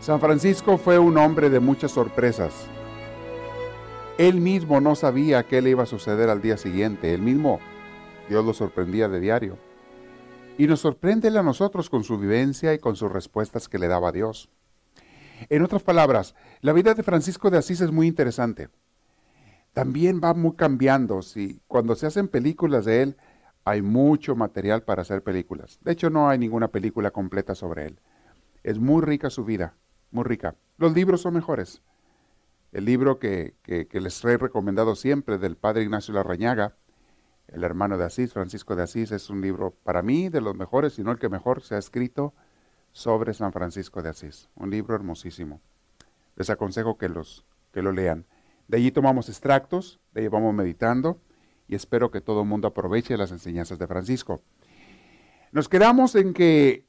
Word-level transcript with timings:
San 0.00 0.18
Francisco 0.18 0.78
fue 0.78 0.98
un 0.98 1.18
hombre 1.18 1.50
de 1.50 1.60
muchas 1.60 1.90
sorpresas. 1.90 2.54
Él 4.16 4.40
mismo 4.40 4.80
no 4.80 4.94
sabía 4.94 5.42
qué 5.42 5.60
le 5.60 5.70
iba 5.70 5.82
a 5.82 5.86
suceder 5.86 6.30
al 6.30 6.40
día 6.40 6.56
siguiente. 6.56 7.12
Él 7.12 7.20
mismo, 7.20 7.60
Dios 8.26 8.42
lo 8.42 8.54
sorprendía 8.54 9.08
de 9.08 9.20
diario. 9.20 9.58
Y 10.56 10.66
nos 10.66 10.80
sorprende 10.80 11.28
a 11.28 11.42
nosotros 11.42 11.90
con 11.90 12.02
su 12.02 12.16
vivencia 12.16 12.72
y 12.72 12.78
con 12.78 12.96
sus 12.96 13.12
respuestas 13.12 13.68
que 13.68 13.78
le 13.78 13.88
daba 13.88 14.08
a 14.08 14.12
Dios. 14.12 14.48
En 15.50 15.62
otras 15.62 15.82
palabras, 15.82 16.34
la 16.62 16.72
vida 16.72 16.94
de 16.94 17.02
Francisco 17.02 17.50
de 17.50 17.58
Asís 17.58 17.82
es 17.82 17.92
muy 17.92 18.06
interesante. 18.06 18.70
También 19.74 20.18
va 20.24 20.32
muy 20.32 20.54
cambiando. 20.54 21.20
Si 21.20 21.60
cuando 21.68 21.94
se 21.94 22.06
hacen 22.06 22.28
películas 22.28 22.86
de 22.86 23.02
él, 23.02 23.16
hay 23.66 23.82
mucho 23.82 24.34
material 24.34 24.82
para 24.82 25.02
hacer 25.02 25.22
películas. 25.22 25.78
De 25.82 25.92
hecho, 25.92 26.08
no 26.08 26.30
hay 26.30 26.38
ninguna 26.38 26.68
película 26.68 27.10
completa 27.10 27.54
sobre 27.54 27.84
él. 27.84 28.00
Es 28.62 28.78
muy 28.78 29.02
rica 29.02 29.28
su 29.28 29.44
vida 29.44 29.74
muy 30.10 30.24
rica. 30.24 30.56
Los 30.76 30.94
libros 30.94 31.22
son 31.22 31.34
mejores. 31.34 31.82
El 32.72 32.84
libro 32.84 33.18
que, 33.18 33.54
les 33.92 34.24
he 34.24 34.36
recomendado 34.36 34.94
siempre 34.94 35.38
del 35.38 35.56
padre 35.56 35.82
Ignacio 35.82 36.14
Larrañaga, 36.14 36.76
el 37.48 37.64
hermano 37.64 37.98
de 37.98 38.04
Asís, 38.04 38.32
Francisco 38.32 38.76
de 38.76 38.84
Asís, 38.84 39.10
es 39.10 39.28
un 39.28 39.40
libro 39.40 39.74
para 39.82 40.02
mí 40.02 40.28
de 40.28 40.40
los 40.40 40.54
mejores, 40.54 40.94
si 40.94 41.02
no 41.02 41.10
el 41.10 41.18
que 41.18 41.28
mejor 41.28 41.62
se 41.62 41.74
ha 41.74 41.78
escrito 41.78 42.32
sobre 42.92 43.34
San 43.34 43.52
Francisco 43.52 44.02
de 44.02 44.10
Asís. 44.10 44.48
Un 44.54 44.70
libro 44.70 44.94
hermosísimo. 44.94 45.60
Les 46.36 46.48
aconsejo 46.48 46.96
que, 46.96 47.08
los, 47.08 47.44
que 47.72 47.82
lo 47.82 47.90
lean. 47.90 48.24
De 48.68 48.76
allí 48.76 48.92
tomamos 48.92 49.28
extractos, 49.28 50.00
de 50.12 50.22
ahí 50.22 50.28
vamos 50.28 50.54
meditando 50.54 51.20
y 51.66 51.74
espero 51.74 52.10
que 52.10 52.20
todo 52.20 52.42
el 52.42 52.48
mundo 52.48 52.68
aproveche 52.68 53.16
las 53.16 53.32
enseñanzas 53.32 53.78
de 53.78 53.86
Francisco. 53.88 54.42
Nos 55.52 55.68
quedamos 55.68 56.14
en 56.14 56.34
que 56.34 56.88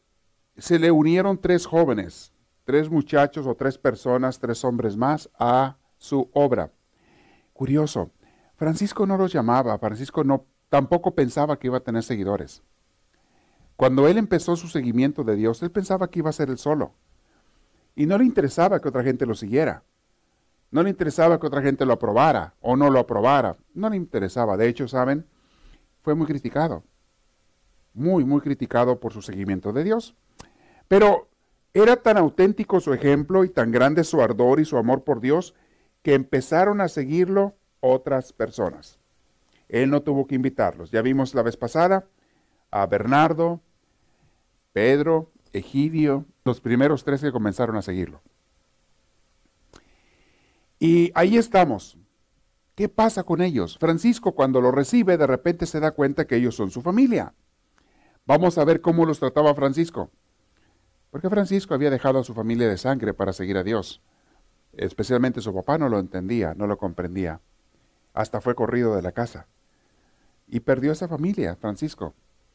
se 0.57 0.77
le 0.77 0.91
unieron 0.91 1.39
tres 1.39 1.65
jóvenes, 1.65 2.33
tres 2.63 2.89
muchachos 2.89 3.47
o 3.47 3.55
tres 3.55 3.77
personas, 3.77 4.39
tres 4.39 4.63
hombres 4.63 4.97
más, 4.97 5.29
a 5.37 5.77
su 5.97 6.29
obra. 6.33 6.71
Curioso, 7.53 8.11
Francisco 8.55 9.05
no 9.05 9.17
los 9.17 9.33
llamaba, 9.33 9.77
Francisco 9.77 10.23
no, 10.23 10.45
tampoco 10.69 11.15
pensaba 11.15 11.57
que 11.57 11.67
iba 11.67 11.77
a 11.77 11.83
tener 11.83 12.03
seguidores. 12.03 12.63
Cuando 13.75 14.07
él 14.07 14.17
empezó 14.17 14.55
su 14.55 14.67
seguimiento 14.67 15.23
de 15.23 15.35
Dios, 15.35 15.61
él 15.63 15.71
pensaba 15.71 16.09
que 16.09 16.19
iba 16.19 16.29
a 16.29 16.33
ser 16.33 16.49
él 16.49 16.57
solo. 16.59 16.93
Y 17.95 18.05
no 18.05 18.17
le 18.17 18.25
interesaba 18.25 18.79
que 18.79 18.89
otra 18.89 19.03
gente 19.03 19.25
lo 19.25 19.33
siguiera. 19.33 19.83
No 20.69 20.83
le 20.83 20.91
interesaba 20.91 21.39
que 21.39 21.47
otra 21.47 21.61
gente 21.61 21.85
lo 21.85 21.93
aprobara 21.93 22.53
o 22.61 22.75
no 22.75 22.89
lo 22.89 22.99
aprobara. 22.99 23.57
No 23.73 23.89
le 23.89 23.97
interesaba. 23.97 24.55
De 24.55 24.69
hecho, 24.69 24.87
¿saben? 24.87 25.25
Fue 26.01 26.15
muy 26.15 26.27
criticado. 26.27 26.83
Muy, 27.93 28.23
muy 28.23 28.39
criticado 28.41 28.99
por 28.99 29.11
su 29.11 29.21
seguimiento 29.21 29.73
de 29.73 29.83
Dios. 29.83 30.15
Pero 30.87 31.30
era 31.73 31.95
tan 31.97 32.17
auténtico 32.17 32.79
su 32.79 32.93
ejemplo 32.93 33.43
y 33.43 33.49
tan 33.49 33.71
grande 33.71 34.03
su 34.03 34.21
ardor 34.21 34.59
y 34.59 34.65
su 34.65 34.77
amor 34.77 35.03
por 35.03 35.21
Dios 35.21 35.53
que 36.01 36.13
empezaron 36.13 36.81
a 36.81 36.87
seguirlo 36.87 37.55
otras 37.79 38.33
personas. 38.33 38.99
Él 39.69 39.89
no 39.89 40.01
tuvo 40.01 40.27
que 40.27 40.35
invitarlos. 40.35 40.91
Ya 40.91 41.01
vimos 41.01 41.33
la 41.33 41.43
vez 41.43 41.55
pasada 41.55 42.07
a 42.71 42.85
Bernardo, 42.87 43.61
Pedro, 44.73 45.31
Egidio, 45.53 46.25
los 46.43 46.61
primeros 46.61 47.03
tres 47.03 47.21
que 47.21 47.31
comenzaron 47.31 47.75
a 47.75 47.81
seguirlo. 47.81 48.21
Y 50.79 51.11
ahí 51.13 51.37
estamos. 51.37 51.97
¿Qué 52.75 52.89
pasa 52.89 53.23
con 53.23 53.41
ellos? 53.41 53.77
Francisco 53.77 54.33
cuando 54.33 54.61
lo 54.61 54.71
recibe 54.71 55.17
de 55.17 55.27
repente 55.27 55.65
se 55.65 55.79
da 55.79 55.91
cuenta 55.91 56.25
que 56.25 56.37
ellos 56.37 56.55
son 56.55 56.71
su 56.71 56.81
familia. 56.81 57.33
Vamos 58.25 58.57
a 58.57 58.65
ver 58.65 58.81
cómo 58.81 59.05
los 59.05 59.19
trataba 59.19 59.53
Francisco. 59.53 60.09
Porque 61.11 61.29
Francisco 61.29 61.73
había 61.73 61.89
dejado 61.89 62.19
a 62.19 62.23
su 62.23 62.33
familia 62.33 62.67
de 62.67 62.77
sangre 62.77 63.13
para 63.13 63.33
seguir 63.33 63.57
a 63.57 63.63
Dios. 63.63 64.01
Especialmente 64.73 65.41
su 65.41 65.53
papá 65.53 65.77
no 65.77 65.89
lo 65.89 65.99
entendía, 65.99 66.53
no 66.55 66.65
lo 66.65 66.77
comprendía. 66.77 67.41
Hasta 68.13 68.41
fue 68.41 68.55
corrido 68.55 68.95
de 68.95 69.01
la 69.01 69.11
casa. 69.11 69.47
Y 70.47 70.61
perdió 70.61 70.93
esa 70.93 71.09
familia, 71.09 71.57
Francisco. 71.57 72.13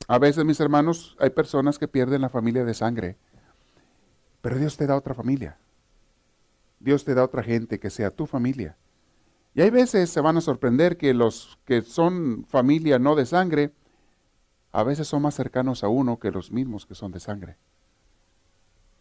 A 0.08 0.18
veces, 0.18 0.44
mis 0.44 0.60
hermanos, 0.60 1.16
hay 1.20 1.30
personas 1.30 1.78
que 1.78 1.88
pierden 1.88 2.22
la 2.22 2.30
familia 2.30 2.64
de 2.64 2.74
sangre. 2.74 3.16
Pero 4.40 4.58
Dios 4.58 4.76
te 4.76 4.86
da 4.86 4.96
otra 4.96 5.14
familia. 5.14 5.58
Dios 6.80 7.04
te 7.04 7.14
da 7.14 7.24
otra 7.24 7.42
gente 7.42 7.78
que 7.78 7.90
sea 7.90 8.10
tu 8.10 8.26
familia. 8.26 8.76
Y 9.54 9.62
hay 9.62 9.70
veces 9.70 10.10
se 10.10 10.20
van 10.20 10.36
a 10.36 10.42
sorprender 10.42 10.96
que 10.96 11.14
los 11.14 11.58
que 11.64 11.82
son 11.82 12.44
familia 12.48 12.98
no 12.98 13.14
de 13.14 13.26
sangre, 13.26 13.72
a 14.72 14.82
veces 14.82 15.08
son 15.08 15.22
más 15.22 15.34
cercanos 15.34 15.82
a 15.82 15.88
uno 15.88 16.18
que 16.18 16.30
los 16.30 16.52
mismos 16.52 16.86
que 16.86 16.94
son 16.94 17.12
de 17.12 17.20
sangre. 17.20 17.56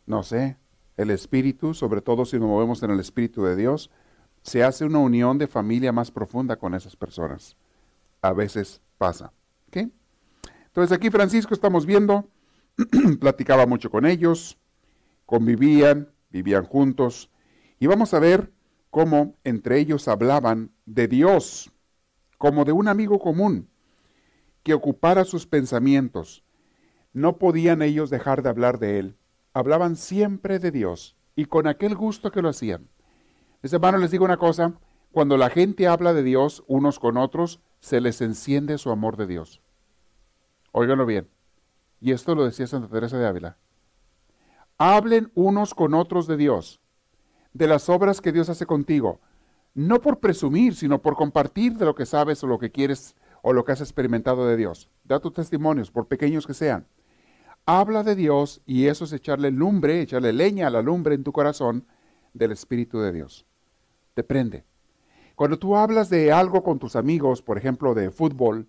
No 0.05 0.21
sé, 0.21 0.57
el 0.97 1.09
espíritu, 1.09 1.73
sobre 1.73 2.01
todo 2.01 2.25
si 2.25 2.37
nos 2.39 2.47
movemos 2.47 2.81
en 2.83 2.91
el 2.91 2.99
espíritu 2.99 3.43
de 3.43 3.55
Dios, 3.55 3.89
se 4.43 4.63
hace 4.63 4.85
una 4.85 4.99
unión 4.99 5.37
de 5.37 5.47
familia 5.47 5.91
más 5.91 6.11
profunda 6.11 6.57
con 6.57 6.75
esas 6.75 6.95
personas. 6.95 7.57
A 8.21 8.33
veces 8.33 8.81
pasa. 8.97 9.33
¿Qué? 9.71 9.89
Entonces 10.67 10.95
aquí 10.95 11.09
Francisco 11.09 11.53
estamos 11.53 11.85
viendo, 11.85 12.29
platicaba 13.19 13.65
mucho 13.65 13.89
con 13.89 14.05
ellos, 14.05 14.57
convivían, 15.25 16.11
vivían 16.29 16.65
juntos, 16.65 17.31
y 17.79 17.87
vamos 17.87 18.13
a 18.13 18.19
ver 18.19 18.53
cómo 18.91 19.35
entre 19.43 19.79
ellos 19.79 20.07
hablaban 20.07 20.71
de 20.85 21.07
Dios, 21.07 21.71
como 22.37 22.63
de 22.63 22.71
un 22.71 22.87
amigo 22.87 23.19
común, 23.19 23.69
que 24.63 24.73
ocupara 24.73 25.25
sus 25.25 25.47
pensamientos. 25.47 26.43
No 27.11 27.37
podían 27.37 27.81
ellos 27.81 28.09
dejar 28.09 28.43
de 28.43 28.49
hablar 28.49 28.77
de 28.79 28.99
Él 28.99 29.17
hablaban 29.55 29.95
siempre 29.95 30.59
de 30.59 30.69
Dios 30.69 31.15
y 31.33 31.45
con 31.45 31.65
aquel 31.65 31.95
gusto 31.95 32.29
que 32.29 32.41
lo 32.41 32.49
hacían. 32.49 32.89
Mis 33.63 33.71
hermanos, 33.71 34.01
les 34.01 34.11
digo 34.11 34.25
una 34.25 34.35
cosa, 34.35 34.73
cuando 35.13 35.37
la 35.37 35.49
gente 35.49 35.87
habla 35.87 36.13
de 36.13 36.23
Dios 36.23 36.65
unos 36.67 36.99
con 36.99 37.15
otros, 37.15 37.61
se 37.79 38.01
les 38.01 38.19
enciende 38.19 38.77
su 38.77 38.91
amor 38.91 39.15
de 39.15 39.27
Dios. 39.27 39.61
Óiganlo 40.73 41.05
bien. 41.05 41.29
Y 42.01 42.11
esto 42.11 42.35
lo 42.35 42.43
decía 42.43 42.67
Santa 42.67 42.89
Teresa 42.89 43.17
de 43.17 43.25
Ávila. 43.25 43.57
Hablen 44.77 45.31
unos 45.35 45.73
con 45.73 45.93
otros 45.93 46.27
de 46.27 46.35
Dios, 46.35 46.81
de 47.53 47.67
las 47.67 47.87
obras 47.87 48.19
que 48.19 48.33
Dios 48.33 48.49
hace 48.49 48.65
contigo, 48.65 49.21
no 49.73 50.01
por 50.01 50.19
presumir, 50.19 50.75
sino 50.75 51.01
por 51.01 51.15
compartir 51.15 51.77
de 51.77 51.85
lo 51.85 51.95
que 51.95 52.05
sabes 52.05 52.43
o 52.43 52.47
lo 52.47 52.59
que 52.59 52.71
quieres 52.71 53.15
o 53.41 53.53
lo 53.53 53.63
que 53.63 53.71
has 53.71 53.79
experimentado 53.79 54.45
de 54.47 54.57
Dios. 54.57 54.89
Da 55.05 55.21
tus 55.21 55.31
testimonios, 55.31 55.91
por 55.91 56.09
pequeños 56.09 56.45
que 56.45 56.53
sean 56.53 56.87
habla 57.65 58.03
de 58.03 58.15
Dios 58.15 58.61
y 58.65 58.87
eso 58.87 59.05
es 59.05 59.13
echarle 59.13 59.51
lumbre, 59.51 60.01
echarle 60.01 60.33
leña 60.33 60.67
a 60.67 60.69
la 60.69 60.81
lumbre 60.81 61.15
en 61.15 61.23
tu 61.23 61.31
corazón 61.31 61.85
del 62.33 62.51
Espíritu 62.51 62.99
de 62.99 63.11
Dios. 63.11 63.45
Te 64.13 64.23
prende. 64.23 64.65
Cuando 65.35 65.59
tú 65.59 65.75
hablas 65.75 66.09
de 66.09 66.31
algo 66.31 66.63
con 66.63 66.79
tus 66.79 66.95
amigos, 66.95 67.41
por 67.41 67.57
ejemplo, 67.57 67.93
de 67.93 68.11
fútbol, 68.11 68.67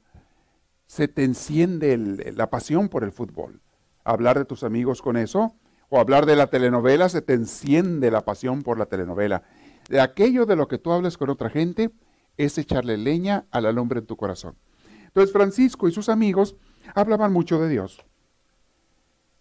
se 0.86 1.08
te 1.08 1.24
enciende 1.24 1.96
la 2.34 2.50
pasión 2.50 2.88
por 2.88 3.04
el 3.04 3.12
fútbol. 3.12 3.60
Hablar 4.04 4.38
de 4.38 4.44
tus 4.44 4.64
amigos 4.64 5.02
con 5.02 5.16
eso, 5.16 5.54
o 5.88 6.00
hablar 6.00 6.26
de 6.26 6.34
la 6.34 6.48
telenovela, 6.48 7.08
se 7.08 7.22
te 7.22 7.34
enciende 7.34 8.10
la 8.10 8.24
pasión 8.24 8.62
por 8.62 8.78
la 8.78 8.86
telenovela. 8.86 9.42
De 9.88 10.00
aquello 10.00 10.47
de 10.47 10.56
lo 10.56 10.66
que 10.66 10.78
tú 10.78 10.91
hables 10.91 11.16
con 11.16 11.30
otra 11.30 11.50
gente, 11.50 11.91
es 12.36 12.59
echarle 12.59 12.97
leña 12.97 13.47
a 13.50 13.60
la 13.60 13.72
lumbre 13.72 14.00
en 14.00 14.06
tu 14.06 14.16
corazón. 14.16 14.56
Entonces 15.04 15.32
Francisco 15.32 15.88
y 15.88 15.92
sus 15.92 16.09
amigos 16.09 16.56
hablaban 16.94 17.32
mucho 17.32 17.60
de 17.60 17.68
Dios 17.68 18.04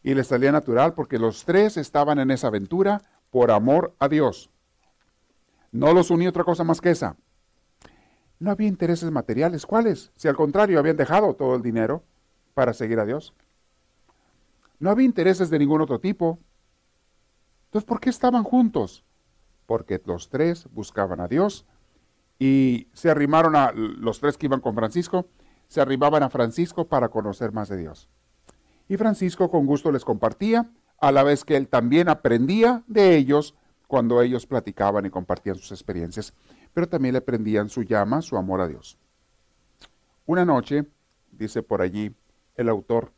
y 0.05 0.13
les 0.13 0.27
salía 0.27 0.51
natural 0.51 0.93
porque 0.93 1.17
los 1.17 1.45
tres 1.45 1.77
estaban 1.77 2.19
en 2.19 2.29
esa 2.29 2.47
aventura 2.47 3.01
por 3.31 3.49
amor 3.49 3.95
a 3.97 4.07
Dios. 4.07 4.51
No 5.71 5.93
los 5.93 6.11
unía 6.11 6.29
otra 6.29 6.43
cosa 6.43 6.63
más 6.63 6.79
que 6.79 6.91
esa. 6.91 7.17
No 8.37 8.51
había 8.51 8.67
intereses 8.67 9.09
materiales. 9.09 9.65
¿Cuáles? 9.65 10.11
Si 10.15 10.27
al 10.27 10.35
contrario 10.35 10.77
habían 10.77 10.95
dejado 10.95 11.33
todo 11.33 11.55
el 11.55 11.63
dinero 11.63 12.03
para 12.53 12.73
seguir 12.73 12.99
a 12.99 13.05
Dios. 13.05 13.33
No 14.77 14.91
había 14.91 15.07
intereses 15.07 15.49
de 15.49 15.57
ningún 15.57 15.81
otro 15.81 15.99
tipo. 15.99 16.37
Entonces, 17.65 17.87
¿por 17.87 17.99
qué 17.99 18.11
estaban 18.11 18.43
juntos? 18.43 19.03
Porque 19.65 19.99
los 20.05 20.29
tres 20.29 20.67
buscaban 20.71 21.19
a 21.19 21.27
Dios 21.27 21.65
y 22.37 22.89
se 22.93 23.09
arrimaron 23.09 23.55
a 23.55 23.71
los 23.73 24.19
tres 24.19 24.37
que 24.37 24.45
iban 24.45 24.61
con 24.61 24.75
Francisco, 24.75 25.25
se 25.67 25.81
arrimaban 25.81 26.21
a 26.21 26.29
Francisco 26.29 26.87
para 26.87 27.09
conocer 27.09 27.51
más 27.51 27.69
de 27.69 27.77
Dios 27.77 28.07
y 28.87 28.97
Francisco 28.97 29.49
con 29.49 29.65
gusto 29.65 29.91
les 29.91 30.05
compartía, 30.05 30.69
a 30.99 31.11
la 31.11 31.23
vez 31.23 31.43
que 31.43 31.55
él 31.55 31.67
también 31.67 32.09
aprendía 32.09 32.83
de 32.87 33.15
ellos 33.15 33.55
cuando 33.87 34.21
ellos 34.21 34.45
platicaban 34.45 35.05
y 35.05 35.09
compartían 35.09 35.55
sus 35.55 35.71
experiencias, 35.71 36.33
pero 36.73 36.87
también 36.87 37.13
le 37.13 37.21
prendían 37.21 37.69
su 37.69 37.83
llama, 37.83 38.21
su 38.21 38.37
amor 38.37 38.61
a 38.61 38.67
Dios. 38.67 38.97
Una 40.25 40.45
noche, 40.45 40.85
dice 41.31 41.61
por 41.61 41.81
allí 41.81 42.15
el 42.55 42.69
autor, 42.69 43.11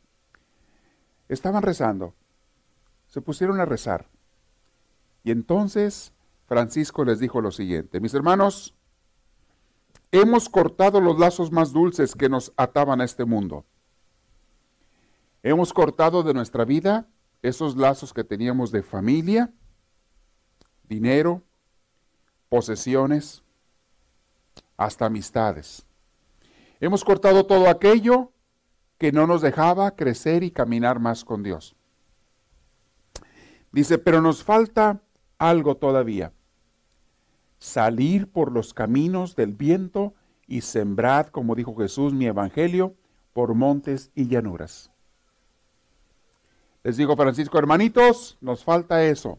estaban 1.28 1.62
rezando, 1.62 2.14
se 3.06 3.20
pusieron 3.20 3.60
a 3.60 3.64
rezar, 3.64 4.08
y 5.24 5.30
entonces 5.30 6.12
Francisco 6.46 7.04
les 7.04 7.18
dijo 7.18 7.40
lo 7.40 7.50
siguiente, 7.50 8.00
mis 8.00 8.14
hermanos, 8.14 8.74
hemos 10.12 10.48
cortado 10.48 11.00
los 11.00 11.18
lazos 11.18 11.52
más 11.52 11.72
dulces 11.72 12.14
que 12.14 12.28
nos 12.28 12.52
ataban 12.56 13.00
a 13.00 13.04
este 13.04 13.24
mundo. 13.24 13.64
Hemos 15.42 15.72
cortado 15.72 16.22
de 16.22 16.34
nuestra 16.34 16.64
vida 16.64 17.08
esos 17.42 17.76
lazos 17.76 18.12
que 18.12 18.24
teníamos 18.24 18.72
de 18.72 18.82
familia, 18.82 19.52
dinero, 20.84 21.42
posesiones, 22.48 23.44
hasta 24.76 25.06
amistades. 25.06 25.86
Hemos 26.80 27.04
cortado 27.04 27.46
todo 27.46 27.68
aquello 27.68 28.32
que 28.98 29.12
no 29.12 29.26
nos 29.26 29.42
dejaba 29.42 29.94
crecer 29.94 30.42
y 30.42 30.50
caminar 30.50 30.98
más 30.98 31.24
con 31.24 31.42
Dios. 31.42 31.76
Dice, 33.70 33.98
pero 33.98 34.20
nos 34.20 34.42
falta 34.42 35.02
algo 35.38 35.76
todavía. 35.76 36.32
Salir 37.58 38.30
por 38.30 38.52
los 38.52 38.72
caminos 38.74 39.36
del 39.36 39.52
viento 39.54 40.14
y 40.46 40.62
sembrad, 40.62 41.26
como 41.26 41.54
dijo 41.54 41.76
Jesús, 41.76 42.12
mi 42.12 42.26
evangelio 42.26 42.94
por 43.32 43.54
montes 43.54 44.10
y 44.14 44.28
llanuras. 44.28 44.90
Les 46.88 46.96
digo, 46.96 47.16
Francisco, 47.16 47.58
hermanitos, 47.58 48.38
nos 48.40 48.64
falta 48.64 49.04
eso. 49.04 49.38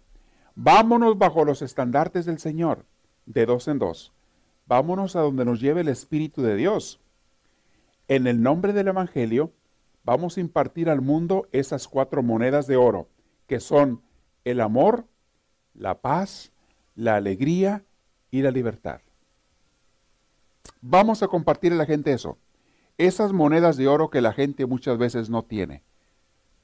Vámonos 0.54 1.18
bajo 1.18 1.46
los 1.46 1.63
estandartes 1.63 2.28
del 2.28 2.38
Señor, 2.38 2.86
de 3.25 3.48
dos 3.48 3.68
en 3.68 3.80
dos. 3.80 4.13
Vámonos 4.68 5.16
a 5.16 5.22
donde 5.22 5.46
nos 5.46 5.60
lleve 5.60 5.81
el 5.81 5.88
Espíritu 5.88 6.44
de 6.44 6.56
Dios. 6.56 7.00
En 8.07 8.28
el 8.28 8.44
nombre 8.44 8.72
del 8.72 8.90
Evangelio, 8.90 9.51
vamos 10.04 10.38
a 10.38 10.42
impartir 10.42 10.92
al 10.92 11.01
mundo 11.01 11.48
esas 11.51 11.88
cuatro 11.88 12.22
monedas 12.22 12.68
de 12.68 12.78
oro, 12.78 13.07
que 13.48 13.60
son 13.60 14.04
el 14.46 14.62
amor, 14.62 15.07
la 15.74 16.01
paz, 16.01 16.51
la 16.94 17.16
alegría 17.16 17.84
y 18.30 18.44
la 18.44 18.51
libertad. 18.51 19.01
Vamos 20.81 21.24
a 21.24 21.28
compartir 21.28 21.74
a 21.74 21.78
la 21.78 21.88
gente 21.88 22.13
eso. 22.13 22.38
Esas 23.00 23.34
monedas 23.34 23.75
de 23.75 23.88
oro 23.88 24.12
que 24.12 24.22
la 24.22 24.34
gente 24.34 24.68
muchas 24.68 25.00
veces 25.00 25.31
no 25.31 25.42
tiene. 25.42 25.81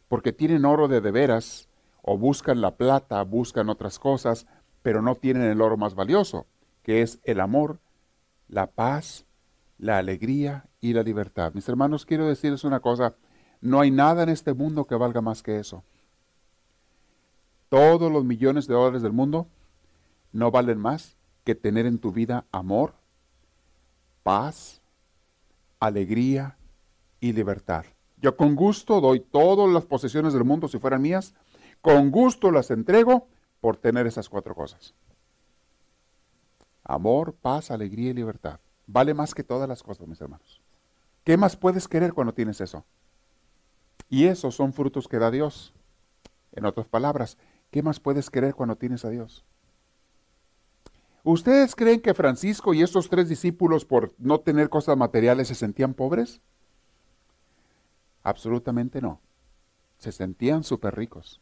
Porque 0.07 0.33
tienen 0.33 0.65
oro 0.65 0.87
de 0.87 1.01
de 1.01 1.11
veras, 1.11 1.67
o 2.01 2.17
buscan 2.17 2.61
la 2.61 2.75
plata, 2.75 3.23
buscan 3.23 3.69
otras 3.69 3.97
cosas, 3.97 4.45
pero 4.83 5.01
no 5.01 5.15
tienen 5.15 5.43
el 5.43 5.61
oro 5.61 5.75
más 5.75 5.95
valioso, 5.95 6.45
que 6.83 7.01
es 7.01 7.19
el 7.23 7.39
amor, 7.39 7.79
la 8.47 8.67
paz, 8.67 9.25
la 9.79 9.97
alegría 9.97 10.65
y 10.81 10.93
la 10.93 11.01
libertad. 11.01 11.53
Mis 11.55 11.67
hermanos, 11.67 12.05
quiero 12.05 12.27
decirles 12.27 12.63
una 12.63 12.79
cosa, 12.79 13.15
no 13.59 13.79
hay 13.79 13.89
nada 13.89 14.21
en 14.21 14.29
este 14.29 14.53
mundo 14.53 14.85
que 14.85 14.93
valga 14.93 15.21
más 15.21 15.41
que 15.41 15.59
eso. 15.59 15.83
Todos 17.69 18.11
los 18.11 18.23
millones 18.23 18.67
de 18.67 18.75
dólares 18.75 19.01
del 19.01 19.11
mundo 19.11 19.47
no 20.31 20.51
valen 20.51 20.77
más 20.77 21.17
que 21.43 21.55
tener 21.55 21.87
en 21.87 21.97
tu 21.97 22.11
vida 22.11 22.45
amor, 22.51 22.93
paz, 24.21 24.81
alegría 25.79 26.57
y 27.19 27.33
libertad. 27.33 27.85
Yo 28.25 28.35
con 28.35 28.55
gusto 28.55 29.01
doy 29.01 29.19
todas 29.19 29.71
las 29.71 29.85
posesiones 29.85 30.33
del 30.33 30.45
mundo 30.45 30.67
si 30.67 30.79
fueran 30.79 31.03
mías, 31.03 31.35
con 31.79 32.09
gusto 32.09 32.49
las 32.49 32.71
entrego 32.71 33.27
por 33.61 33.77
tener 33.77 34.07
esas 34.07 34.29
cuatro 34.29 34.55
cosas. 34.55 34.95
Amor, 36.83 37.35
paz, 37.35 37.69
alegría 37.69 38.09
y 38.09 38.13
libertad. 38.15 38.59
Vale 38.87 39.13
más 39.13 39.35
que 39.35 39.43
todas 39.43 39.69
las 39.69 39.83
cosas, 39.83 40.07
mis 40.07 40.19
hermanos. 40.21 40.59
¿Qué 41.23 41.37
más 41.37 41.55
puedes 41.55 41.87
querer 41.87 42.13
cuando 42.13 42.33
tienes 42.33 42.61
eso? 42.61 42.83
Y 44.09 44.25
esos 44.25 44.55
son 44.55 44.73
frutos 44.73 45.07
que 45.07 45.19
da 45.19 45.29
Dios. 45.29 45.75
En 46.51 46.65
otras 46.65 46.87
palabras, 46.87 47.37
¿qué 47.69 47.83
más 47.83 47.99
puedes 47.99 48.31
querer 48.31 48.55
cuando 48.55 48.75
tienes 48.75 49.05
a 49.05 49.11
Dios? 49.11 49.45
¿Ustedes 51.23 51.75
creen 51.75 52.01
que 52.01 52.15
Francisco 52.15 52.73
y 52.73 52.81
estos 52.81 53.07
tres 53.07 53.29
discípulos 53.29 53.85
por 53.85 54.15
no 54.17 54.39
tener 54.39 54.69
cosas 54.69 54.97
materiales 54.97 55.49
se 55.49 55.53
sentían 55.53 55.93
pobres? 55.93 56.41
Absolutamente 58.25 59.01
no. 59.01 59.21
Se 59.99 60.11
sentían 60.11 60.63
súper 60.63 60.95
ricos. 60.95 61.41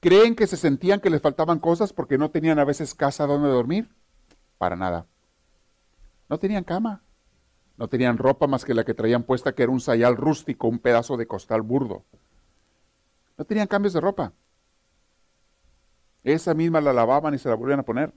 ¿Creen 0.00 0.34
que 0.34 0.46
se 0.46 0.56
sentían 0.56 1.00
que 1.00 1.10
les 1.10 1.20
faltaban 1.20 1.58
cosas 1.58 1.92
porque 1.92 2.16
no 2.16 2.30
tenían 2.30 2.58
a 2.58 2.64
veces 2.64 2.94
casa 2.94 3.26
donde 3.26 3.50
dormir? 3.50 3.94
Para 4.56 4.74
nada. 4.74 5.06
No 6.30 6.38
tenían 6.38 6.64
cama. 6.64 7.02
No 7.76 7.88
tenían 7.88 8.16
ropa 8.16 8.46
más 8.46 8.64
que 8.64 8.72
la 8.72 8.84
que 8.84 8.94
traían 8.94 9.22
puesta, 9.24 9.54
que 9.54 9.64
era 9.64 9.72
un 9.72 9.80
sayal 9.80 10.16
rústico, 10.16 10.66
un 10.66 10.78
pedazo 10.78 11.18
de 11.18 11.26
costal 11.26 11.60
burdo. 11.60 12.06
No 13.36 13.44
tenían 13.44 13.66
cambios 13.66 13.92
de 13.92 14.00
ropa. 14.00 14.32
Esa 16.24 16.54
misma 16.54 16.80
la 16.80 16.94
lavaban 16.94 17.34
y 17.34 17.38
se 17.38 17.50
la 17.50 17.54
volvían 17.54 17.80
a 17.80 17.84
poner. 17.84 18.14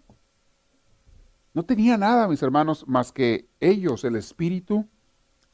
No 1.53 1.63
tenía 1.63 1.97
nada, 1.97 2.29
mis 2.29 2.41
hermanos, 2.41 2.87
más 2.87 3.11
que 3.11 3.49
ellos, 3.59 4.05
el 4.05 4.15
espíritu, 4.15 4.87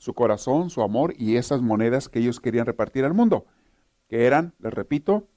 su 0.02 0.16
corazón, 0.16 0.72
su 0.72 0.82
amor 0.82 1.14
y 1.16 1.36
esas 1.36 1.62
monedas 1.62 2.10
que 2.10 2.18
ellos 2.18 2.40
querían 2.40 2.66
repartir 2.66 3.06
al 3.06 3.14
mundo, 3.14 3.46
que 4.10 4.26
eran, 4.26 4.56
les 4.58 4.74
repito, 4.74 5.28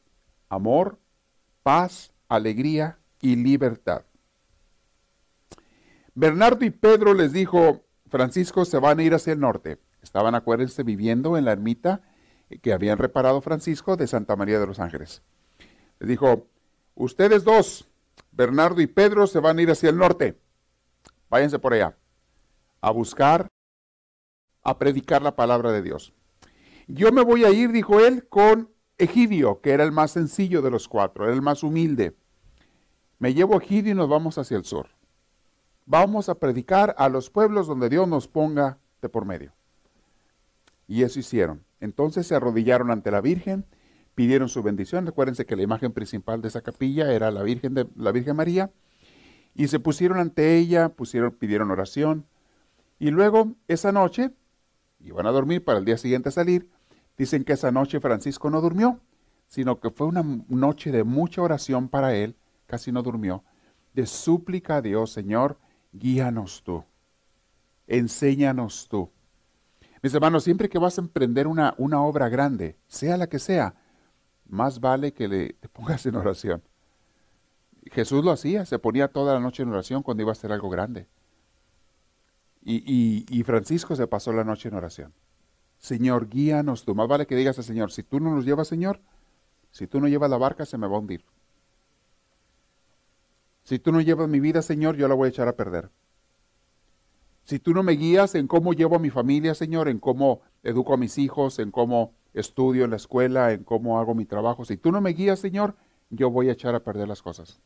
amor, 0.49 0.99
paz, 1.63 2.15
alegría 2.31 2.99
y 3.21 3.37
libertad. 3.37 4.07
Bernardo 6.15 6.65
y 6.65 6.71
Pedro 6.71 7.13
les 7.13 7.35
dijo, 7.35 7.85
Francisco 8.07 8.65
se 8.65 8.79
van 8.79 9.01
a 9.01 9.03
ir 9.03 9.13
hacia 9.13 9.35
el 9.35 9.41
norte. 9.41 9.81
Estaban, 10.01 10.35
acuérdense, 10.35 10.83
viviendo 10.83 11.37
en 11.37 11.45
la 11.45 11.53
ermita 11.53 12.01
que 12.63 12.73
habían 12.73 12.97
reparado 12.97 13.43
Francisco 13.43 13.99
de 13.99 14.07
Santa 14.07 14.35
María 14.35 14.59
de 14.59 14.67
los 14.67 14.81
Ángeles. 14.81 15.21
Les 15.99 16.09
dijo, 16.09 16.47
ustedes 16.95 17.45
dos, 17.45 17.87
Bernardo 18.33 18.81
y 18.81 18.87
Pedro, 18.87 19.27
se 19.27 19.41
van 19.41 19.59
a 19.59 19.63
ir 19.63 19.71
hacia 19.71 19.91
el 19.91 19.99
norte. 19.99 20.41
Váyanse 21.29 21.59
por 21.59 21.75
allá 21.75 21.99
a 22.81 22.91
buscar, 22.91 23.49
a 24.65 24.79
predicar 24.79 25.23
la 25.23 25.37
palabra 25.37 25.71
de 25.71 25.83
Dios. 25.83 26.13
Yo 26.87 27.13
me 27.13 27.23
voy 27.23 27.45
a 27.45 27.51
ir, 27.51 27.71
dijo 27.73 28.01
él, 28.01 28.27
con 28.29 28.71
Egidio, 28.99 29.61
que 29.61 29.71
era 29.71 29.85
el 29.85 29.93
más 29.93 30.11
sencillo 30.11 30.63
de 30.63 30.71
los 30.71 30.89
cuatro, 30.89 31.25
era 31.25 31.35
el 31.35 31.43
más 31.43 31.63
humilde. 31.63 32.17
Me 33.19 33.35
llevo 33.35 33.55
a 33.55 33.59
Egidio 33.59 33.93
y 33.93 33.95
nos 33.95 34.09
vamos 34.09 34.39
hacia 34.39 34.57
el 34.57 34.65
sur. 34.65 34.89
Vamos 35.87 36.29
a 36.29 36.37
predicar 36.37 36.95
a 36.99 37.09
los 37.09 37.31
pueblos 37.31 37.67
donde 37.67 37.89
Dios 37.89 38.09
nos 38.09 38.27
ponga 38.27 38.79
de 39.03 39.09
por 39.09 39.25
medio. 39.25 39.53
Y 40.87 41.03
eso 41.03 41.19
hicieron. 41.19 41.65
Entonces 41.81 42.27
se 42.27 42.35
arrodillaron 42.35 42.91
ante 42.91 43.11
la 43.11 43.21
Virgen, 43.21 43.67
pidieron 44.15 44.49
su 44.49 44.63
bendición. 44.63 45.07
Recuérdense 45.07 45.47
que 45.47 45.57
la 45.57 45.63
imagen 45.63 45.93
principal 45.93 46.41
de 46.41 46.49
esa 46.49 46.63
capilla 46.63 47.13
era 47.13 47.31
la 47.31 47.43
Virgen 47.43 47.75
de 47.75 47.87
la 47.97 48.13
Virgen 48.13 48.37
María. 48.37 48.71
Y 49.55 49.69
se 49.69 49.79
pusieron 49.79 50.19
ante 50.19 50.57
ella, 50.57 50.91
pusieron, 50.91 51.33
pidieron 51.33 51.71
oración. 51.71 52.27
Y 52.99 53.11
luego, 53.11 53.55
esa 53.69 53.93
noche, 53.93 54.31
iban 55.09 55.27
a 55.27 55.31
dormir 55.31 55.65
para 55.65 55.79
el 55.79 55.85
día 55.85 55.97
siguiente 55.97 56.31
salir, 56.31 56.69
Dicen 57.17 57.45
que 57.45 57.53
esa 57.53 57.71
noche 57.71 58.01
Francisco 58.01 58.51
no 58.51 58.61
durmió, 58.61 59.01
sino 59.47 59.79
que 59.79 59.91
fue 59.91 60.07
una 60.07 60.25
noche 60.49 60.91
de 60.91 61.05
mucha 61.05 61.43
oración 61.43 61.89
para 61.89 62.15
él, 62.15 62.37
casi 62.67 62.91
no 62.91 63.03
durmió, 63.03 63.45
de 63.93 64.07
súplica 64.07 64.77
a 64.77 64.83
Dios, 64.83 65.13
Señor, 65.13 65.59
guíanos 65.93 66.63
tú, 66.65 66.85
enséñanos 67.87 68.89
tú. 68.89 69.11
Mis 70.03 70.13
hermanos, 70.13 70.45
siempre 70.45 70.69
que 70.69 70.79
vas 70.79 70.99
a 70.99 71.03
emprender 71.03 71.47
una, 71.47 71.75
una 71.79 72.03
obra 72.03 72.29
grande, 72.29 72.77
sea 72.89 73.17
la 73.17 73.29
que 73.29 73.39
sea, 73.39 73.77
más 74.47 74.81
vale 74.81 75.13
que 75.13 75.29
le 75.29 75.53
te 75.55 75.69
pongas 75.69 76.05
en 76.07 76.17
oración. 76.17 76.63
Jesús 77.93 78.25
lo 78.25 78.33
hacía, 78.33 78.67
se 78.67 78.79
ponía 78.79 79.09
toda 79.09 79.35
la 79.35 79.41
noche 79.41 79.63
en 79.63 79.69
oración 79.69 80.03
cuando 80.03 80.23
iba 80.23 80.33
a 80.33 80.33
hacer 80.33 80.51
algo 80.51 80.69
grande. 80.69 81.07
Y, 82.67 83.27
y 83.29 83.43
Francisco 83.43 83.95
se 83.95 84.07
pasó 84.07 84.33
la 84.33 84.43
noche 84.43 84.69
en 84.69 84.75
oración. 84.75 85.13
Señor, 85.79 86.29
guíanos 86.29 86.85
tú. 86.85 86.95
Más 86.95 87.07
vale 87.07 87.27
que 87.27 87.37
digas 87.37 87.59
al 87.59 87.65
Señor, 87.65 87.93
si 87.93 88.03
tú 88.03 88.21
no 88.21 88.35
nos 88.35 88.47
llevas, 88.47 88.69
Señor, 88.69 89.01
si 89.71 89.87
tú 89.87 90.01
no 90.01 90.09
llevas 90.09 90.31
la 90.31 90.39
barca, 90.39 90.65
se 90.65 90.79
me 90.79 90.87
va 90.87 90.97
a 90.97 91.01
hundir. 91.01 91.25
Si 93.65 93.79
tú 93.79 93.93
no 93.93 94.01
llevas 94.01 94.29
mi 94.29 94.41
vida, 94.41 94.63
Señor, 94.63 94.97
yo 94.97 95.09
la 95.09 95.15
voy 95.15 95.27
a 95.27 95.31
echar 95.31 95.49
a 95.49 95.57
perder. 95.57 95.91
Si 97.45 97.59
tú 97.59 97.75
no 97.75 97.83
me 97.83 97.93
guías 97.93 98.35
en 98.35 98.47
cómo 98.47 98.73
llevo 98.73 98.97
a 98.97 98.99
mi 98.99 99.11
familia, 99.11 99.55
Señor, 99.55 99.89
en 99.89 99.99
cómo 99.99 100.41
educo 100.63 100.95
a 100.95 100.97
mis 100.97 101.19
hijos, 101.19 101.59
en 101.59 101.71
cómo 101.71 102.15
estudio 102.33 102.85
en 102.85 102.91
la 102.91 102.97
escuela, 102.97 103.53
en 103.53 103.65
cómo 103.65 103.99
hago 103.99 104.15
mi 104.15 104.25
trabajo, 104.25 104.65
si 104.65 104.77
tú 104.77 104.91
no 104.91 105.01
me 105.01 105.11
guías, 105.11 105.39
Señor, 105.39 105.77
yo 106.09 106.31
voy 106.31 106.49
a 106.49 106.53
echar 106.53 106.75
a 106.75 106.81
perder 106.81 107.09
las 107.09 107.21
cosas. 107.21 107.61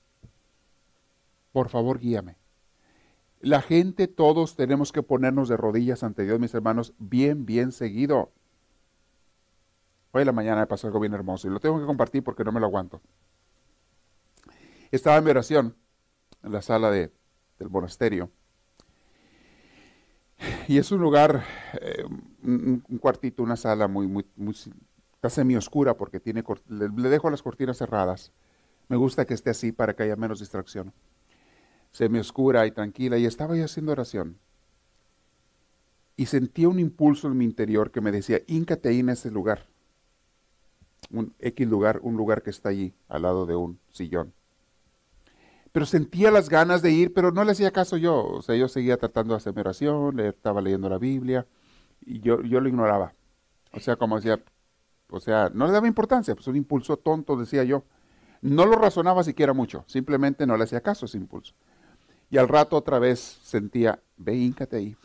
Por 1.53 1.69
favor, 1.69 1.99
guíame. 1.99 2.37
La 3.41 3.63
gente, 3.63 4.09
todos 4.09 4.57
tenemos 4.57 4.93
que 4.93 5.03
ponernos 5.03 5.49
de 5.49 5.57
rodillas 5.57 6.03
ante 6.03 6.25
Dios, 6.25 6.41
mis 6.41 6.55
hermanos, 6.55 6.93
bien, 6.99 7.47
bien 7.47 7.73
seguido. 7.73 8.33
Hoy 10.13 10.23
en 10.23 10.27
la 10.27 10.33
mañana 10.33 10.61
me 10.61 10.67
pasó 10.67 10.87
algo 10.87 11.01
bien 11.01 11.15
hermoso 11.15 11.47
y 11.47 11.51
lo 11.51 11.61
tengo 11.61 11.79
que 11.79 11.87
compartir 11.87 12.25
porque 12.25 12.43
no 12.45 12.51
me 12.51 12.61
lo 12.61 12.67
aguanto. 12.67 13.01
Estaba 14.91 15.19
en 15.19 15.25
mi 15.25 15.31
oración 15.31 15.77
en 16.43 16.53
la 16.53 16.63
sala 16.63 16.91
de, 16.91 17.13
del 17.59 17.69
monasterio. 17.69 18.31
Y 20.67 20.79
es 20.79 20.91
un 20.93 21.01
lugar, 21.01 21.45
eh, 21.81 22.05
un, 22.43 22.99
cuartito, 23.01 23.43
una 23.43 23.57
sala 23.57 23.89
muy, 23.89 24.07
muy, 24.07 24.27
muy 24.37 24.55
está 25.19 25.31
semi 25.31 25.57
oscura 25.57 25.95
porque 25.95 26.21
tiene, 26.21 26.45
le, 26.69 27.09
dejo 27.09 27.29
las 27.29 27.43
cortinas 27.43 27.79
cerradas. 27.79 28.33
Me 28.89 28.97
gusta 28.97 29.25
que 29.25 29.35
esté 29.35 29.51
así 29.51 29.73
para 29.73 29.95
que 29.95 30.05
haya 30.05 30.15
menos 30.15 30.39
distracción. 30.39 30.93
Semi 31.93 32.19
oscura 32.19 32.67
y 32.67 32.71
tranquila. 32.71 33.19
Y 33.19 33.27
estaba 33.27 33.57
yo 33.57 33.65
haciendo 33.65 33.93
oración. 33.93 34.39
Y 36.17 36.27
sentía 36.27 36.69
un 36.69 36.79
impulso 36.79 37.29
en 37.29 37.39
mi 37.39 37.45
interior 37.45 37.91
que 37.91 38.01
me 38.01 38.13
decía, 38.13 38.41
híncate 38.47 38.89
ahí 38.89 39.01
en 39.01 39.11
ese 39.11 39.31
lugar. 39.31 39.67
Un 41.11 41.35
X 41.39 41.67
lugar, 41.69 42.01
un 42.03 42.17
lugar 42.17 42.43
que 42.43 42.51
está 42.51 42.71
allí, 42.71 42.95
al 43.09 43.23
lado 43.23 43.47
de 43.47 43.55
un 43.55 43.79
sillón 43.91 44.33
pero 45.73 45.87
sentía 45.87 46.31
las 46.31 46.49
ganas 46.49 46.83
de 46.83 46.91
ir, 46.91 47.13
pero 47.13 47.31
no 47.31 47.45
le 47.45 47.53
hacía 47.53 47.71
caso 47.71 47.97
yo. 47.97 48.25
O 48.25 48.43
sea, 48.43 48.57
yo 48.57 48.69
seguía 48.69 48.97
tratando 48.97 49.35
de 49.35 49.39
hacer 49.39 49.59
oración, 49.59 50.19
estaba 50.21 50.61
leyendo 50.61 50.89
la 50.89 50.99
Biblia, 50.99 51.47
y 52.05 52.21
yo, 52.21 52.43
yo 52.43 52.61
lo 52.61 52.69
ignoraba. 52.69 53.13
O 53.73 53.81
sea, 53.81 53.97
como 53.97 54.17
decía, 54.17 54.41
o 55.11 55.21
sea, 55.21 55.51
no 55.55 55.67
le 55.67 55.73
daba 55.73 55.87
importancia, 55.87 56.35
pues 56.35 56.47
un 56.49 56.57
impulso 56.57 56.97
tonto, 56.97 57.37
decía 57.37 57.65
yo. 57.65 57.85
No 58.41 58.67
lo 58.67 58.77
razonaba 58.77 59.23
siquiera 59.25 59.53
mucho, 59.53 59.85
simplemente 59.87 60.47
no 60.47 60.57
le 60.57 60.65
hacía 60.65 60.81
caso 60.81 61.07
ese 61.07 61.17
impulso. 61.17 61.55
Y 62.31 62.37
al 62.39 62.49
rato 62.49 62.77
otra 62.77 62.99
vez 62.99 63.39
sentía, 63.43 64.01
ve, 64.17 64.35
híncate 64.35 64.77
ahí. 64.77 64.97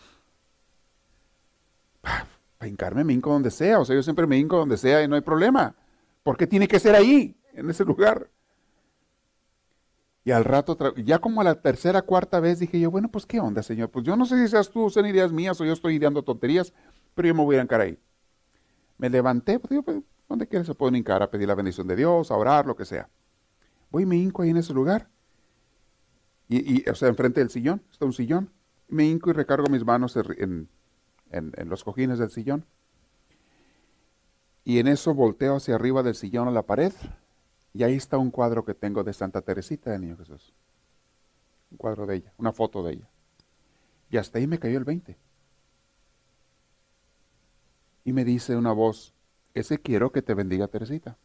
Para 2.01 2.69
hincarme 2.69 3.03
me 3.03 3.13
hinco 3.13 3.31
donde 3.31 3.51
sea, 3.51 3.79
o 3.79 3.85
sea, 3.85 3.95
yo 3.95 4.03
siempre 4.03 4.27
me 4.27 4.37
hinco 4.37 4.57
donde 4.57 4.77
sea 4.77 5.03
y 5.03 5.07
no 5.07 5.15
hay 5.15 5.21
problema. 5.21 5.75
¿Por 6.23 6.37
qué 6.37 6.47
tiene 6.47 6.67
que 6.67 6.79
ser 6.79 6.95
ahí, 6.95 7.35
en 7.53 7.69
ese 7.69 7.85
lugar? 7.85 8.29
Y 10.25 10.31
al 10.31 10.45
rato, 10.45 10.77
ya 10.95 11.19
como 11.19 11.41
a 11.41 11.43
la 11.43 11.61
tercera, 11.61 12.01
cuarta 12.01 12.39
vez 12.39 12.59
dije 12.59 12.79
yo, 12.79 12.89
bueno, 12.89 13.09
pues 13.09 13.25
qué 13.25 13.39
onda, 13.39 13.61
Señor. 13.61 13.89
Pues 13.89 14.05
yo 14.05 14.15
no 14.15 14.25
sé 14.25 14.41
si 14.41 14.47
seas 14.49 14.69
tú, 14.69 14.89
son 14.89 15.05
ideas 15.05 15.33
mías 15.33 15.59
o 15.59 15.65
yo 15.65 15.73
estoy 15.73 15.95
ideando 15.95 16.23
tonterías, 16.23 16.73
pero 17.13 17.27
yo 17.27 17.35
me 17.35 17.43
voy 17.43 17.57
a 17.57 17.61
encarar 17.61 17.87
ahí. 17.87 17.99
Me 18.97 19.09
levanté, 19.09 19.59
pues 19.59 19.71
digo, 19.71 19.83
pues, 19.83 19.97
¿dónde 20.29 20.47
quieres 20.47 20.67
se 20.67 20.75
pueden 20.75 20.95
hincar? 20.95 21.21
A 21.21 21.29
pedir 21.29 21.47
la 21.47 21.55
bendición 21.55 21.87
de 21.87 21.97
Dios, 21.97 22.31
a 22.31 22.35
orar, 22.35 22.65
lo 22.65 22.75
que 22.75 22.85
sea. 22.85 23.09
Voy 23.89 24.03
y 24.03 24.05
me 24.05 24.15
hinco 24.15 24.43
ahí 24.43 24.51
en 24.51 24.57
ese 24.57 24.73
lugar. 24.73 25.09
Y, 26.49 26.87
o 26.89 26.95
sea, 26.95 27.09
enfrente 27.09 27.39
del 27.39 27.49
sillón, 27.49 27.81
está 27.91 28.05
un 28.05 28.13
sillón. 28.13 28.49
Me 28.87 29.05
hinco 29.05 29.29
y 29.29 29.33
recargo 29.33 29.67
mis 29.67 29.85
manos 29.85 30.15
en, 30.15 30.67
en 31.31 31.69
los 31.69 31.83
cojines 31.83 32.19
del 32.19 32.29
sillón. 32.29 32.65
Y 34.63 34.79
en 34.79 34.87
eso 34.87 35.13
volteo 35.13 35.55
hacia 35.55 35.75
arriba 35.75 36.03
del 36.03 36.15
sillón 36.15 36.47
a 36.47 36.51
la 36.51 36.61
pared 36.63 36.93
y 37.73 37.83
ahí 37.83 37.95
está 37.95 38.17
un 38.17 38.29
cuadro 38.29 38.63
que 38.63 38.75
tengo 38.75 39.03
de 39.03 39.13
Santa 39.13 39.41
Teresita 39.41 39.91
del 39.91 40.01
Niño 40.01 40.17
Jesús. 40.17 40.53
Un 41.71 41.77
cuadro 41.77 42.05
de 42.05 42.17
ella, 42.17 42.33
una 42.37 42.53
foto 42.53 42.83
de 42.83 42.93
ella. 42.93 43.09
Y 44.11 44.17
hasta 44.17 44.37
ahí 44.37 44.45
me 44.45 44.59
cayó 44.59 44.77
el 44.77 44.83
20. 44.83 45.17
Y 48.05 48.13
me 48.13 48.23
dice 48.23 48.55
una 48.55 48.71
voz, 48.71 49.13
ese 49.55 49.79
quiero 49.79 50.11
que 50.11 50.21
te 50.21 50.35
bendiga 50.35 50.67
Teresita. 50.67 51.17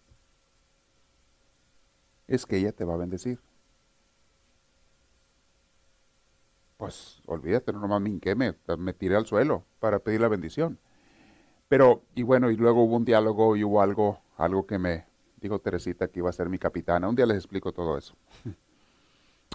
Es 2.26 2.46
que 2.46 2.56
ella 2.56 2.72
te 2.72 2.84
va 2.84 2.94
a 2.94 2.98
bendecir. 2.98 3.40
Pues 6.78 7.20
olvídate, 7.26 7.72
no 7.72 7.80
nomás 7.80 8.00
me 8.00 8.08
hinqué, 8.08 8.34
me, 8.34 8.54
me 8.78 8.94
tiré 8.94 9.16
al 9.16 9.26
suelo 9.26 9.64
para 9.80 9.98
pedir 9.98 10.22
la 10.22 10.28
bendición. 10.28 10.78
Pero, 11.68 12.02
y 12.14 12.22
bueno, 12.22 12.50
y 12.50 12.56
luego 12.56 12.84
hubo 12.84 12.96
un 12.96 13.04
diálogo 13.04 13.56
y 13.56 13.64
hubo 13.64 13.82
algo, 13.82 14.22
algo 14.38 14.66
que 14.66 14.78
me, 14.78 15.04
dijo 15.40 15.60
Teresita 15.60 16.08
que 16.08 16.20
iba 16.20 16.30
a 16.30 16.32
ser 16.32 16.48
mi 16.48 16.58
capitana. 16.58 17.08
Un 17.08 17.16
día 17.16 17.26
les 17.26 17.36
explico 17.36 17.72
todo 17.72 17.98
eso. 17.98 18.14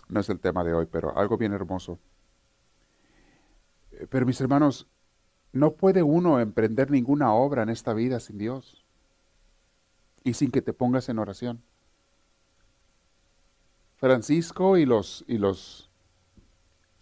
No 0.09 0.19
es 0.19 0.29
el 0.29 0.39
tema 0.39 0.63
de 0.63 0.73
hoy, 0.73 0.85
pero 0.85 1.17
algo 1.17 1.37
bien 1.37 1.53
hermoso. 1.53 1.97
Eh, 3.91 4.05
pero 4.09 4.25
mis 4.25 4.39
hermanos, 4.41 4.85
no 5.53 5.71
puede 5.71 6.03
uno 6.03 6.39
emprender 6.39 6.91
ninguna 6.91 7.33
obra 7.33 7.63
en 7.63 7.69
esta 7.69 7.93
vida 7.93 8.19
sin 8.19 8.37
Dios 8.37 8.83
y 10.23 10.33
sin 10.33 10.51
que 10.51 10.61
te 10.61 10.73
pongas 10.73 11.07
en 11.09 11.19
oración. 11.19 11.63
Francisco 13.95 14.77
y 14.77 14.85
los 14.85 15.23
y 15.27 15.37
los 15.37 15.89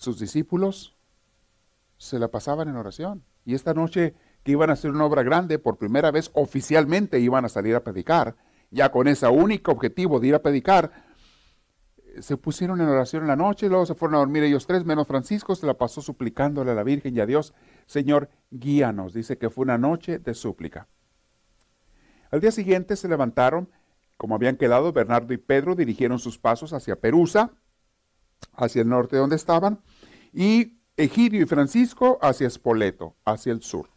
sus 0.01 0.17
discípulos 0.19 0.95
se 1.97 2.17
la 2.17 2.29
pasaban 2.29 2.67
en 2.67 2.75
oración. 2.75 3.23
Y 3.45 3.53
esta 3.53 3.75
noche 3.75 4.15
que 4.43 4.53
iban 4.53 4.71
a 4.71 4.73
hacer 4.73 4.89
una 4.89 5.05
obra 5.05 5.21
grande, 5.21 5.59
por 5.59 5.77
primera 5.77 6.09
vez 6.09 6.31
oficialmente 6.33 7.19
iban 7.19 7.45
a 7.45 7.49
salir 7.49 7.75
a 7.75 7.83
predicar, 7.83 8.35
ya 8.71 8.91
con 8.91 9.07
ese 9.07 9.27
único 9.27 9.71
objetivo 9.71 10.19
de 10.19 10.29
ir 10.29 10.35
a 10.35 10.41
predicar, 10.41 10.91
se 12.19 12.35
pusieron 12.35 12.81
en 12.81 12.87
oración 12.87 13.21
en 13.21 13.27
la 13.27 13.35
noche, 13.35 13.69
luego 13.69 13.85
se 13.85 13.93
fueron 13.93 14.15
a 14.15 14.19
dormir 14.19 14.41
ellos 14.41 14.65
tres, 14.65 14.83
menos 14.85 15.07
Francisco, 15.07 15.53
se 15.53 15.67
la 15.67 15.75
pasó 15.75 16.01
suplicándole 16.01 16.71
a 16.71 16.75
la 16.75 16.83
Virgen 16.83 17.15
y 17.15 17.19
a 17.19 17.27
Dios, 17.27 17.53
Señor, 17.85 18.31
guíanos. 18.49 19.13
Dice 19.13 19.37
que 19.37 19.51
fue 19.51 19.65
una 19.65 19.77
noche 19.77 20.17
de 20.17 20.33
súplica. 20.33 20.87
Al 22.31 22.41
día 22.41 22.51
siguiente 22.51 22.95
se 22.95 23.07
levantaron, 23.07 23.69
como 24.17 24.33
habían 24.33 24.57
quedado, 24.57 24.91
Bernardo 24.93 25.31
y 25.31 25.37
Pedro 25.37 25.75
dirigieron 25.75 26.17
sus 26.17 26.39
pasos 26.39 26.73
hacia 26.73 26.95
Perusa, 26.95 27.51
hacia 28.53 28.81
el 28.81 28.89
norte 28.89 29.17
donde 29.17 29.35
estaban, 29.35 29.81
y 30.33 30.77
Egidio 30.97 31.41
y 31.41 31.45
Francisco 31.45 32.19
hacia 32.21 32.47
Espoleto, 32.47 33.15
hacia 33.25 33.51
el 33.51 33.61
sur, 33.61 33.89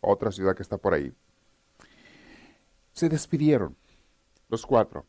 otra 0.00 0.30
ciudad 0.30 0.54
que 0.54 0.62
está 0.62 0.78
por 0.78 0.94
ahí. 0.94 1.12
Se 2.92 3.08
despidieron 3.08 3.76
los 4.48 4.64
cuatro. 4.64 5.06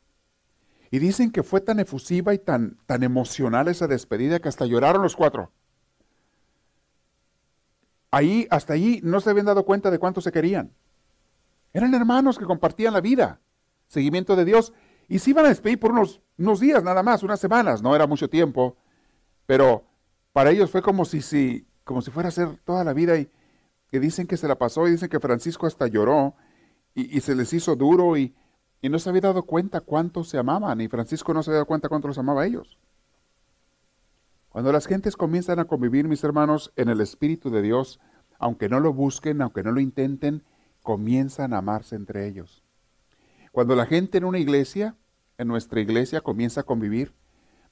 Y 0.89 1.00
dicen 1.00 1.31
que 1.31 1.43
fue 1.43 1.62
tan 1.62 1.79
efusiva 1.79 2.34
y 2.34 2.39
tan, 2.39 2.77
tan 2.86 3.03
emocional 3.03 3.67
esa 3.67 3.88
despedida 3.88 4.39
que 4.39 4.48
hasta 4.48 4.65
lloraron 4.65 5.01
los 5.01 5.15
cuatro. 5.15 5.51
Ahí, 8.10 8.48
hasta 8.50 8.74
allí, 8.74 9.01
no 9.03 9.19
se 9.19 9.29
habían 9.29 9.46
dado 9.46 9.65
cuenta 9.65 9.91
de 9.91 10.00
cuánto 10.00 10.22
se 10.22 10.31
querían. 10.31 10.74
Eran 11.74 11.93
hermanos 11.93 12.39
que 12.39 12.46
compartían 12.46 12.93
la 12.93 13.01
vida, 13.01 13.41
seguimiento 13.88 14.36
de 14.36 14.46
Dios, 14.46 14.74
y 15.07 15.19
se 15.19 15.29
iban 15.31 15.45
a 15.45 15.49
despedir 15.49 15.79
por 15.79 15.91
unos, 15.91 16.21
unos 16.37 16.59
días 16.59 16.83
nada 16.83 17.03
más, 17.03 17.23
unas 17.23 17.39
semanas, 17.39 17.81
no 17.81 17.95
era 17.95 18.07
mucho 18.07 18.29
tiempo, 18.29 18.77
pero 19.45 19.83
para 20.33 20.51
ellos 20.51 20.69
fue 20.69 20.81
como 20.81 21.05
si, 21.05 21.21
si, 21.21 21.65
como 21.83 22.01
si 22.01 22.11
fuera 22.11 22.29
a 22.29 22.31
ser 22.31 22.57
toda 22.65 22.83
la 22.83 22.93
vida 22.93 23.17
y 23.17 23.29
que 23.89 23.99
dicen 23.99 24.27
que 24.27 24.37
se 24.37 24.47
la 24.47 24.57
pasó 24.57 24.87
y 24.87 24.91
dicen 24.91 25.09
que 25.09 25.19
Francisco 25.19 25.65
hasta 25.65 25.87
lloró 25.87 26.35
y, 26.93 27.21
se 27.21 27.35
les 27.35 27.53
hizo 27.53 27.75
duro 27.75 28.17
y, 28.17 28.35
y 28.81 28.89
no 28.89 28.97
se 28.97 29.09
había 29.09 29.21
dado 29.21 29.43
cuenta 29.43 29.81
cuánto 29.81 30.23
se 30.23 30.39
amaban, 30.39 30.81
y 30.81 30.87
Francisco 30.87 31.31
no 31.31 31.43
se 31.43 31.51
había 31.51 31.57
dado 31.57 31.67
cuenta 31.67 31.89
cuánto 31.89 32.07
los 32.07 32.17
amaba 32.17 32.41
a 32.41 32.45
ellos. 32.47 32.79
Cuando 34.49 34.71
las 34.71 34.87
gentes 34.87 35.15
comienzan 35.15 35.59
a 35.59 35.65
convivir, 35.65 36.07
mis 36.07 36.23
hermanos, 36.23 36.73
en 36.75 36.89
el 36.89 36.99
Espíritu 36.99 37.51
de 37.51 37.61
Dios, 37.61 37.99
aunque 38.39 38.67
no 38.67 38.79
lo 38.79 38.93
busquen, 38.93 39.43
aunque 39.43 39.61
no 39.61 39.71
lo 39.71 39.79
intenten, 39.79 40.43
comienzan 40.81 41.53
a 41.53 41.59
amarse 41.59 41.95
entre 41.95 42.27
ellos. 42.27 42.63
Cuando 43.57 43.75
la 43.75 43.87
gente 43.87 44.19
en 44.19 44.23
una 44.23 44.37
iglesia, 44.37 44.95
en 45.39 45.47
nuestra 45.47 45.81
iglesia, 45.81 46.21
comienza 46.21 46.61
a 46.61 46.63
convivir, 46.63 47.15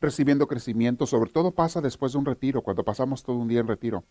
recibiendo 0.02 0.48
crecimiento, 0.48 1.06
sobre 1.06 1.30
todo 1.30 1.52
pasa 1.52 1.80
después 1.80 2.14
de 2.14 2.18
un 2.18 2.26
retiro, 2.26 2.64
cuando 2.64 2.84
pasamos 2.84 3.22
todo 3.22 3.36
un 3.36 3.48
día 3.48 3.60
en 3.60 3.68
retiro. 3.68 4.04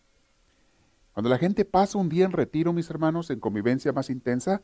Cuando 1.11 1.29
la 1.29 1.37
gente 1.37 1.65
pasa 1.65 1.97
un 1.97 2.07
día 2.07 2.23
en 2.23 2.31
retiro, 2.31 2.71
mis 2.71 2.89
hermanos, 2.89 3.29
en 3.29 3.41
convivencia 3.41 3.91
más 3.91 4.09
intensa, 4.09 4.61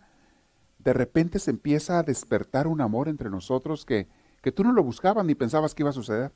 de 0.79 0.93
repente 0.93 1.39
se 1.39 1.51
empieza 1.51 1.99
a 1.99 2.03
despertar 2.03 2.65
un 2.65 2.79
amor 2.79 3.09
entre 3.09 3.29
nosotros 3.29 3.83
que, 3.83 4.07
que 4.41 4.53
tú 4.53 4.63
no 4.63 4.71
lo 4.71 4.81
buscabas 4.81 5.25
ni 5.25 5.35
pensabas 5.35 5.75
que 5.75 5.83
iba 5.83 5.89
a 5.89 5.91
suceder. 5.91 6.31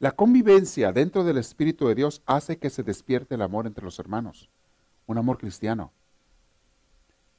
La 0.00 0.12
convivencia 0.12 0.92
dentro 0.92 1.24
del 1.24 1.38
Espíritu 1.38 1.88
de 1.88 1.94
Dios 1.94 2.20
hace 2.26 2.58
que 2.58 2.68
se 2.68 2.82
despierte 2.82 3.36
el 3.36 3.40
amor 3.40 3.66
entre 3.66 3.86
los 3.86 3.98
hermanos, 3.98 4.50
un 5.06 5.16
amor 5.16 5.38
cristiano. 5.38 5.94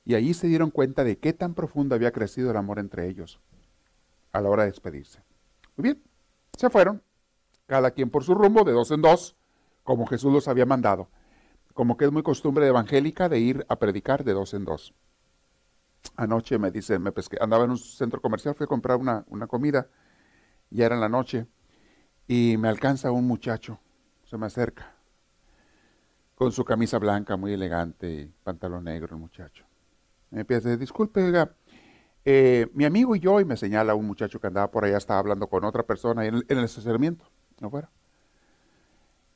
Y 0.04 0.16
allí 0.16 0.34
se 0.34 0.48
dieron 0.48 0.72
cuenta 0.72 1.04
de 1.04 1.18
qué 1.18 1.34
tan 1.34 1.54
profundo 1.54 1.96
había 1.96 2.12
crecido 2.12 2.52
el 2.52 2.58
amor 2.58 2.80
entre 2.80 3.08
ellos 3.08 3.40
a 4.32 4.42
la 4.42 4.50
hora 4.50 4.64
de 4.64 4.72
despedirse. 4.72 5.24
Muy 5.76 5.84
bien, 5.84 6.04
se 6.58 6.70
fueron, 6.70 7.02
cada 7.68 7.92
quien 7.92 8.10
por 8.10 8.24
su 8.24 8.34
rumbo, 8.34 8.64
de 8.64 8.72
dos 8.72 8.92
en 8.92 9.02
dos, 9.02 9.36
como 9.84 10.06
Jesús 10.06 10.32
los 10.32 10.48
había 10.48 10.66
mandado 10.66 11.10
como 11.74 11.98
que 11.98 12.06
es 12.06 12.12
muy 12.12 12.24
costumbre 12.24 12.68
evangélica 12.68 13.30
de 13.30 13.40
ir 13.40 13.66
a 13.70 13.78
predicar 13.78 14.24
de 14.24 14.34
dos 14.34 14.54
en 14.54 14.66
dos. 14.66 14.94
Anoche 16.16 16.58
me 16.58 16.72
dice, 16.72 17.00
me 17.00 17.12
pesqué, 17.12 17.38
andaba 17.40 17.64
en 17.66 17.72
un 17.72 17.78
centro 17.78 18.22
comercial, 18.22 18.56
fui 18.56 18.66
a 18.66 18.68
comprar 18.68 18.98
una, 18.98 19.24
una 19.28 19.48
comida, 19.48 19.88
ya 20.70 20.86
era 20.86 20.96
en 20.96 21.02
la 21.02 21.10
noche, 21.10 21.48
y 22.28 22.56
me 22.58 22.68
alcanza 22.68 23.12
un 23.12 23.28
muchacho, 23.28 23.80
se 24.26 24.38
me 24.38 24.48
acerca, 24.48 24.94
con 26.36 26.52
su 26.52 26.66
camisa 26.66 26.98
blanca 26.98 27.38
muy 27.38 27.54
elegante 27.54 28.12
y 28.12 28.26
pantalón 28.44 28.86
negro 28.86 29.16
el 29.16 29.22
muchacho. 29.22 29.66
Me 30.32 30.44
decir, 30.46 30.78
disculpe, 30.78 31.22
oiga, 31.22 31.54
eh, 32.24 32.68
mi 32.74 32.86
amigo 32.86 33.16
y 33.16 33.20
yo, 33.20 33.40
y 33.40 33.46
me 33.46 33.58
señala 33.58 33.96
un 33.96 34.08
muchacho 34.08 34.40
que 34.40 34.48
andaba 34.48 34.72
por 34.72 34.86
allá, 34.86 34.98
estaba 34.98 35.20
hablando 35.20 35.48
con 35.48 35.64
otra 35.66 35.84
persona 35.84 36.26
en 36.26 36.36
el, 36.36 36.46
en 36.48 36.58
el 36.58 36.64
estacionamiento, 36.64 37.26
afuera. 37.62 37.90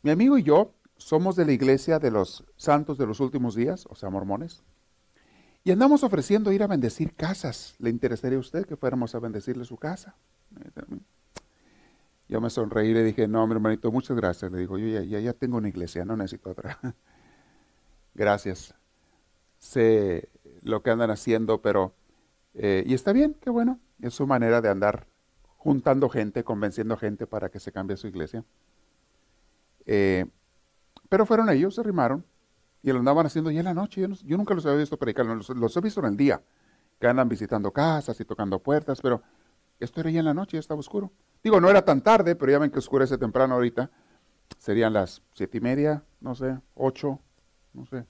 Mi 0.02 0.12
amigo 0.12 0.38
y 0.38 0.44
yo 0.44 0.74
somos 0.98 1.36
de 1.36 1.46
la 1.46 1.52
iglesia 1.52 2.00
de 2.00 2.12
los 2.12 2.46
santos 2.56 2.98
de 2.98 3.06
los 3.06 3.20
últimos 3.20 3.56
días, 3.56 3.86
o 3.90 3.96
sea, 3.96 4.10
mormones, 4.10 4.64
y 5.66 5.72
andamos 5.72 6.04
ofreciendo 6.04 6.52
ir 6.52 6.62
a 6.62 6.68
bendecir 6.68 7.16
casas. 7.16 7.76
¿Le 7.80 7.90
interesaría 7.90 8.38
a 8.38 8.42
usted 8.42 8.66
que 8.66 8.78
fuéramos 8.78 9.16
a 9.16 9.20
bendecirle 9.20 9.66
su 9.66 9.78
casa? 9.78 10.16
Yo 12.30 12.40
me 12.40 12.52
sonreí 12.52 12.90
y 12.90 12.94
le 12.94 13.04
dije, 13.04 13.28
no, 13.28 13.46
mi 13.48 13.54
hermanito, 13.54 13.92
muchas 13.92 14.16
gracias. 14.16 14.52
Le 14.52 14.60
digo, 14.60 14.78
yo 14.78 15.02
ya, 15.02 15.20
ya, 15.20 15.34
tengo 15.34 15.58
una 15.58 15.68
iglesia, 15.68 16.06
no 16.06 16.16
necesito 16.16 16.52
otra. 16.52 16.80
gracias. 18.14 18.76
Sé 19.58 20.30
lo 20.66 20.82
que 20.82 20.90
andan 20.90 21.12
haciendo, 21.12 21.62
pero... 21.62 21.94
Eh, 22.56 22.84
y 22.86 22.94
está 22.94 23.14
bien, 23.14 23.36
qué 23.40 23.50
bueno. 23.50 23.80
Es 24.02 24.14
su 24.16 24.26
manera 24.26 24.62
de 24.62 24.70
andar 24.70 25.08
juntando 25.58 26.10
gente, 26.10 26.44
convenciendo 26.44 26.98
gente 26.98 27.28
para 27.28 27.50
que 27.50 27.60
se 27.60 27.72
cambie 27.72 27.98
su 27.98 28.08
iglesia. 28.08 28.44
Eh, 29.86 30.26
pero 31.08 31.26
fueron 31.26 31.50
ellos, 31.50 31.76
se 31.76 31.82
arrimaron 31.82 32.26
y 32.82 32.92
lo 32.92 33.00
andaban 33.00 33.26
haciendo 33.26 33.52
ya 33.52 33.60
en 33.60 33.66
la 33.66 33.74
noche. 33.74 34.08
Yo, 34.24 34.38
nunca 34.38 34.54
los 34.54 34.66
había 34.66 34.80
visto 34.80 34.98
predicar, 34.98 35.26
los, 35.26 35.50
los, 35.50 35.78
he 35.78 35.82
visto 35.82 36.00
en 36.00 36.08
el 36.08 36.18
día, 36.18 36.42
que 37.00 37.08
andan 37.08 37.30
visitando 37.30 37.72
casas 37.72 38.20
y 38.20 38.26
tocando 38.26 38.60
puertas, 38.60 39.02
pero 39.02 39.22
esto 39.80 40.02
era 40.02 40.10
ya 40.10 40.20
en 40.20 40.26
la 40.26 40.34
noche, 40.34 40.58
ya 40.58 40.60
estaba 40.60 40.80
oscuro. 40.80 41.12
Digo, 41.44 41.62
no 41.62 41.70
era 41.70 41.84
tan 41.84 42.02
tarde, 42.02 42.36
pero 42.36 42.52
ya 42.52 42.60
ven 42.60 42.72
que 42.72 42.80
oscurece 42.80 43.18
temprano 43.18 43.56
ahorita. 43.56 43.92
Serían 44.58 44.94
las 44.94 45.22
siete 45.34 45.58
y 45.60 45.62
media, 45.62 46.04
no 46.22 46.34
sé, 46.34 46.60
ocho, 46.74 47.20
no 47.74 47.86
sé. 47.86 48.06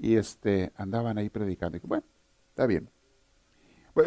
Y 0.00 0.16
este, 0.16 0.72
andaban 0.76 1.18
ahí 1.18 1.28
predicando. 1.28 1.76
Y, 1.76 1.80
bueno, 1.84 2.04
está 2.48 2.66
bien. 2.66 2.90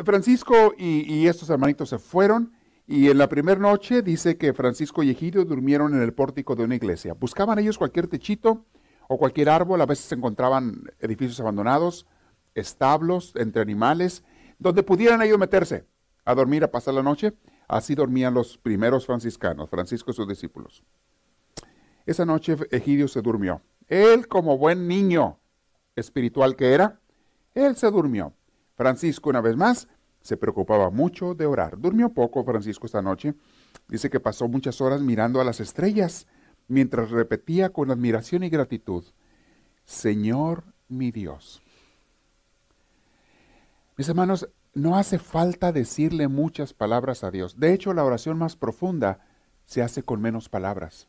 Francisco 0.04 0.74
y, 0.78 1.28
estos 1.28 1.50
hermanitos 1.50 1.90
se 1.90 2.00
fueron 2.00 2.54
y 2.88 3.10
en 3.10 3.18
la 3.18 3.30
primera 3.30 3.60
noche 3.60 4.02
dice 4.02 4.38
que 4.38 4.54
Francisco 4.54 5.04
y 5.04 5.12
Egidio 5.12 5.46
durmieron 5.46 5.94
en 5.94 6.02
el 6.02 6.14
pórtico 6.14 6.56
de 6.56 6.64
una 6.64 6.76
iglesia. 6.76 7.14
Buscaban 7.14 7.60
ellos 7.60 7.78
cualquier 7.78 8.08
techito 8.08 8.66
o 9.08 9.18
cualquier 9.18 9.50
árbol, 9.50 9.82
a 9.82 9.86
veces 9.86 10.12
encontraban 10.12 10.84
edificios 11.00 11.40
abandonados, 11.40 12.08
establos 12.56 13.34
entre 13.36 13.62
animales, 13.62 14.24
donde 14.58 14.84
pudieran 14.84 15.22
ellos 15.22 15.38
meterse 15.38 15.86
a 16.26 16.34
dormir, 16.34 16.64
a 16.64 16.72
pasar 16.72 16.94
la 16.94 17.04
noche. 17.04 17.34
Así 17.68 17.96
dormían 17.96 18.34
los 18.34 18.58
primeros 18.58 19.06
franciscanos, 19.06 19.70
Francisco 19.70 20.12
y 20.12 20.14
sus 20.14 20.28
discípulos. 20.28 20.84
Esa 22.06 22.26
noche 22.26 22.58
Egidio 22.72 23.08
se 23.08 23.22
durmió. 23.22 23.62
Él, 23.88 24.28
como 24.28 24.58
buen 24.58 24.88
niño 24.88 25.40
espiritual 25.96 26.56
que 26.56 26.74
era, 26.74 27.00
él 27.54 27.76
se 27.76 27.90
durmió. 27.90 28.34
Francisco, 28.76 29.30
una 29.30 29.42
vez 29.42 29.56
más, 29.56 29.88
se 30.22 30.38
preocupaba 30.38 30.90
mucho 30.90 31.36
de 31.36 31.46
orar. 31.46 31.78
Durmió 31.80 32.10
poco 32.10 32.44
Francisco 32.44 32.86
esta 32.86 33.02
noche. 33.02 33.36
Dice 33.88 34.10
que 34.10 34.20
pasó 34.20 34.48
muchas 34.48 34.82
horas 34.82 35.02
mirando 35.02 35.42
a 35.42 35.44
las 35.44 35.60
estrellas 35.60 36.28
mientras 36.68 37.12
repetía 37.12 37.72
con 37.72 37.92
admiración 37.92 38.44
y 38.44 38.50
gratitud, 38.50 39.04
Señor 39.86 40.64
mi 40.88 41.12
Dios. 41.12 41.62
Mis 43.98 44.10
hermanos, 44.10 44.50
no 44.74 44.98
hace 44.98 45.20
falta 45.20 45.72
decirle 45.72 46.28
muchas 46.28 46.74
palabras 46.74 47.24
a 47.24 47.32
Dios. 47.32 47.60
De 47.60 47.74
hecho, 47.74 47.94
la 47.94 48.04
oración 48.04 48.38
más 48.38 48.56
profunda 48.56 49.20
se 49.66 49.82
hace 49.84 50.04
con 50.04 50.22
menos 50.22 50.50
palabras. 50.50 51.08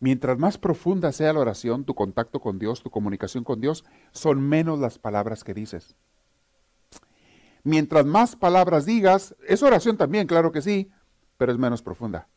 Mientras 0.00 0.38
más 0.38 0.58
profunda 0.58 1.12
sea 1.12 1.32
la 1.32 1.40
oración, 1.40 1.84
tu 1.84 1.94
contacto 1.94 2.40
con 2.40 2.58
Dios, 2.58 2.82
tu 2.82 2.90
comunicación 2.90 3.44
con 3.44 3.60
Dios, 3.60 3.84
son 4.12 4.40
menos 4.40 4.78
las 4.78 4.98
palabras 4.98 5.42
que 5.42 5.54
dices. 5.54 5.96
Mientras 7.64 8.06
más 8.06 8.36
palabras 8.36 8.86
digas, 8.86 9.34
es 9.46 9.62
oración 9.62 9.96
también, 9.96 10.26
claro 10.26 10.52
que 10.52 10.62
sí, 10.62 10.90
pero 11.36 11.52
es 11.52 11.58
menos 11.58 11.82
profunda. 11.82 12.28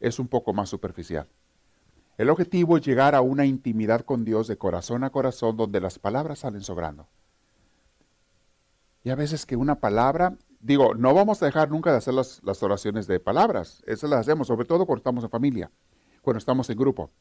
Es 0.00 0.18
un 0.18 0.28
poco 0.28 0.52
más 0.52 0.68
superficial. 0.68 1.28
El 2.18 2.30
objetivo 2.30 2.76
es 2.78 2.86
llegar 2.86 3.14
a 3.14 3.20
una 3.20 3.44
intimidad 3.44 4.00
con 4.00 4.24
Dios 4.24 4.48
de 4.48 4.56
corazón 4.56 5.04
a 5.04 5.10
corazón 5.10 5.56
donde 5.56 5.80
las 5.80 5.98
palabras 5.98 6.40
salen 6.40 6.62
sobrando. 6.62 7.08
Y 9.04 9.10
a 9.10 9.14
veces 9.14 9.44
que 9.44 9.54
una 9.54 9.80
palabra, 9.80 10.36
digo, 10.60 10.94
no 10.94 11.12
vamos 11.14 11.42
a 11.42 11.46
dejar 11.46 11.70
nunca 11.70 11.92
de 11.92 11.98
hacer 11.98 12.14
las, 12.14 12.40
oraciones 12.62 13.06
de 13.06 13.20
palabras. 13.20 13.82
Esas 13.86 14.10
las 14.10 14.20
hacemos, 14.20 14.46
sobre 14.46 14.66
todo 14.66 14.86
cuando 14.86 15.00
estamos 15.00 15.24
en 15.24 15.30
familia, 15.30 15.70
cuando 16.26 16.38
estamos 16.38 16.68
en 16.70 16.76
grupo. 16.76 17.12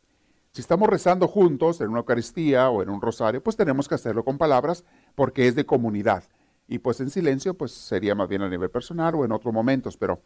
Si 0.52 0.62
estamos 0.62 0.90
rezando 0.90 1.28
juntos 1.28 1.80
en 1.80 1.90
una 1.90 2.00
Eucaristía 2.00 2.72
o 2.72 2.82
en 2.82 2.90
un 2.90 3.00
rosario, 3.00 3.44
pues 3.44 3.56
tenemos 3.56 3.88
que 3.88 3.94
hacerlo 3.94 4.26
con 4.26 4.40
palabras 4.40 4.84
porque 5.14 5.48
es 5.48 5.54
de 5.54 5.64
comunidad. 5.64 6.24
Y 6.68 6.80
pues 6.80 7.00
en 7.02 7.12
silencio, 7.12 7.54
pues 7.54 7.72
sería 7.72 8.16
más 8.16 8.28
bien 8.28 8.42
a 8.42 8.50
nivel 8.50 8.72
personal 8.72 9.14
o 9.14 9.24
en 9.24 9.32
otros 9.32 9.54
momentos. 9.54 9.96
Pero 9.96 10.24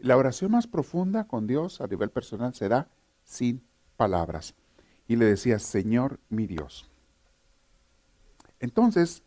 la 0.00 0.16
oración 0.16 0.50
más 0.50 0.66
profunda 0.66 1.28
con 1.28 1.46
Dios 1.46 1.80
a 1.80 1.86
nivel 1.86 2.10
personal 2.10 2.54
se 2.54 2.68
da 2.68 2.88
sin 3.22 3.62
palabras. 3.96 4.56
Y 5.06 5.14
le 5.14 5.26
decía, 5.26 5.60
Señor 5.60 6.18
mi 6.28 6.48
Dios. 6.48 6.90
Entonces, 8.58 9.22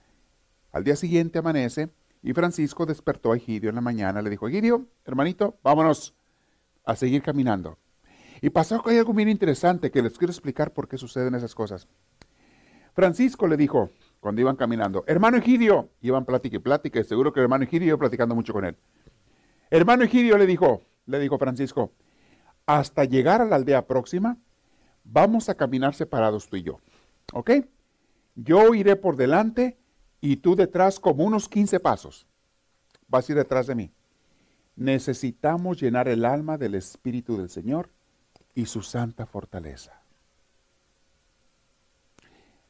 al 0.73 0.83
día 0.83 0.97
siguiente 0.97 1.39
amanece 1.39 1.91
y 2.21 2.33
Francisco 2.33 2.85
despertó 2.85 3.31
a 3.31 3.37
Egidio 3.37 3.69
en 3.69 3.75
la 3.75 3.81
mañana. 3.81 4.21
Le 4.21 4.31
dijo, 4.31 4.49
Egidio, 4.49 4.85
hermanito, 5.05 5.57
vámonos 5.63 6.13
a 6.83 6.97
seguir 6.97 7.21
caminando. 7.21 7.77
Y 8.45 8.51
pasó 8.51 8.83
que 8.83 8.91
hay 8.91 8.99
algo 8.99 9.11
bien 9.11 9.27
interesante 9.27 9.89
que 9.89 10.03
les 10.03 10.19
quiero 10.19 10.29
explicar 10.29 10.71
por 10.71 10.87
qué 10.87 10.99
suceden 10.99 11.33
esas 11.33 11.55
cosas. 11.55 11.87
Francisco 12.93 13.47
le 13.47 13.57
dijo, 13.57 13.89
cuando 14.19 14.39
iban 14.39 14.55
caminando, 14.55 15.03
hermano 15.07 15.37
Egidio, 15.37 15.89
iban 16.01 16.25
plática 16.25 16.57
y 16.57 16.59
plática, 16.59 16.99
y 16.99 17.03
seguro 17.05 17.33
que 17.33 17.39
el 17.39 17.45
hermano 17.45 17.63
Egidio 17.63 17.87
iba 17.87 17.97
platicando 17.97 18.35
mucho 18.35 18.53
con 18.53 18.63
él. 18.63 18.77
Hermano 19.71 20.03
Egidio 20.03 20.37
le 20.37 20.45
dijo, 20.45 20.83
le 21.07 21.17
dijo 21.17 21.39
Francisco, 21.39 21.91
hasta 22.67 23.03
llegar 23.05 23.41
a 23.41 23.45
la 23.45 23.55
aldea 23.55 23.87
próxima, 23.87 24.37
vamos 25.03 25.49
a 25.49 25.55
caminar 25.55 25.95
separados 25.95 26.47
tú 26.47 26.57
y 26.57 26.61
yo. 26.61 26.79
¿Ok? 27.33 27.49
Yo 28.35 28.75
iré 28.75 28.95
por 28.95 29.15
delante 29.15 29.79
y 30.21 30.35
tú 30.35 30.55
detrás 30.55 30.99
como 30.99 31.23
unos 31.23 31.49
15 31.49 31.79
pasos. 31.79 32.27
Vas 33.07 33.27
a 33.27 33.31
ir 33.31 33.39
detrás 33.39 33.65
de 33.65 33.73
mí. 33.73 33.91
Necesitamos 34.75 35.81
llenar 35.81 36.07
el 36.07 36.23
alma 36.25 36.59
del 36.59 36.75
Espíritu 36.75 37.37
del 37.37 37.49
Señor 37.49 37.89
y 38.55 38.65
su 38.65 38.81
santa 38.81 39.25
fortaleza. 39.25 40.01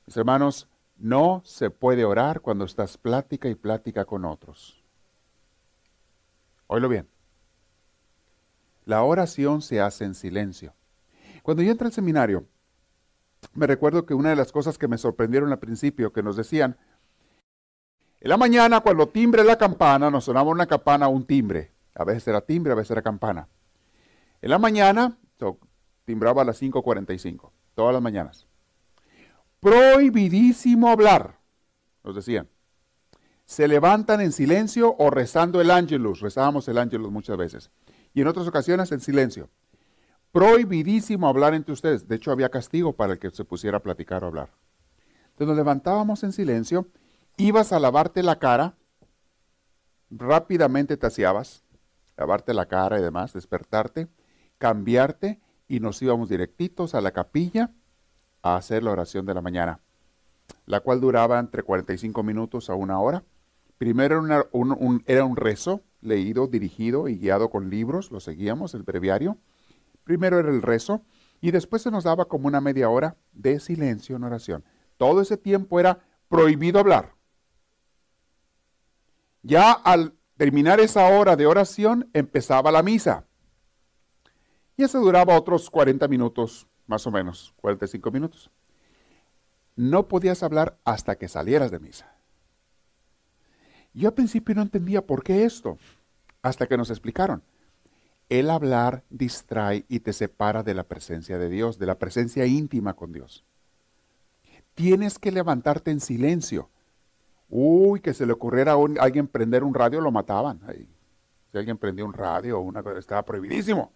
Mis 0.06 0.18
hermanos, 0.18 0.68
no 0.98 1.42
se 1.46 1.70
puede 1.70 2.06
orar 2.06 2.42
cuando 2.42 2.66
estás 2.66 2.98
plática 2.98 3.48
y 3.48 3.56
plática 3.56 4.06
con 4.06 4.26
otros. 4.26 4.84
Oílo 6.68 6.90
bien. 6.90 7.08
La 8.86 9.04
oración 9.04 9.62
se 9.62 9.82
hace 9.82 10.06
en 10.06 10.16
silencio. 10.16 10.74
Cuando 11.44 11.64
yo 11.64 11.72
entré 11.72 11.88
al 11.88 11.94
seminario, 11.94 12.46
me 13.54 13.68
recuerdo 13.68 14.06
que 14.06 14.14
una 14.14 14.30
de 14.30 14.36
las 14.36 14.52
cosas 14.52 14.78
que 14.78 14.88
me 14.88 14.98
sorprendieron 14.98 15.52
al 15.52 15.60
principio, 15.60 16.12
que 16.12 16.24
nos 16.24 16.36
decían, 16.36 16.78
en 18.20 18.30
la 18.30 18.38
mañana, 18.38 18.82
cuando 18.82 19.08
timbre 19.08 19.44
la 19.44 19.58
campana, 19.58 20.10
nos 20.10 20.26
sonaba 20.26 20.50
una 20.50 20.66
campana 20.66 21.08
o 21.08 21.12
un 21.12 21.26
timbre. 21.26 21.72
A 21.94 22.04
veces 22.04 22.28
era 22.28 22.42
timbre, 22.42 22.72
a 22.72 22.76
veces 22.76 22.92
era 22.92 23.02
campana. 23.02 23.48
En 24.42 24.50
la 24.50 24.58
mañana, 24.58 25.18
timbraba 26.06 26.44
a 26.44 26.46
las 26.46 26.62
5.45, 26.62 27.52
todas 27.74 27.94
las 27.94 28.02
mañanas. 28.02 28.48
Prohibidísimo 29.60 30.90
hablar, 30.90 31.40
nos 32.04 32.16
decían. 32.16 32.48
Se 33.46 33.68
levantan 33.68 34.22
en 34.22 34.32
silencio 34.32 34.96
o 34.98 35.10
rezando 35.12 35.62
el 35.62 35.70
ángelus. 35.70 36.22
Rezábamos 36.22 36.68
el 36.68 36.80
ángelus 36.80 37.12
muchas 37.12 37.38
veces. 37.38 37.70
Y 38.14 38.22
en 38.22 38.28
otras 38.28 38.48
ocasiones 38.48 38.92
en 38.92 39.02
silencio. 39.02 39.50
Prohibidísimo 40.32 41.28
hablar 41.28 41.54
entre 41.54 41.74
ustedes. 41.74 42.08
De 42.08 42.16
hecho, 42.16 42.32
había 42.32 42.50
castigo 42.50 42.94
para 42.94 43.14
el 43.14 43.20
que 43.20 43.30
se 43.30 43.46
pusiera 43.46 43.78
a 43.78 43.84
platicar 43.84 44.24
o 44.24 44.28
hablar. 44.28 44.50
Entonces 45.28 45.48
nos 45.48 45.58
levantábamos 45.58 46.24
en 46.24 46.32
silencio 46.32 46.88
ibas 47.38 47.74
a 47.74 47.80
lavarte 47.80 48.24
la 48.24 48.40
cara, 48.40 48.76
rápidamente 50.10 50.98
te 50.98 51.08
hacías, 51.08 51.64
lavarte 52.18 52.54
la 52.54 52.68
cara 52.68 53.00
y 53.00 53.02
demás, 53.02 53.34
despertarte, 53.34 54.08
cambiarte 54.58 55.40
y 55.68 55.80
nos 55.80 56.02
íbamos 56.02 56.30
directitos 56.30 56.96
a 56.96 57.02
la 57.02 57.12
capilla 57.12 57.72
a 58.42 58.56
hacer 58.56 58.84
la 58.84 58.92
oración 58.92 59.26
de 59.26 59.34
la 59.34 59.42
mañana, 59.42 59.80
la 60.66 60.80
cual 60.82 61.02
duraba 61.02 61.40
entre 61.40 61.64
45 61.64 62.24
minutos 62.24 62.70
a 62.70 62.76
una 62.76 63.00
hora. 63.00 63.24
Primero 63.78 64.26
era, 64.26 64.48
un, 64.52 65.36
rezo 65.36 65.82
leído, 66.02 66.48
dirigido 66.48 67.08
y 67.08 67.18
guiado 67.18 67.50
con 67.50 67.70
libros, 67.70 68.12
lo 68.12 68.20
seguíamos, 68.20 68.74
el 68.74 68.84
breviario. 68.84 69.38
Primero 70.04 70.40
era 70.40 70.50
el 70.50 70.62
rezo 70.62 71.02
y 71.42 71.52
después 71.52 71.82
se 71.82 71.92
nos 71.92 72.04
daba 72.04 72.26
como 72.26 72.48
una 72.48 72.62
media 72.62 72.90
hora 72.90 73.18
de 73.34 73.60
silencio 73.60 74.16
en 74.16 74.24
oración. 74.24 74.64
Todo 74.98 75.22
ese 75.22 75.38
tiempo 75.38 75.80
era 75.80 76.00
prohibido 76.30 76.80
hablar. 76.80 77.16
Ya 79.42 79.72
al 79.72 80.14
terminar 80.38 80.80
esa 80.80 81.08
hora 81.08 81.36
de 81.36 81.46
oración 81.46 82.10
empezaba 82.14 82.72
la 82.72 82.84
misa. 82.84 83.26
Y 84.78 84.84
eso 84.84 85.00
duraba 85.00 85.38
otros 85.38 85.70
40 85.70 86.08
minutos, 86.08 86.68
más 86.88 87.06
o 87.08 87.12
menos, 87.12 87.54
45 87.58 88.12
minutos. 88.12 88.52
No 89.76 90.08
podías 90.08 90.44
hablar 90.44 90.78
hasta 90.84 91.16
que 91.16 91.28
salieras 91.28 91.72
de 91.72 91.80
misa. 91.80 92.16
Yo 93.94 94.10
al 94.10 94.14
principio 94.14 94.56
no 94.56 94.62
entendía 94.62 95.06
por 95.06 95.24
qué 95.24 95.46
esto, 95.46 95.78
hasta 96.42 96.68
que 96.68 96.78
nos 96.78 96.90
explicaron. 96.90 97.44
El 98.28 98.50
hablar 98.50 99.04
distrae 99.10 99.86
y 99.88 100.00
te 100.00 100.12
separa 100.12 100.64
de 100.64 100.74
la 100.74 100.84
presencia 100.84 101.38
de 101.38 101.50
Dios, 101.50 101.78
de 101.78 101.86
la 101.86 101.98
presencia 101.98 102.46
íntima 102.46 102.94
con 102.96 103.14
Dios. 103.14 103.46
Tienes 104.74 105.20
que 105.20 105.32
levantarte 105.32 105.92
en 105.92 106.02
silencio 106.02 106.70
Uy, 107.50 108.00
que 108.00 108.14
se 108.14 108.26
le 108.26 108.34
ocurriera 108.34 108.74
a 108.74 108.78
alguien 109.00 109.28
prender 109.28 109.64
un 109.64 109.74
radio, 109.74 110.02
lo 110.02 110.12
mataban. 110.12 110.60
Si 111.52 111.58
alguien 111.58 111.78
prendió 111.78 112.06
un 112.06 112.14
radio 112.14 112.60
una 112.60 112.84
estaba 112.98 113.24
prohibidísimo. 113.24 113.94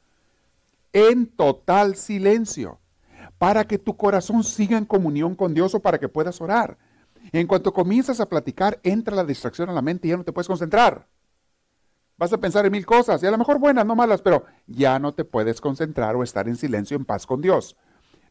En 0.94 1.28
total 1.28 1.96
silencio, 1.96 2.80
para 3.38 3.66
que 3.66 3.78
tu 3.78 3.96
corazón 3.96 4.44
siga 4.44 4.78
en 4.78 4.86
comunión 4.86 5.36
con 5.36 5.54
Dios 5.54 5.76
o 5.76 5.80
para 5.80 6.00
que 6.00 6.10
puedas 6.10 6.42
orar. 6.42 6.78
En 7.32 7.48
cuanto 7.48 7.74
comienzas 7.74 8.20
a 8.20 8.28
platicar, 8.28 8.80
entra 8.84 9.16
la 9.16 9.24
distracción 9.24 9.70
a 9.70 9.74
la 9.74 9.82
mente 9.82 10.08
y 10.08 10.12
ya 10.12 10.18
no 10.18 10.24
te 10.24 10.32
puedes 10.32 10.48
concentrar. 10.48 11.08
Vas 12.18 12.34
a 12.34 12.38
pensar 12.38 12.66
en 12.66 12.72
mil 12.72 12.86
cosas, 12.86 13.24
y 13.24 13.28
a 13.28 13.32
lo 13.32 13.38
mejor 13.38 13.60
buenas, 13.60 13.86
no 13.86 13.96
malas, 13.96 14.22
pero 14.22 14.46
ya 14.68 15.00
no 15.00 15.14
te 15.14 15.24
puedes 15.24 15.62
concentrar 15.62 16.16
o 16.16 16.24
estar 16.24 16.50
en 16.50 16.58
silencio, 16.58 16.98
en 16.98 17.06
paz 17.06 17.26
con 17.26 17.42
Dios. 17.42 17.78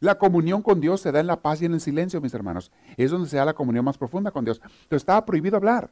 La 0.00 0.18
comunión 0.18 0.62
con 0.62 0.80
Dios 0.80 1.00
se 1.00 1.10
da 1.10 1.20
en 1.20 1.26
la 1.26 1.40
paz 1.40 1.62
y 1.62 1.64
en 1.64 1.74
el 1.74 1.80
silencio, 1.80 2.20
mis 2.20 2.34
hermanos. 2.34 2.70
Es 2.96 3.10
donde 3.10 3.28
se 3.28 3.36
da 3.36 3.44
la 3.44 3.54
comunión 3.54 3.84
más 3.84 3.98
profunda 3.98 4.30
con 4.30 4.44
Dios. 4.44 4.60
Entonces 4.62 5.02
estaba 5.02 5.24
prohibido 5.24 5.56
hablar. 5.56 5.90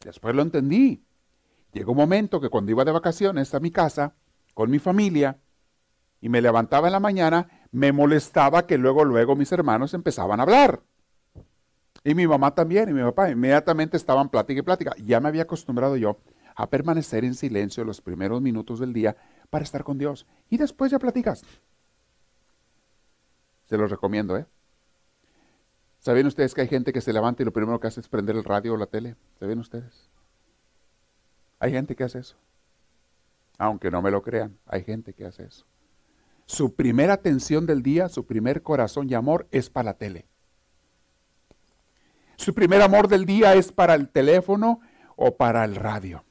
Después 0.00 0.34
lo 0.34 0.42
entendí. 0.42 1.04
Llegó 1.72 1.92
un 1.92 1.98
momento 1.98 2.40
que 2.40 2.48
cuando 2.48 2.70
iba 2.70 2.84
de 2.84 2.92
vacaciones 2.92 3.52
a 3.54 3.60
mi 3.60 3.70
casa, 3.70 4.14
con 4.58 4.72
mi 4.72 4.80
familia, 4.80 5.38
y 6.20 6.28
me 6.28 6.42
levantaba 6.42 6.88
en 6.88 6.92
la 6.92 6.98
mañana, 6.98 7.46
me 7.70 7.92
molestaba 7.92 8.66
que 8.66 8.76
luego, 8.76 9.04
luego 9.04 9.36
mis 9.36 9.52
hermanos 9.52 9.94
empezaban 9.94 10.40
a 10.40 10.42
hablar. 10.42 10.82
Y 12.02 12.16
mi 12.16 12.26
mamá 12.26 12.52
también, 12.56 12.88
y 12.88 12.92
mi 12.92 13.02
papá 13.02 13.30
inmediatamente 13.30 13.96
estaban 13.96 14.28
plática 14.28 14.58
y 14.58 14.62
plática. 14.62 14.96
Ya 14.96 15.20
me 15.20 15.28
había 15.28 15.42
acostumbrado 15.42 15.96
yo 15.96 16.18
a 16.56 16.68
permanecer 16.68 17.24
en 17.24 17.36
silencio 17.36 17.84
los 17.84 18.00
primeros 18.00 18.42
minutos 18.42 18.80
del 18.80 18.92
día 18.92 19.16
para 19.48 19.62
estar 19.62 19.84
con 19.84 19.96
Dios. 19.96 20.26
Y 20.50 20.56
después 20.56 20.90
ya 20.90 20.98
platicas. 20.98 21.44
Se 23.66 23.78
los 23.78 23.92
recomiendo, 23.92 24.36
¿eh? 24.36 24.46
¿Saben 26.00 26.26
ustedes 26.26 26.52
que 26.52 26.62
hay 26.62 26.68
gente 26.68 26.92
que 26.92 27.00
se 27.00 27.12
levanta 27.12 27.44
y 27.44 27.46
lo 27.46 27.52
primero 27.52 27.78
que 27.78 27.86
hace 27.86 28.00
es 28.00 28.08
prender 28.08 28.34
el 28.34 28.42
radio 28.42 28.74
o 28.74 28.76
la 28.76 28.86
tele? 28.86 29.14
¿Saben 29.38 29.60
ustedes? 29.60 30.10
Hay 31.60 31.70
gente 31.70 31.94
que 31.94 32.02
hace 32.02 32.18
eso. 32.18 32.36
Aunque 33.58 33.90
no 33.90 34.00
me 34.00 34.12
lo 34.12 34.22
crean, 34.22 34.56
hay 34.66 34.84
gente 34.84 35.12
que 35.12 35.26
hace 35.26 35.44
eso. 35.44 35.66
Su 36.46 36.74
primera 36.74 37.12
atención 37.12 37.66
del 37.66 37.82
día, 37.82 38.08
su 38.08 38.24
primer 38.24 38.62
corazón 38.62 39.10
y 39.10 39.14
amor 39.14 39.48
es 39.50 39.68
para 39.68 39.90
la 39.90 39.94
tele. 39.98 40.26
Su 42.36 42.54
primer 42.54 42.80
amor 42.80 43.08
del 43.08 43.26
día 43.26 43.54
es 43.54 43.72
para 43.72 43.94
el 43.94 44.08
teléfono 44.08 44.80
o 45.16 45.36
para 45.36 45.64
el 45.64 45.74
radio. 45.74 46.24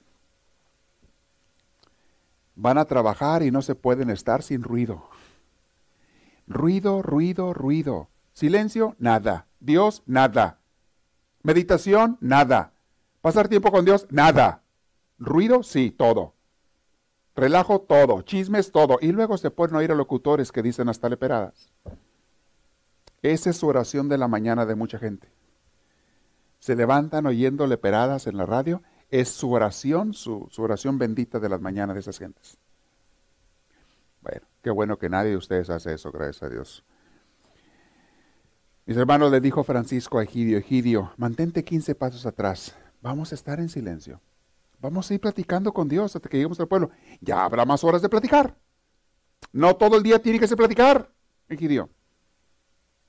Van 2.55 2.77
a 2.77 2.85
trabajar 2.85 3.43
y 3.43 3.51
no 3.51 3.61
se 3.61 3.75
pueden 3.75 4.09
estar 4.09 4.41
sin 4.41 4.63
ruido. 4.63 5.09
Ruido, 6.47 7.01
ruido, 7.01 7.53
ruido. 7.53 8.09
Silencio, 8.31 8.95
nada. 8.99 9.47
Dios, 9.59 10.01
nada. 10.05 10.61
Meditación, 11.43 12.17
nada. 12.21 12.73
Pasar 13.21 13.49
tiempo 13.49 13.71
con 13.71 13.83
Dios, 13.83 14.07
nada. 14.09 14.63
Ruido, 15.19 15.61
sí, 15.61 15.91
todo. 15.91 16.36
Relajo, 17.37 17.79
todo. 17.79 18.23
Chismes, 18.23 18.71
todo. 18.71 18.97
Y 18.99 19.11
luego 19.11 19.37
se 19.37 19.51
pueden 19.51 19.75
oír 19.75 19.91
a 19.91 19.95
locutores 19.95 20.51
que 20.51 20.63
dicen 20.63 20.89
hasta 20.89 21.07
leperadas. 21.07 21.71
Esa 23.21 23.51
es 23.51 23.57
su 23.57 23.67
oración 23.67 24.09
de 24.09 24.17
la 24.17 24.27
mañana 24.27 24.65
de 24.65 24.73
mucha 24.73 24.97
gente. 24.97 25.29
Se 26.59 26.75
levantan 26.75 27.27
oyendo 27.27 27.67
leperadas 27.67 28.25
en 28.25 28.37
la 28.37 28.47
radio 28.47 28.81
es 29.09 29.29
su 29.29 29.51
oración, 29.51 30.13
su, 30.13 30.49
oración 30.57 30.97
bendita 30.97 31.39
de 31.39 31.47
las 31.47 31.61
mañanas 31.61 31.93
de 31.93 31.99
esas 32.01 32.17
gentes. 32.17 32.57
Bueno, 34.21 34.41
qué 34.61 34.71
bueno 34.71 34.97
que 34.97 35.07
nadie 35.07 35.31
de 35.31 35.37
ustedes 35.37 35.69
hace 35.69 35.93
eso, 35.93 36.11
gracias 36.11 36.43
a 36.43 36.49
Dios. 36.49 36.83
Mis 38.85 38.97
hermanos, 38.97 39.31
le 39.31 39.39
dijo 39.39 39.63
Francisco 39.63 40.17
a 40.17 40.23
Egidio, 40.23 40.57
Egidio, 40.57 41.13
mantente 41.17 41.63
15 41.63 41.95
pasos 41.95 42.25
atrás, 42.25 42.75
vamos 43.01 43.31
a 43.31 43.35
estar 43.35 43.59
en 43.59 43.69
silencio. 43.69 44.19
Vamos 44.79 45.09
a 45.09 45.13
ir 45.13 45.19
platicando 45.19 45.73
con 45.73 45.87
Dios 45.87 46.15
hasta 46.15 46.29
que 46.29 46.37
lleguemos 46.37 46.59
al 46.59 46.67
pueblo. 46.67 46.91
Ya 47.19 47.43
habrá 47.43 47.65
más 47.65 47.83
horas 47.83 48.01
de 48.01 48.09
platicar. 48.09 48.55
No 49.51 49.75
todo 49.75 49.97
el 49.97 50.03
día 50.03 50.19
tiene 50.19 50.39
que 50.39 50.47
ser 50.47 50.57
platicar, 50.57 51.11
Egidio. 51.49 51.89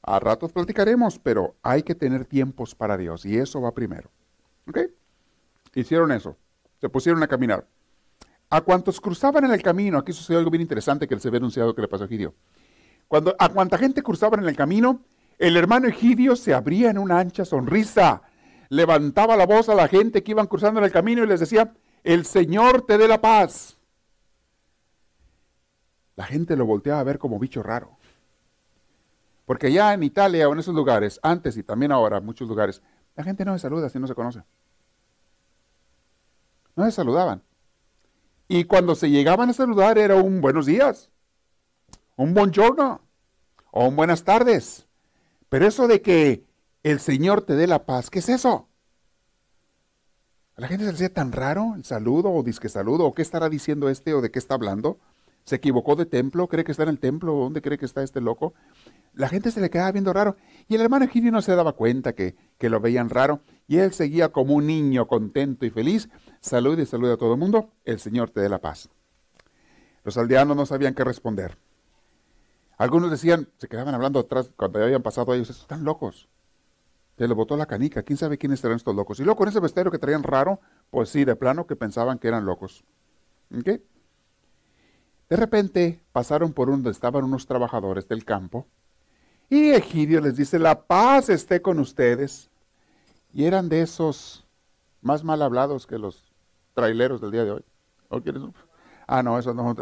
A 0.03 0.19
ratos 0.21 0.53
platicaremos, 0.53 1.19
pero 1.19 1.57
hay 1.63 1.83
que 1.83 1.95
tener 1.95 2.25
tiempos 2.25 2.75
para 2.75 2.97
Dios 2.97 3.27
y 3.27 3.37
eso 3.37 3.61
va 3.61 3.75
primero. 3.75 4.11
¿Ok? 4.69 4.79
Hicieron 5.75 6.13
eso. 6.13 6.37
Se 6.81 6.89
pusieron 6.89 7.23
a 7.23 7.29
caminar. 7.29 7.67
A 8.51 8.63
cuantos 8.63 9.01
cruzaban 9.01 9.45
en 9.45 9.51
el 9.51 9.63
camino, 9.63 9.99
aquí 9.99 10.13
sucedió 10.13 10.39
algo 10.39 10.51
bien 10.51 10.63
interesante 10.63 11.07
que 11.07 11.15
les 11.15 11.27
había 11.27 11.39
anunciado 11.39 11.75
que 11.75 11.83
le 11.83 11.89
pasó 11.89 12.05
a 12.05 12.07
Egidio. 12.07 12.35
Cuando, 13.07 13.35
a 13.39 13.49
cuanta 13.51 13.77
gente 13.77 14.03
cruzaban 14.03 14.41
en 14.41 14.49
el 14.49 14.57
camino, 14.57 15.03
el 15.39 15.57
hermano 15.57 15.89
Egidio 15.89 16.35
se 16.37 16.55
abría 16.55 16.91
en 16.91 16.99
una 16.99 17.19
ancha 17.19 17.45
sonrisa, 17.45 18.23
levantaba 18.69 19.37
la 19.37 19.47
voz 19.47 19.69
a 19.69 19.75
la 19.75 19.89
gente 19.89 20.23
que 20.23 20.33
iban 20.33 20.47
cruzando 20.47 20.81
en 20.81 20.85
el 20.85 20.93
camino 20.93 21.25
y 21.25 21.27
les 21.27 21.41
decía, 21.41 21.75
el 22.05 22.25
Señor 22.25 22.83
te 22.83 22.99
dé 22.99 23.09
la 23.09 23.21
paz. 23.21 23.79
La 26.17 26.25
gente 26.25 26.57
lo 26.57 26.67
volteaba 26.67 27.01
a 27.01 27.05
ver 27.05 27.19
como 27.19 27.39
bicho 27.39 27.63
raro. 27.63 27.97
Porque 29.47 29.73
ya 29.73 29.95
en 29.95 30.03
Italia 30.03 30.49
o 30.49 30.53
en 30.53 30.59
esos 30.59 30.75
lugares, 30.75 31.21
antes 31.23 31.57
y 31.57 31.63
también 31.63 31.93
ahora, 31.93 32.21
muchos 32.21 32.49
lugares, 32.49 32.83
la 33.17 33.25
gente 33.25 33.45
no 33.45 33.53
se 33.55 33.61
saluda 33.61 33.89
si 33.89 33.99
no 33.99 34.07
se 34.07 34.15
conoce. 34.15 34.43
No 36.77 36.85
se 36.85 36.93
saludaban. 36.93 37.43
Y 38.47 38.65
cuando 38.65 38.95
se 38.95 39.11
llegaban 39.11 39.51
a 39.51 39.53
saludar 39.53 39.99
era 39.99 40.17
un 40.17 40.41
buenos 40.41 40.67
días, 40.67 41.11
un 42.17 42.35
buongiorno 42.35 43.01
o 43.71 43.89
un 43.89 43.97
buenas 43.97 44.25
tardes. 44.25 44.87
Pero 45.49 45.67
eso 45.67 45.87
de 45.87 46.03
que 46.03 46.48
el 46.91 47.01
Señor 47.01 47.43
te 47.43 47.55
dé 47.55 47.67
la 47.67 47.85
paz, 47.85 48.09
¿qué 48.09 48.21
es 48.21 48.29
eso? 48.29 48.69
A 50.57 50.61
la 50.61 50.69
gente 50.69 50.85
se 50.85 50.91
le 50.91 50.95
hacía 50.95 51.13
tan 51.13 51.33
raro 51.33 51.75
el 51.77 51.85
saludo 51.85 52.31
o 52.33 52.43
disque 52.43 52.69
saludo, 52.69 53.05
o 53.05 53.15
qué 53.15 53.23
estará 53.23 53.49
diciendo 53.49 53.89
este 53.89 54.15
o 54.15 54.21
de 54.21 54.31
qué 54.31 54.39
está 54.39 54.55
hablando. 54.55 54.99
¿Se 55.45 55.57
equivocó 55.57 55.97
de 55.97 56.05
templo? 56.05 56.49
¿Cree 56.49 56.65
que 56.65 56.73
está 56.73 56.83
en 56.83 56.91
el 56.91 56.99
templo? 56.99 57.33
¿Dónde 57.33 57.63
cree 57.63 57.79
que 57.79 57.87
está 57.87 58.03
este 58.03 58.21
loco? 58.21 58.55
La 59.15 59.29
gente 59.29 59.51
se 59.51 59.61
le 59.61 59.71
quedaba 59.71 59.93
viendo 59.93 60.13
raro. 60.13 60.37
Y 60.67 60.75
el 60.75 60.81
hermano 60.83 61.07
Egidio 61.07 61.33
no 61.33 61.41
se 61.41 61.55
daba 61.55 61.73
cuenta 61.73 62.15
que, 62.15 62.37
que 62.59 62.69
lo 62.69 62.81
veían 62.81 63.09
raro. 63.09 63.41
Y 63.67 63.79
él 63.79 63.93
seguía 63.93 64.31
como 64.31 64.55
un 64.55 64.67
niño 64.67 65.07
contento 65.07 65.65
y 65.65 65.71
feliz. 65.71 66.11
Salude 66.41 66.83
y 66.83 66.87
saluda 66.87 67.15
a 67.15 67.17
todo 67.17 67.33
el 67.33 67.39
mundo. 67.39 67.71
El 67.85 67.99
Señor 67.99 68.29
te 68.31 68.41
dé 68.41 68.49
la 68.51 68.61
paz. 68.61 68.91
Los 70.05 70.19
aldeanos 70.19 70.57
no 70.57 70.67
sabían 70.67 70.95
qué 70.95 71.05
responder. 71.05 71.57
Algunos 72.77 73.11
decían, 73.11 73.49
se 73.59 73.69
quedaban 73.69 73.95
hablando 73.95 74.21
atrás 74.21 74.51
cuando 74.55 74.83
habían 74.83 75.03
pasado 75.03 75.33
ellos, 75.35 75.49
están 75.49 75.85
locos. 75.85 76.29
Les 77.19 77.29
botó 77.35 77.57
la 77.57 77.67
canica, 77.67 78.03
quién 78.03 78.17
sabe 78.17 78.39
quiénes 78.39 78.63
eran 78.65 78.77
estos 78.77 78.95
locos. 78.95 79.19
Y 79.21 79.25
luego 79.25 79.39
con 79.39 79.49
ese 79.49 79.61
vestuario 79.61 79.91
que 79.91 79.99
traían 79.99 80.23
raro, 80.23 80.61
pues 80.91 81.09
sí, 81.09 81.25
de 81.25 81.37
plano 81.37 81.67
que 81.67 81.77
pensaban 81.77 82.19
que 82.19 82.29
eran 82.29 82.47
locos. 82.47 82.85
¿Okay? 83.59 83.83
De 85.29 85.37
repente 85.37 86.01
pasaron 86.13 86.53
por 86.53 86.69
donde 86.71 86.91
estaban 86.91 87.25
unos 87.25 87.47
trabajadores 87.47 88.09
del 88.09 88.25
campo 88.25 88.67
y 89.51 89.71
Egidio 89.71 90.21
les 90.21 90.37
dice, 90.37 90.59
la 90.59 90.83
paz 90.83 91.29
esté 91.31 91.63
con 91.63 91.79
ustedes. 91.79 92.51
Y 93.33 93.45
eran 93.45 93.69
de 93.69 93.83
esos 93.83 94.47
más 95.01 95.25
mal 95.25 95.43
hablados 95.43 95.87
que 95.87 95.99
los 95.99 96.33
traileros 96.75 97.21
del 97.21 97.31
día 97.31 97.45
de 97.45 97.53
hoy. 97.53 97.65
Ah, 99.07 99.23
no, 99.23 99.39
eso 99.39 99.55
no 99.55 99.75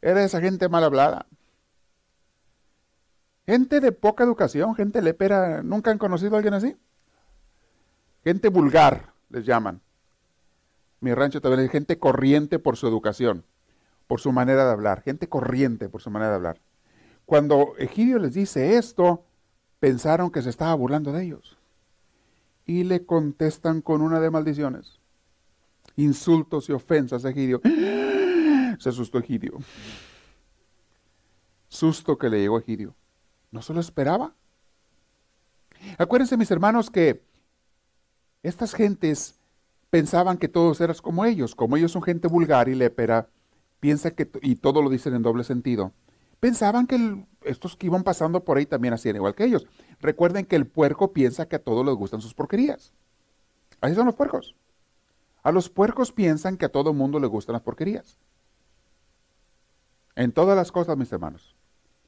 Era 0.00 0.24
esa 0.24 0.40
gente 0.40 0.68
mal 0.68 0.84
hablada. 0.84 1.26
Gente 3.46 3.80
de 3.80 3.92
poca 3.92 4.24
educación, 4.24 4.74
gente 4.74 5.02
lepera. 5.02 5.62
¿Nunca 5.62 5.90
han 5.90 5.98
conocido 5.98 6.34
a 6.34 6.38
alguien 6.38 6.54
así? 6.54 6.76
Gente 8.22 8.48
vulgar, 8.48 9.12
les 9.28 9.44
llaman. 9.44 9.80
Mi 11.00 11.12
rancho 11.12 11.40
también 11.40 11.64
es 11.64 11.70
gente 11.70 11.98
corriente 11.98 12.58
por 12.58 12.76
su 12.76 12.86
educación 12.86 13.44
por 14.06 14.20
su 14.20 14.32
manera 14.32 14.64
de 14.64 14.72
hablar, 14.72 15.02
gente 15.02 15.28
corriente 15.28 15.88
por 15.88 16.00
su 16.00 16.10
manera 16.10 16.30
de 16.30 16.36
hablar. 16.36 16.60
Cuando 17.24 17.74
Egidio 17.78 18.18
les 18.18 18.34
dice 18.34 18.76
esto, 18.76 19.24
pensaron 19.80 20.30
que 20.30 20.42
se 20.42 20.50
estaba 20.50 20.74
burlando 20.74 21.12
de 21.12 21.24
ellos. 21.24 21.56
Y 22.66 22.84
le 22.84 23.04
contestan 23.04 23.80
con 23.82 24.02
una 24.02 24.20
de 24.20 24.30
maldiciones. 24.30 25.00
Insultos 25.96 26.68
y 26.68 26.72
ofensas 26.72 27.24
a 27.24 27.30
Egidio. 27.30 27.60
Se 28.78 28.88
asustó 28.88 29.18
Egidio. 29.18 29.58
Susto 31.68 32.18
que 32.18 32.28
le 32.28 32.40
llegó 32.40 32.56
a 32.56 32.60
Egidio. 32.60 32.94
No 33.54 33.62
se 33.62 33.72
lo 33.72 33.78
esperaba. 33.78 34.34
Acuérdense, 35.96 36.36
mis 36.36 36.50
hermanos, 36.50 36.90
que 36.90 37.22
estas 38.42 38.74
gentes 38.74 39.38
pensaban 39.90 40.38
que 40.38 40.48
todos 40.48 40.80
eran 40.80 40.96
como 41.00 41.24
ellos. 41.24 41.54
Como 41.54 41.76
ellos 41.76 41.92
son 41.92 42.02
gente 42.02 42.26
vulgar 42.26 42.68
y 42.68 42.74
lépera, 42.74 43.28
piensa 43.78 44.10
que, 44.10 44.28
y 44.42 44.56
todo 44.56 44.82
lo 44.82 44.90
dicen 44.90 45.14
en 45.14 45.22
doble 45.22 45.44
sentido, 45.44 45.92
pensaban 46.40 46.88
que 46.88 47.24
estos 47.42 47.76
que 47.76 47.86
iban 47.86 48.02
pasando 48.02 48.44
por 48.44 48.56
ahí 48.56 48.66
también 48.66 48.92
hacían 48.92 49.14
igual 49.14 49.36
que 49.36 49.44
ellos. 49.44 49.68
Recuerden 50.00 50.46
que 50.46 50.56
el 50.56 50.66
puerco 50.66 51.12
piensa 51.12 51.46
que 51.46 51.54
a 51.54 51.62
todos 51.62 51.86
les 51.86 51.94
gustan 51.94 52.20
sus 52.20 52.34
porquerías. 52.34 52.92
Así 53.80 53.94
son 53.94 54.06
los 54.06 54.16
puercos. 54.16 54.56
A 55.44 55.52
los 55.52 55.68
puercos 55.70 56.10
piensan 56.10 56.56
que 56.56 56.64
a 56.64 56.72
todo 56.72 56.92
mundo 56.92 57.20
le 57.20 57.28
gustan 57.28 57.52
las 57.52 57.62
porquerías. 57.62 58.18
En 60.16 60.32
todas 60.32 60.56
las 60.56 60.72
cosas, 60.72 60.96
mis 60.96 61.12
hermanos. 61.12 61.53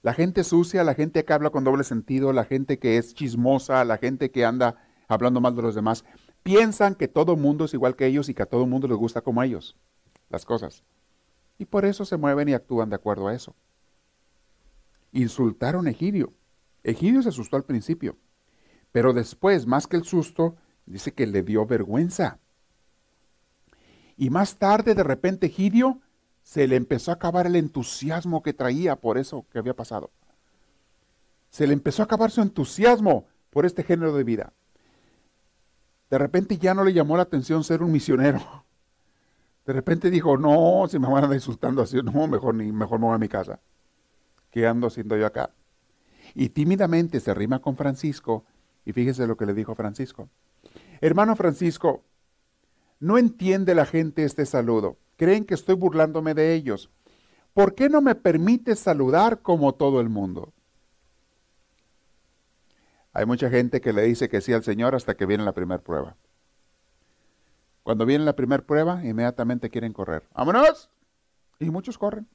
La 0.06 0.14
gente 0.14 0.44
sucia, 0.44 0.84
la 0.84 0.94
gente 0.94 1.24
que 1.24 1.32
habla 1.32 1.50
con 1.50 1.64
doble 1.64 1.82
sentido, 1.82 2.32
la 2.32 2.44
gente 2.44 2.78
que 2.78 2.96
es 2.96 3.12
chismosa, 3.12 3.84
la 3.84 3.98
gente 3.98 4.30
que 4.30 4.44
anda 4.44 4.76
hablando 5.08 5.40
mal 5.40 5.56
de 5.56 5.62
los 5.62 5.74
demás, 5.74 6.04
piensan 6.44 6.94
que 6.94 7.08
todo 7.08 7.34
mundo 7.34 7.64
es 7.64 7.74
igual 7.74 7.96
que 7.96 8.06
ellos 8.06 8.28
y 8.28 8.34
que 8.34 8.44
a 8.44 8.46
todo 8.46 8.66
mundo 8.66 8.86
les 8.86 8.96
gusta 8.96 9.22
como 9.22 9.42
ellos 9.42 9.76
las 10.30 10.44
cosas. 10.44 10.84
Y 11.58 11.64
por 11.64 11.84
eso 11.84 12.04
se 12.04 12.18
mueven 12.18 12.48
y 12.48 12.52
actúan 12.52 12.88
de 12.88 12.94
acuerdo 12.94 13.26
a 13.26 13.34
eso. 13.34 13.56
Insultaron 15.10 15.88
a 15.88 15.90
Egidio. 15.90 16.32
Egidio 16.84 17.20
se 17.20 17.30
asustó 17.30 17.56
al 17.56 17.64
principio, 17.64 18.16
pero 18.92 19.12
después, 19.12 19.66
más 19.66 19.88
que 19.88 19.96
el 19.96 20.04
susto, 20.04 20.54
dice 20.86 21.14
que 21.14 21.26
le 21.26 21.42
dio 21.42 21.66
vergüenza. 21.66 22.38
Y 24.16 24.30
más 24.30 24.54
tarde, 24.58 24.94
de 24.94 25.02
repente, 25.02 25.46
Egidio 25.46 26.00
se 26.46 26.68
le 26.68 26.76
empezó 26.76 27.10
a 27.10 27.14
acabar 27.14 27.48
el 27.48 27.56
entusiasmo 27.56 28.40
que 28.40 28.54
traía 28.54 28.94
por 28.94 29.18
eso 29.18 29.44
que 29.50 29.58
había 29.58 29.74
pasado. 29.74 30.12
Se 31.50 31.66
le 31.66 31.72
empezó 31.72 32.02
a 32.02 32.04
acabar 32.04 32.30
su 32.30 32.40
entusiasmo 32.40 33.26
por 33.50 33.66
este 33.66 33.82
género 33.82 34.14
de 34.14 34.22
vida. 34.22 34.52
De 36.08 36.18
repente 36.18 36.56
ya 36.56 36.72
no 36.72 36.84
le 36.84 36.92
llamó 36.92 37.16
la 37.16 37.24
atención 37.24 37.64
ser 37.64 37.82
un 37.82 37.90
misionero. 37.90 38.64
De 39.66 39.72
repente 39.72 40.08
dijo, 40.08 40.38
no, 40.38 40.86
si 40.88 41.00
me 41.00 41.08
van 41.08 41.28
a 41.28 41.34
insultando 41.34 41.82
así, 41.82 41.96
no, 41.96 42.28
mejor, 42.28 42.54
mejor 42.54 43.00
me 43.00 43.06
voy 43.06 43.16
a 43.16 43.18
mi 43.18 43.28
casa. 43.28 43.58
¿Qué 44.52 44.68
ando 44.68 44.86
haciendo 44.86 45.16
yo 45.16 45.26
acá? 45.26 45.50
Y 46.32 46.50
tímidamente 46.50 47.18
se 47.18 47.34
rima 47.34 47.58
con 47.58 47.76
Francisco 47.76 48.44
y 48.84 48.92
fíjese 48.92 49.26
lo 49.26 49.36
que 49.36 49.46
le 49.46 49.52
dijo 49.52 49.74
Francisco. 49.74 50.28
Hermano 51.00 51.34
Francisco, 51.34 52.04
no 53.00 53.18
entiende 53.18 53.74
la 53.74 53.84
gente 53.84 54.22
este 54.22 54.46
saludo. 54.46 54.96
Creen 55.16 55.44
que 55.44 55.54
estoy 55.54 55.74
burlándome 55.74 56.34
de 56.34 56.54
ellos. 56.54 56.90
¿Por 57.54 57.74
qué 57.74 57.88
no 57.88 58.02
me 58.02 58.14
permite 58.14 58.76
saludar 58.76 59.40
como 59.40 59.74
todo 59.74 60.00
el 60.00 60.08
mundo? 60.08 60.52
Hay 63.12 63.24
mucha 63.24 63.48
gente 63.48 63.80
que 63.80 63.94
le 63.94 64.02
dice 64.02 64.28
que 64.28 64.42
sí 64.42 64.52
al 64.52 64.62
Señor 64.62 64.94
hasta 64.94 65.16
que 65.16 65.24
viene 65.24 65.42
la 65.42 65.54
primera 65.54 65.82
prueba. 65.82 66.16
Cuando 67.82 68.04
viene 68.04 68.24
la 68.24 68.36
primera 68.36 68.62
prueba, 68.66 69.02
inmediatamente 69.06 69.70
quieren 69.70 69.94
correr. 69.94 70.28
¡Vámonos! 70.34 70.90
Y 71.58 71.70
muchos 71.70 71.96
corren. 71.96 72.28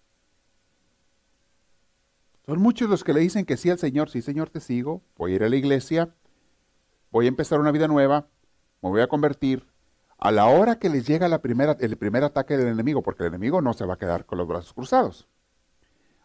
Son 2.48 2.60
muchos 2.60 2.89
los 2.89 3.04
que 3.04 3.13
le 3.13 3.20
dicen 3.20 3.46
que 3.46 3.58
sí 3.58 3.70
al 3.70 3.78
Señor. 3.78 4.10
Sí, 4.10 4.24
Señor, 4.24 4.50
te 4.50 4.60
sigo. 4.60 5.04
Voy 5.17 5.34
a 5.34 5.36
ir 5.36 5.44
a 5.44 5.50
la 5.50 5.56
iglesia. 5.56 6.15
Voy 7.12 7.26
a 7.26 7.30
empezar 7.30 7.60
una 7.60 7.72
vida 7.72 7.88
nueva. 7.88 8.28
Me 8.82 8.89
voy 8.89 9.02
a 9.02 9.08
convertir. 9.08 9.71
A 10.22 10.32
la 10.32 10.46
hora 10.46 10.80
que 10.80 10.90
les 10.90 11.06
llega 11.06 11.28
la 11.28 11.42
primera, 11.42 11.76
el 11.82 11.98
primer 11.98 12.24
ataque 12.24 12.56
del 12.56 12.68
enemigo, 12.68 13.04
porque 13.04 13.24
el 13.24 13.30
enemigo 13.30 13.62
no 13.62 13.74
se 13.74 13.86
va 13.86 13.96
a 13.96 13.98
quedar 13.98 14.26
con 14.26 14.38
los 14.38 14.48
brazos 14.48 14.72
cruzados. 14.74 15.28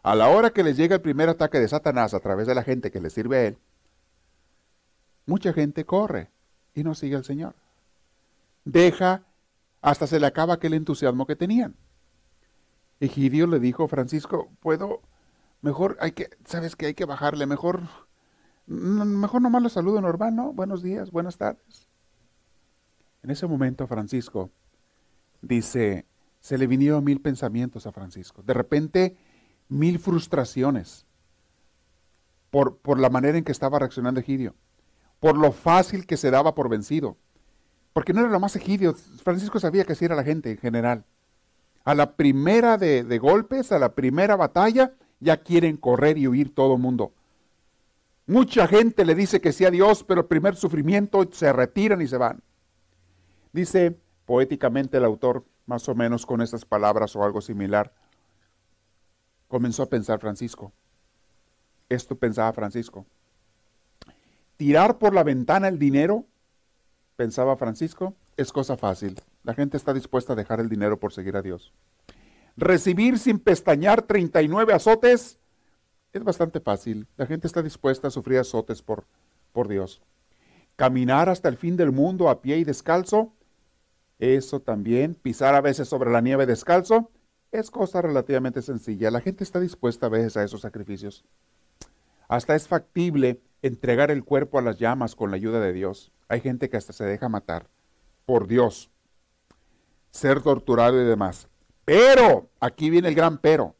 A 0.03 0.15
la 0.15 0.29
hora 0.29 0.51
que 0.51 0.63
les 0.63 0.77
llega 0.77 0.95
el 0.95 1.01
primer 1.01 1.27
ataque 1.27 1.59
de 1.59 1.67
Satanás 1.67 2.13
a 2.13 2.21
través 2.21 2.47
de 2.47 2.55
la 2.55 2.63
gente 2.63 2.91
que 2.91 3.01
le 3.01 3.09
sirve 3.09 3.37
a 3.37 3.45
él, 3.47 3.57
mucha 5.25 5.51
gente 5.51 5.85
corre 5.85 6.31
y 6.73 6.85
no 6.85 6.95
sigue 6.95 7.17
al 7.17 7.25
Señor 7.25 7.55
deja 8.71 9.23
hasta 9.81 10.07
se 10.07 10.19
le 10.19 10.27
acaba 10.27 10.55
aquel 10.55 10.73
entusiasmo 10.73 11.25
que 11.25 11.35
tenían. 11.35 11.75
Egidio 12.99 13.47
le 13.47 13.59
dijo, 13.59 13.87
Francisco, 13.87 14.49
puedo, 14.59 15.01
mejor 15.61 15.97
hay 16.01 16.11
que, 16.11 16.29
sabes 16.45 16.75
que 16.75 16.87
hay 16.87 16.93
que 16.93 17.05
bajarle, 17.05 17.45
mejor, 17.45 17.83
mejor 18.65 19.41
nomás 19.41 19.61
lo 19.61 19.69
saludo 19.69 20.01
normal, 20.01 20.35
¿no? 20.35 20.51
Buenos 20.51 20.81
días, 20.81 21.11
buenas 21.11 21.37
tardes. 21.37 21.86
En 23.27 23.31
ese 23.31 23.45
momento 23.45 23.87
Francisco 23.87 24.51
dice, 25.41 26.05
se 26.39 26.57
le 26.57 26.65
vinieron 26.65 27.03
mil 27.03 27.19
pensamientos 27.19 27.85
a 27.85 27.91
Francisco. 27.91 28.41
De 28.41 28.53
repente, 28.53 29.17
mil 29.67 29.99
frustraciones 29.99 31.05
por, 32.49 32.77
por 32.77 32.97
la 33.01 33.09
manera 33.09 33.37
en 33.37 33.43
que 33.43 33.51
estaba 33.51 33.79
reaccionando 33.79 34.21
Egidio, 34.21 34.55
por 35.19 35.37
lo 35.37 35.51
fácil 35.51 36.05
que 36.05 36.15
se 36.15 36.31
daba 36.31 36.55
por 36.55 36.69
vencido 36.69 37.17
porque 37.91 38.13
no 38.13 38.21
era 38.21 38.29
lo 38.29 38.39
más 38.39 38.55
egidio. 38.55 38.93
Francisco 38.93 39.59
sabía 39.59 39.83
que 39.83 39.91
así 39.91 40.05
era 40.05 40.15
la 40.15 40.23
gente 40.23 40.51
en 40.51 40.57
general. 40.57 41.03
A 41.83 41.95
la 41.95 42.15
primera 42.15 42.77
de, 42.77 43.03
de 43.03 43.17
golpes, 43.17 43.73
a 43.73 43.79
la 43.79 43.93
primera 43.93 44.37
batalla, 44.37 44.93
ya 45.19 45.35
quieren 45.35 45.75
correr 45.75 46.17
y 46.17 46.29
huir 46.29 46.55
todo 46.55 46.75
el 46.75 46.79
mundo. 46.79 47.11
Mucha 48.25 48.67
gente 48.67 49.03
le 49.03 49.15
dice 49.15 49.41
que 49.41 49.51
sí 49.51 49.65
a 49.65 49.71
Dios, 49.71 50.05
pero 50.05 50.21
el 50.21 50.27
primer 50.27 50.55
sufrimiento 50.55 51.27
se 51.29 51.51
retiran 51.51 52.01
y 52.01 52.07
se 52.07 52.15
van. 52.15 52.41
Dice 53.51 53.97
poéticamente 54.25 54.97
el 54.97 55.05
autor, 55.05 55.45
más 55.65 55.87
o 55.89 55.95
menos 55.95 56.25
con 56.25 56.41
estas 56.41 56.65
palabras 56.65 57.15
o 57.15 57.23
algo 57.23 57.41
similar, 57.41 57.93
comenzó 59.47 59.83
a 59.83 59.89
pensar 59.89 60.19
Francisco. 60.19 60.71
Esto 61.89 62.15
pensaba 62.15 62.51
Francisco. 62.53 63.05
Tirar 64.57 64.97
por 64.97 65.13
la 65.13 65.23
ventana 65.23 65.67
el 65.67 65.79
dinero 65.79 66.25
pensaba 67.15 67.57
Francisco, 67.57 68.15
es 68.37 68.51
cosa 68.51 68.77
fácil. 68.77 69.19
La 69.43 69.53
gente 69.53 69.77
está 69.77 69.93
dispuesta 69.93 70.33
a 70.33 70.35
dejar 70.35 70.59
el 70.59 70.69
dinero 70.69 70.99
por 70.99 71.13
seguir 71.13 71.35
a 71.37 71.41
Dios. 71.41 71.73
Recibir 72.55 73.19
sin 73.19 73.39
pestañear 73.39 74.01
39 74.01 74.73
azotes 74.73 75.39
es 76.13 76.23
bastante 76.23 76.59
fácil. 76.59 77.07
La 77.17 77.25
gente 77.25 77.47
está 77.47 77.61
dispuesta 77.61 78.07
a 78.07 78.11
sufrir 78.11 78.39
azotes 78.39 78.81
por, 78.81 79.05
por 79.51 79.67
Dios. 79.67 80.01
Caminar 80.75 81.29
hasta 81.29 81.49
el 81.49 81.57
fin 81.57 81.77
del 81.77 81.91
mundo 81.91 82.29
a 82.29 82.41
pie 82.41 82.57
y 82.57 82.63
descalzo, 82.63 83.33
eso 84.19 84.59
también. 84.61 85.15
Pisar 85.15 85.55
a 85.55 85.61
veces 85.61 85.87
sobre 85.87 86.11
la 86.11 86.21
nieve 86.21 86.45
descalzo, 86.45 87.11
es 87.51 87.71
cosa 87.71 88.01
relativamente 88.01 88.61
sencilla. 88.61 89.11
La 89.11 89.21
gente 89.21 89.43
está 89.43 89.59
dispuesta 89.59 90.07
a 90.07 90.09
veces 90.09 90.37
a 90.37 90.43
esos 90.43 90.61
sacrificios. 90.61 91.25
Hasta 92.27 92.55
es 92.55 92.67
factible 92.67 93.41
entregar 93.61 94.11
el 94.11 94.23
cuerpo 94.23 94.59
a 94.59 94.61
las 94.61 94.77
llamas 94.79 95.15
con 95.15 95.31
la 95.31 95.37
ayuda 95.37 95.59
de 95.59 95.73
Dios. 95.73 96.11
Hay 96.27 96.41
gente 96.41 96.69
que 96.69 96.77
hasta 96.77 96.93
se 96.93 97.05
deja 97.05 97.29
matar 97.29 97.67
por 98.25 98.47
Dios, 98.47 98.91
ser 100.11 100.41
torturado 100.41 101.01
y 101.01 101.05
demás. 101.05 101.47
Pero, 101.85 102.49
aquí 102.59 102.89
viene 102.89 103.07
el 103.07 103.15
gran 103.15 103.37
pero, 103.37 103.75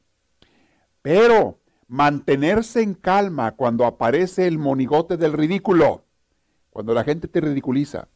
pero 1.02 1.60
mantenerse 1.88 2.82
en 2.82 2.94
calma 2.94 3.56
cuando 3.56 3.86
aparece 3.86 4.48
el 4.48 4.58
monigote 4.58 5.18
del 5.18 5.34
ridículo, 5.34 6.06
cuando 6.70 6.94
la 6.94 7.04
gente 7.04 7.28
te 7.28 7.42
ridiculiza. 7.42 8.08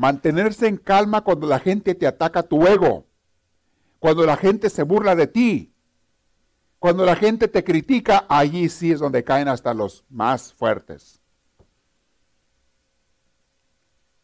Mantenerse 0.00 0.66
en 0.66 0.78
calma 0.78 1.20
cuando 1.20 1.46
la 1.46 1.58
gente 1.58 1.94
te 1.94 2.06
ataca 2.06 2.42
tu 2.42 2.66
ego, 2.66 3.04
cuando 3.98 4.24
la 4.24 4.38
gente 4.38 4.70
se 4.70 4.82
burla 4.82 5.14
de 5.14 5.26
ti, 5.26 5.74
cuando 6.78 7.04
la 7.04 7.16
gente 7.16 7.48
te 7.48 7.62
critica, 7.62 8.24
allí 8.30 8.70
sí 8.70 8.92
es 8.92 8.98
donde 8.98 9.24
caen 9.24 9.48
hasta 9.48 9.74
los 9.74 10.06
más 10.08 10.54
fuertes. 10.54 11.20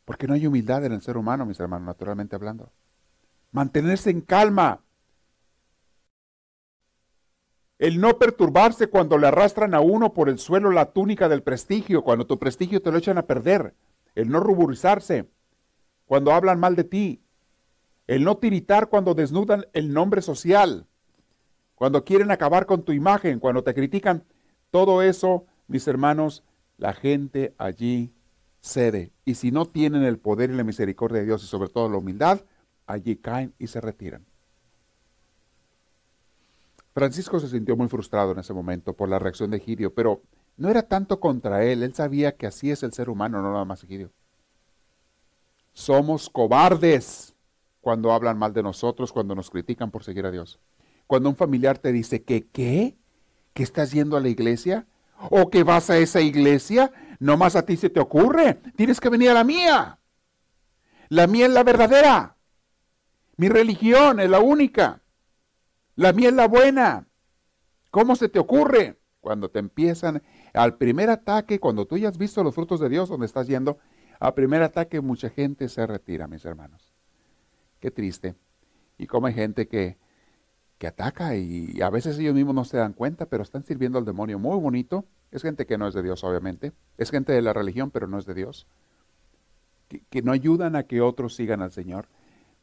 Porque 0.06 0.26
no 0.26 0.32
hay 0.32 0.46
humildad 0.46 0.82
en 0.86 0.92
el 0.92 1.02
ser 1.02 1.18
humano, 1.18 1.44
mis 1.44 1.60
hermanos, 1.60 1.84
naturalmente 1.84 2.36
hablando. 2.36 2.72
Mantenerse 3.52 4.08
en 4.08 4.22
calma. 4.22 4.80
El 7.78 8.00
no 8.00 8.18
perturbarse 8.18 8.86
cuando 8.86 9.18
le 9.18 9.26
arrastran 9.26 9.74
a 9.74 9.80
uno 9.80 10.14
por 10.14 10.30
el 10.30 10.38
suelo 10.38 10.70
la 10.70 10.92
túnica 10.92 11.28
del 11.28 11.42
prestigio, 11.42 12.02
cuando 12.02 12.26
tu 12.26 12.38
prestigio 12.38 12.80
te 12.80 12.90
lo 12.90 12.96
echan 12.96 13.18
a 13.18 13.26
perder. 13.26 13.74
El 14.14 14.30
no 14.30 14.40
ruborizarse 14.40 15.35
cuando 16.06 16.32
hablan 16.32 16.58
mal 16.58 16.76
de 16.76 16.84
ti. 16.84 17.22
El 18.06 18.24
no 18.24 18.38
tiritar 18.38 18.88
cuando 18.88 19.14
desnudan 19.14 19.66
el 19.72 19.92
nombre 19.92 20.22
social 20.22 20.86
cuando 21.76 22.04
quieren 22.04 22.30
acabar 22.30 22.66
con 22.66 22.82
tu 22.82 22.92
imagen, 22.92 23.38
cuando 23.38 23.62
te 23.62 23.74
critican, 23.74 24.24
todo 24.70 25.02
eso, 25.02 25.44
mis 25.68 25.86
hermanos, 25.86 26.42
la 26.78 26.94
gente 26.94 27.54
allí 27.58 28.12
cede. 28.60 29.12
Y 29.24 29.34
si 29.34 29.52
no 29.52 29.66
tienen 29.66 30.02
el 30.02 30.18
poder 30.18 30.50
y 30.50 30.54
la 30.54 30.64
misericordia 30.64 31.20
de 31.20 31.26
Dios 31.26 31.44
y 31.44 31.46
sobre 31.46 31.68
todo 31.68 31.90
la 31.90 31.98
humildad, 31.98 32.40
allí 32.86 33.16
caen 33.16 33.52
y 33.58 33.66
se 33.66 33.82
retiran. 33.82 34.24
Francisco 36.94 37.38
se 37.38 37.48
sintió 37.48 37.76
muy 37.76 37.88
frustrado 37.88 38.32
en 38.32 38.38
ese 38.38 38.54
momento 38.54 38.94
por 38.94 39.10
la 39.10 39.18
reacción 39.18 39.50
de 39.50 39.58
Egidio, 39.58 39.94
pero 39.94 40.22
no 40.56 40.70
era 40.70 40.82
tanto 40.82 41.20
contra 41.20 41.62
él, 41.62 41.82
él 41.82 41.94
sabía 41.94 42.36
que 42.36 42.46
así 42.46 42.70
es 42.70 42.82
el 42.82 42.94
ser 42.94 43.10
humano, 43.10 43.42
no 43.42 43.52
nada 43.52 43.66
más 43.66 43.84
Egidio. 43.84 44.10
Somos 45.76 46.30
cobardes 46.30 47.34
cuando 47.82 48.10
hablan 48.10 48.38
mal 48.38 48.54
de 48.54 48.62
nosotros, 48.62 49.12
cuando 49.12 49.34
nos 49.34 49.50
critican 49.50 49.90
por 49.90 50.04
seguir 50.04 50.24
a 50.24 50.30
Dios. 50.30 50.58
Cuando 51.06 51.28
un 51.28 51.36
familiar 51.36 51.76
te 51.76 51.92
dice 51.92 52.24
que 52.24 52.46
qué, 52.48 52.96
que 53.52 53.62
estás 53.62 53.92
yendo 53.92 54.16
a 54.16 54.20
la 54.20 54.30
iglesia 54.30 54.86
o 55.28 55.50
que 55.50 55.64
vas 55.64 55.90
a 55.90 55.98
esa 55.98 56.22
iglesia, 56.22 56.92
no 57.18 57.36
más 57.36 57.56
a 57.56 57.66
ti 57.66 57.76
se 57.76 57.90
te 57.90 58.00
ocurre, 58.00 58.54
tienes 58.74 59.00
que 59.00 59.10
venir 59.10 59.28
a 59.28 59.34
la 59.34 59.44
mía. 59.44 59.98
La 61.10 61.26
mía 61.26 61.44
es 61.44 61.52
la 61.52 61.62
verdadera. 61.62 62.38
Mi 63.36 63.50
religión 63.50 64.18
es 64.18 64.30
la 64.30 64.40
única. 64.40 65.02
La 65.94 66.14
mía 66.14 66.30
es 66.30 66.34
la 66.34 66.48
buena. 66.48 67.06
¿Cómo 67.90 68.16
se 68.16 68.30
te 68.30 68.38
ocurre? 68.38 68.98
Cuando 69.20 69.50
te 69.50 69.58
empiezan 69.58 70.22
al 70.54 70.78
primer 70.78 71.10
ataque, 71.10 71.60
cuando 71.60 71.86
tú 71.86 71.98
ya 71.98 72.08
has 72.08 72.16
visto 72.16 72.42
los 72.42 72.54
frutos 72.54 72.80
de 72.80 72.88
Dios 72.88 73.10
donde 73.10 73.26
estás 73.26 73.46
yendo, 73.46 73.76
al 74.18 74.34
primer 74.34 74.62
ataque 74.62 75.00
mucha 75.00 75.30
gente 75.30 75.68
se 75.68 75.86
retira, 75.86 76.26
mis 76.26 76.44
hermanos. 76.44 76.92
Qué 77.80 77.90
triste. 77.90 78.34
Y 78.98 79.06
como 79.06 79.26
hay 79.26 79.34
gente 79.34 79.68
que 79.68 79.96
que 80.78 80.86
ataca 80.86 81.34
y 81.36 81.80
a 81.80 81.90
veces 81.90 82.18
ellos 82.18 82.34
mismos 82.34 82.54
no 82.54 82.64
se 82.64 82.76
dan 82.76 82.92
cuenta, 82.92 83.26
pero 83.26 83.42
están 83.42 83.64
sirviendo 83.64 83.98
al 83.98 84.04
demonio 84.04 84.38
muy 84.38 84.58
bonito. 84.58 85.06
Es 85.30 85.42
gente 85.42 85.66
que 85.66 85.78
no 85.78 85.88
es 85.88 85.94
de 85.94 86.02
Dios, 86.02 86.22
obviamente. 86.22 86.72
Es 86.98 87.10
gente 87.10 87.32
de 87.32 87.42
la 87.42 87.52
religión, 87.52 87.90
pero 87.90 88.06
no 88.06 88.18
es 88.18 88.26
de 88.26 88.34
Dios. 88.34 88.66
que, 90.10 90.22
no 90.22 90.32
ayudan 90.32 90.76
a 90.76 90.82
que 90.82 91.00
otros 91.00 91.34
sigan 91.34 91.62
al 91.62 91.72
Señor. 91.72 92.08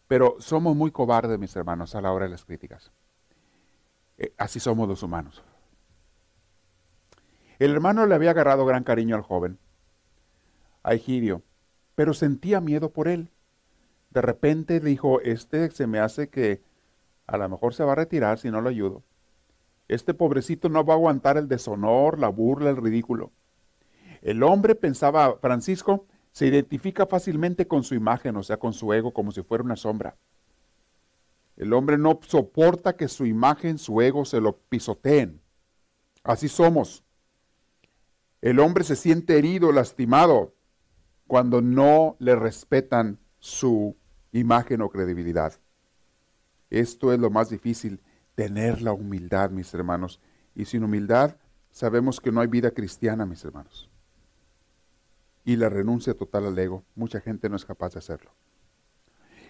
Pero 0.08 0.36
somos 0.40 0.76
muy 0.76 0.92
cobardes, 0.92 1.40
mis 1.40 1.56
hermanos, 1.56 1.96
a 1.96 2.02
la 2.02 2.12
hora 2.12 2.26
de 2.26 2.32
las 2.32 2.46
críticas. 2.46 2.92
Eh, 4.18 4.34
así 4.38 4.60
somos 4.60 4.88
los 4.88 5.02
humanos. 5.02 5.44
El 7.58 7.72
hermano 7.72 8.06
le 8.06 8.14
había 8.14 8.32
agarrado 8.32 8.66
gran 8.66 8.84
cariño 8.84 9.16
al 9.16 9.22
joven, 9.22 9.58
a 10.84 10.94
Egidio, 10.94 11.42
pero 11.96 12.14
sentía 12.14 12.62
miedo 12.62 12.92
por 12.92 13.08
él. 13.08 13.30
De 14.12 14.22
repente 14.22 14.80
dijo, 14.80 15.22
este 15.22 15.72
se 15.72 15.88
me 15.88 16.00
hace 16.00 16.30
que 16.30 16.62
a 17.26 17.38
lo 17.38 17.50
mejor 17.50 17.74
se 17.74 17.84
va 17.84 17.94
a 17.94 17.96
retirar 17.96 18.38
si 18.38 18.52
no 18.52 18.62
lo 18.62 18.70
ayudo. 18.70 19.04
Este 19.88 20.14
pobrecito 20.14 20.70
no 20.70 20.86
va 20.86 20.94
a 20.94 20.98
aguantar 20.98 21.38
el 21.38 21.48
deshonor, 21.48 22.20
la 22.20 22.30
burla, 22.30 22.70
el 22.70 22.78
ridículo. 22.78 23.32
El 24.22 24.44
hombre, 24.44 24.76
pensaba 24.76 25.38
Francisco, 25.40 26.06
se 26.32 26.48
identifica 26.48 27.06
fácilmente 27.06 27.68
con 27.68 27.84
su 27.84 27.96
imagen, 27.96 28.36
o 28.38 28.44
sea, 28.44 28.58
con 28.58 28.74
su 28.74 28.94
ego, 28.94 29.14
como 29.14 29.32
si 29.32 29.44
fuera 29.44 29.64
una 29.64 29.76
sombra. 29.76 30.16
El 31.58 31.74
hombre 31.74 31.98
no 31.98 32.20
soporta 32.26 32.96
que 32.96 33.08
su 33.08 33.26
imagen, 33.26 33.78
su 33.78 34.02
ego 34.02 34.26
se 34.26 34.42
lo 34.42 34.58
pisoteen. 34.58 35.42
Así 36.24 36.48
somos. 36.48 37.04
El 38.42 38.60
hombre 38.60 38.84
se 38.84 38.96
siente 38.96 39.38
herido, 39.38 39.72
lastimado, 39.72 40.54
cuando 41.28 41.62
no 41.62 42.16
le 42.20 42.36
respetan 42.36 43.20
su 43.40 43.96
imagen 44.32 44.82
o 44.82 44.90
credibilidad. 44.90 45.54
Esto 46.70 47.14
es 47.14 47.20
lo 47.20 47.30
más 47.30 47.50
difícil, 47.50 48.02
tener 48.36 48.82
la 48.82 48.94
humildad, 48.94 49.52
mis 49.52 49.74
hermanos. 49.74 50.20
Y 50.56 50.66
sin 50.66 50.84
humildad 50.84 51.38
sabemos 51.72 52.20
que 52.20 52.32
no 52.32 52.42
hay 52.42 52.48
vida 52.48 52.72
cristiana, 52.72 53.26
mis 53.26 53.44
hermanos 53.46 53.90
y 55.46 55.56
la 55.56 55.70
renuncia 55.70 56.14
total 56.14 56.46
al 56.46 56.58
ego. 56.58 56.84
Mucha 56.96 57.20
gente 57.20 57.50
no 57.50 57.56
es 57.56 57.66
capaz 57.66 57.94
de 57.94 58.00
hacerlo. 58.00 58.32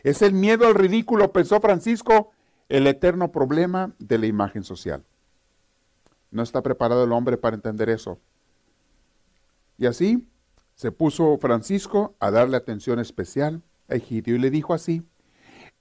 Es 0.03 0.21
el 0.21 0.33
miedo 0.33 0.67
al 0.67 0.75
ridículo, 0.75 1.31
pensó 1.31 1.59
Francisco, 1.61 2.31
el 2.69 2.87
eterno 2.87 3.31
problema 3.31 3.93
de 3.99 4.17
la 4.17 4.25
imagen 4.25 4.63
social. 4.63 5.05
No 6.31 6.41
está 6.41 6.61
preparado 6.61 7.03
el 7.03 7.11
hombre 7.11 7.37
para 7.37 7.55
entender 7.55 7.89
eso. 7.89 8.19
Y 9.77 9.85
así 9.85 10.27
se 10.83 10.91
puso 10.91 11.37
Francisco 11.37 12.15
a 12.19 12.29
darle 12.29 12.57
atención 12.57 12.99
especial 12.99 13.63
a 13.87 13.95
Egidio 13.95 14.35
y 14.35 14.39
le 14.39 14.51
dijo 14.51 14.73
así, 14.73 15.01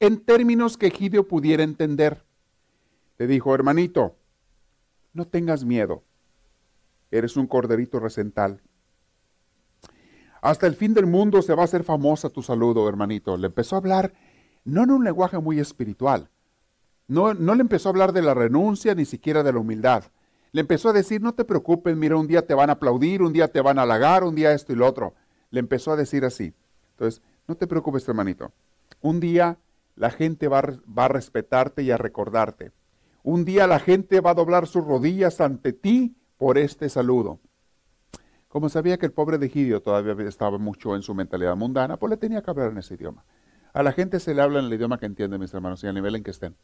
en 0.00 0.24
términos 0.24 0.78
que 0.78 0.86
Egidio 0.86 1.28
pudiera 1.28 1.62
entender. 1.62 2.24
Le 3.18 3.26
dijo, 3.26 3.54
hermanito, 3.54 4.16
no 5.12 5.26
tengas 5.26 5.64
miedo, 5.64 6.04
eres 7.10 7.36
un 7.36 7.46
corderito 7.46 8.00
recental 8.00 8.62
hasta 10.40 10.66
el 10.66 10.74
fin 10.74 10.92
del 10.92 11.06
mundo 11.06 11.40
se 11.40 11.54
va 11.54 11.62
a 11.62 11.64
hacer 11.64 11.84
famosa 11.84 12.28
tu 12.28 12.42
saludo, 12.42 12.88
hermanito. 12.88 13.36
Le 13.36 13.46
empezó 13.46 13.76
a 13.76 13.78
hablar, 13.78 14.12
no 14.64 14.82
en 14.82 14.90
un 14.90 15.04
lenguaje 15.04 15.38
muy 15.38 15.60
espiritual. 15.60 16.30
No, 17.06 17.32
no 17.32 17.54
le 17.54 17.60
empezó 17.60 17.88
a 17.88 17.90
hablar 17.90 18.12
de 18.12 18.22
la 18.22 18.34
renuncia 18.34 18.96
ni 18.96 19.04
siquiera 19.04 19.44
de 19.44 19.52
la 19.52 19.60
humildad. 19.60 20.04
Le 20.52 20.60
empezó 20.60 20.90
a 20.90 20.92
decir, 20.92 21.22
no 21.22 21.32
te 21.34 21.44
preocupes, 21.44 21.96
mira, 21.96 22.16
un 22.16 22.26
día 22.26 22.46
te 22.46 22.54
van 22.54 22.68
a 22.68 22.74
aplaudir, 22.74 23.22
un 23.22 23.32
día 23.32 23.48
te 23.48 23.62
van 23.62 23.78
a 23.78 23.82
halagar, 23.82 24.22
un 24.22 24.34
día 24.34 24.52
esto 24.52 24.72
y 24.72 24.76
lo 24.76 24.86
otro. 24.86 25.14
Le 25.50 25.60
empezó 25.60 25.92
a 25.92 25.96
decir 25.96 26.24
así. 26.26 26.54
Entonces, 26.90 27.22
no 27.48 27.56
te 27.56 27.66
preocupes, 27.66 28.06
hermanito. 28.06 28.52
Un 29.00 29.18
día 29.18 29.58
la 29.96 30.10
gente 30.10 30.48
va, 30.48 30.62
a 30.96 31.08
respetarte 31.08 31.82
y 31.82 31.90
a 31.90 31.96
recordarte. 31.96 32.72
Un 33.22 33.44
día 33.44 33.66
la 33.66 33.78
gente 33.78 34.20
va 34.20 34.30
a 34.30 34.34
doblar 34.34 34.66
sus 34.66 34.84
rodillas 34.84 35.40
ante 35.40 35.72
ti 35.72 36.16
por 36.36 36.58
este 36.58 36.88
saludo. 36.88 37.40
Como 38.48 38.68
sabía 38.68 38.98
que 38.98 39.06
el 39.06 39.12
pobre 39.12 39.38
de 39.38 39.46
Egidio 39.46 39.80
todavía 39.80 40.28
estaba 40.28 40.58
mucho 40.58 40.94
en 40.94 41.02
su 41.02 41.14
mentalidad 41.14 41.56
mundana, 41.56 41.96
pues 41.96 42.10
le 42.10 42.16
tenía 42.18 42.42
que 42.42 42.50
hablar 42.50 42.72
en 42.72 42.78
ese 42.78 42.94
idioma. 42.94 43.24
A 43.72 43.82
la 43.82 43.92
gente 43.92 44.20
se 44.20 44.34
le 44.34 44.42
habla 44.42 44.58
en 44.58 44.66
el 44.66 44.74
idioma 44.74 44.98
que 44.98 45.06
entiende, 45.06 45.38
mis 45.38 45.54
hermanos, 45.54 45.82
y 45.82 45.86
al 45.86 45.94
nivel 45.94 46.16
en 46.16 46.22
que 46.22 46.30
estén. 46.30 46.56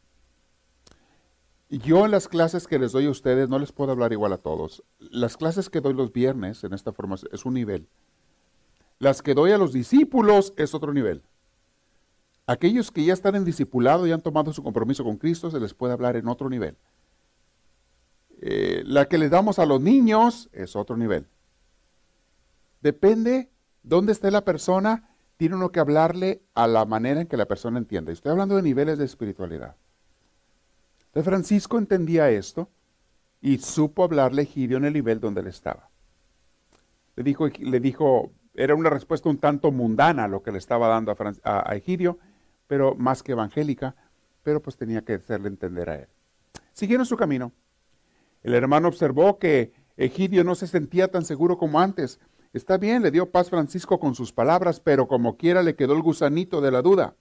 Y 1.69 1.77
yo 1.77 2.03
en 2.03 2.11
las 2.11 2.27
clases 2.27 2.65
que 2.65 2.79
les 2.79 2.91
doy 2.91 3.05
a 3.05 3.11
ustedes 3.11 3.47
no 3.47 3.59
les 3.59 3.71
puedo 3.71 3.91
hablar 3.91 4.11
igual 4.11 4.33
a 4.33 4.37
todos. 4.37 4.83
Las 4.97 5.37
clases 5.37 5.69
que 5.69 5.81
doy 5.81 5.93
los 5.93 6.11
viernes 6.11 6.63
en 6.63 6.73
esta 6.73 6.91
forma 6.91 7.15
es 7.31 7.45
un 7.45 7.53
nivel. 7.53 7.87
Las 8.97 9.21
que 9.21 9.35
doy 9.35 9.51
a 9.51 9.57
los 9.59 9.71
discípulos 9.71 10.53
es 10.57 10.73
otro 10.73 10.93
nivel. 10.93 11.21
Aquellos 12.47 12.89
que 12.89 13.05
ya 13.05 13.13
están 13.13 13.35
en 13.35 13.45
discipulado 13.45 14.07
y 14.07 14.11
han 14.11 14.21
tomado 14.21 14.51
su 14.51 14.63
compromiso 14.63 15.03
con 15.03 15.17
Cristo 15.17 15.51
se 15.51 15.59
les 15.59 15.75
puede 15.75 15.93
hablar 15.93 16.15
en 16.15 16.27
otro 16.27 16.49
nivel. 16.49 16.75
Eh, 18.41 18.81
la 18.85 19.05
que 19.05 19.19
les 19.19 19.29
damos 19.29 19.59
a 19.59 19.67
los 19.67 19.79
niños 19.79 20.49
es 20.51 20.75
otro 20.75 20.97
nivel. 20.97 21.27
Depende 22.81 23.51
dónde 23.83 24.13
esté 24.13 24.31
la 24.31 24.43
persona, 24.43 25.15
tiene 25.37 25.55
uno 25.55 25.71
que 25.71 25.79
hablarle 25.79 26.41
a 26.55 26.65
la 26.65 26.85
manera 26.85 27.21
en 27.21 27.27
que 27.27 27.37
la 27.37 27.45
persona 27.45 27.77
entienda. 27.77 28.11
Estoy 28.11 28.31
hablando 28.31 28.55
de 28.55 28.63
niveles 28.63 28.97
de 28.97 29.05
espiritualidad. 29.05 29.75
Francisco 31.13 31.77
entendía 31.77 32.29
esto 32.29 32.69
y 33.41 33.57
supo 33.57 34.03
hablarle 34.03 34.41
a 34.41 34.43
Egidio 34.43 34.77
en 34.77 34.85
el 34.85 34.93
nivel 34.93 35.19
donde 35.19 35.41
él 35.41 35.47
estaba. 35.47 35.89
Le 37.15 37.23
dijo, 37.23 37.47
le 37.47 37.79
dijo, 37.79 38.31
era 38.53 38.75
una 38.75 38.89
respuesta 38.89 39.29
un 39.29 39.39
tanto 39.39 39.71
mundana 39.71 40.27
lo 40.27 40.41
que 40.41 40.51
le 40.51 40.57
estaba 40.57 40.87
dando 40.87 41.15
a, 41.43 41.71
a 41.71 41.75
Egidio, 41.75 42.19
pero 42.67 42.95
más 42.95 43.23
que 43.23 43.33
evangélica, 43.33 43.95
pero 44.43 44.61
pues 44.61 44.77
tenía 44.77 45.03
que 45.03 45.13
hacerle 45.13 45.49
entender 45.49 45.89
a 45.89 45.95
él. 45.95 46.07
Siguieron 46.73 47.05
su 47.05 47.17
camino. 47.17 47.51
El 48.43 48.53
hermano 48.53 48.87
observó 48.87 49.37
que 49.37 49.73
Egidio 49.97 50.43
no 50.43 50.55
se 50.55 50.67
sentía 50.67 51.09
tan 51.09 51.25
seguro 51.25 51.57
como 51.57 51.79
antes, 51.79 52.19
Está 52.51 52.77
bien, 52.77 53.03
le 53.03 53.11
dio 53.11 53.29
paz 53.29 53.49
Francisco 53.49 53.99
con 53.99 54.15
sus 54.15 54.33
palabras, 54.33 54.79
pero 54.79 55.07
como 55.07 55.37
quiera 55.37 55.61
le 55.61 55.75
quedó 55.75 55.93
el 55.93 56.01
gusanito 56.01 56.61
de 56.61 56.71
la 56.71 56.81
duda. 56.81 57.15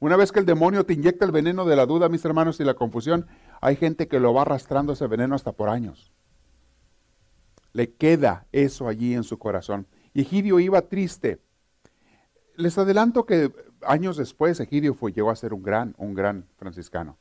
Una 0.00 0.16
vez 0.16 0.32
que 0.32 0.40
el 0.40 0.46
demonio 0.46 0.84
te 0.84 0.94
inyecta 0.94 1.24
el 1.24 1.32
veneno 1.32 1.64
de 1.64 1.76
la 1.76 1.86
duda, 1.86 2.08
mis 2.08 2.24
hermanos, 2.24 2.60
y 2.60 2.64
la 2.64 2.74
confusión, 2.74 3.26
hay 3.60 3.76
gente 3.76 4.08
que 4.08 4.20
lo 4.20 4.34
va 4.34 4.42
arrastrando 4.42 4.92
ese 4.92 5.06
veneno 5.06 5.34
hasta 5.34 5.52
por 5.52 5.68
años. 5.68 6.12
Le 7.72 7.92
queda 7.92 8.46
eso 8.52 8.88
allí 8.88 9.14
en 9.14 9.24
su 9.24 9.38
corazón. 9.38 9.86
Y 10.12 10.22
Egidio 10.22 10.60
iba 10.60 10.82
triste. 10.82 11.40
Les 12.56 12.78
adelanto 12.78 13.26
que 13.26 13.52
años 13.82 14.16
después 14.16 14.60
Egidio 14.60 14.94
fue, 14.94 15.12
llegó 15.12 15.30
a 15.30 15.36
ser 15.36 15.52
un 15.52 15.62
gran, 15.62 15.94
un 15.98 16.14
gran 16.14 16.46
franciscano. 16.56 17.18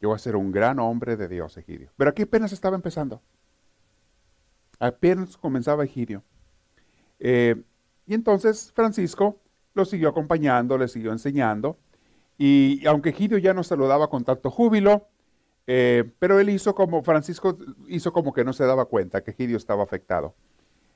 Llegó 0.00 0.14
a 0.14 0.18
ser 0.18 0.36
un 0.36 0.52
gran 0.52 0.78
hombre 0.78 1.16
de 1.16 1.28
Dios, 1.28 1.56
Egidio. 1.56 1.90
Pero 1.96 2.10
aquí 2.10 2.22
apenas 2.22 2.52
estaba 2.52 2.76
empezando. 2.76 3.22
Apenas 4.78 5.36
comenzaba 5.36 5.84
Egidio. 5.84 6.22
Eh, 7.18 7.62
y 8.06 8.14
entonces 8.14 8.72
Francisco 8.72 9.40
lo 9.78 9.84
siguió 9.84 10.10
acompañando, 10.10 10.76
le 10.76 10.88
siguió 10.88 11.12
enseñando. 11.12 11.78
Y 12.36 12.86
aunque 12.86 13.10
Egidio 13.10 13.38
ya 13.38 13.54
no 13.54 13.64
se 13.64 13.76
lo 13.76 13.88
daba 13.88 14.10
con 14.10 14.24
tanto 14.24 14.50
júbilo, 14.50 15.08
eh, 15.66 16.10
pero 16.18 16.38
él 16.38 16.50
hizo 16.50 16.74
como, 16.74 17.02
Francisco 17.02 17.58
hizo 17.88 18.12
como 18.12 18.32
que 18.32 18.44
no 18.44 18.52
se 18.52 18.64
daba 18.64 18.84
cuenta 18.84 19.22
que 19.22 19.30
Egidio 19.30 19.56
estaba 19.56 19.82
afectado. 19.82 20.34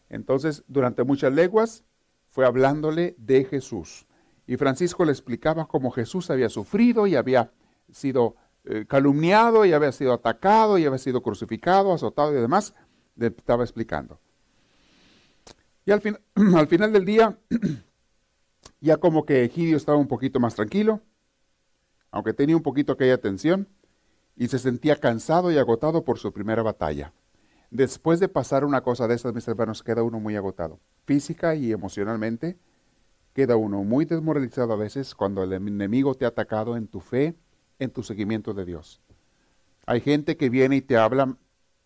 Entonces, 0.09 0.65
durante 0.69 1.05
muchas 1.05 1.33
leguas, 1.33 1.85
fue 2.29 2.47
hablándole 2.47 3.15
de 3.19 3.45
Jesús. 3.45 4.07
Y 4.47 4.57
Francisco 4.57 5.05
le 5.05 5.13
explicaba 5.13 5.67
cómo 5.67 5.91
Jesús 5.91 6.31
había 6.31 6.49
sufrido 6.49 7.07
y 7.07 7.17
había 7.17 7.51
sido 7.91 8.37
eh, 8.65 8.85
calumniado 8.89 9.65
y 9.65 9.73
había 9.73 9.93
sido 9.93 10.13
atacado 10.13 10.79
y 10.79 10.85
había 10.85 10.99
sido 10.99 11.23
crucificado, 11.23 11.93
azotado 11.93 12.33
y 12.33 12.41
demás 12.41 12.75
le 13.17 13.29
estaba 13.29 13.65
explicando. 13.65 14.21
Y 15.85 15.91
al 15.91 16.01
final 16.69 16.93
del 16.93 17.05
día, 17.05 17.39
ya 18.81 18.97
como 18.97 19.25
que 19.25 19.45
Egidio 19.45 19.77
estaba 19.77 19.99
un 19.99 20.09
poquito 20.09 20.41
más 20.41 20.55
tranquilo, 20.55 21.01
aunque 22.11 22.35
tenía 22.35 22.57
un 22.57 22.63
poquito 22.63 22.93
aquella 22.93 23.19
tensión, 23.19 23.69
y 24.37 24.49
se 24.49 24.59
sentía 24.59 24.97
cansado 24.97 25.51
y 25.53 25.59
agotado 25.59 26.05
por 26.05 26.19
su 26.19 26.33
primera 26.33 26.63
batalla. 26.63 27.13
Después 27.71 28.21
de 28.21 28.29
pasar 28.29 28.65
una 28.65 28.83
cosa 28.83 29.09
de 29.09 29.15
esas, 29.15 29.35
mis 29.35 29.49
hermanos, 29.49 29.83
queda 29.83 30.03
uno 30.03 30.21
muy 30.21 30.37
agotado. 30.37 30.79
Física 31.07 31.55
y 31.55 31.73
emocionalmente, 31.73 32.59
queda 33.33 33.57
uno 33.57 33.83
muy 33.83 34.05
desmoralizado 34.05 34.73
a 34.73 34.77
veces 34.77 35.15
cuando 35.15 35.43
el 35.43 35.53
enemigo 35.53 36.15
te 36.15 36.25
ha 36.25 36.29
atacado 36.29 36.77
en 36.77 36.87
tu 36.87 37.01
fe, 37.01 37.35
en 37.79 37.91
tu 37.91 38.03
seguimiento 38.03 38.53
de 38.53 38.65
Dios. 38.65 39.01
Hay 39.87 40.01
gente 40.01 40.37
que 40.37 40.51
viene 40.51 40.77
y 40.77 40.83
te 40.83 40.97
habla 40.97 41.37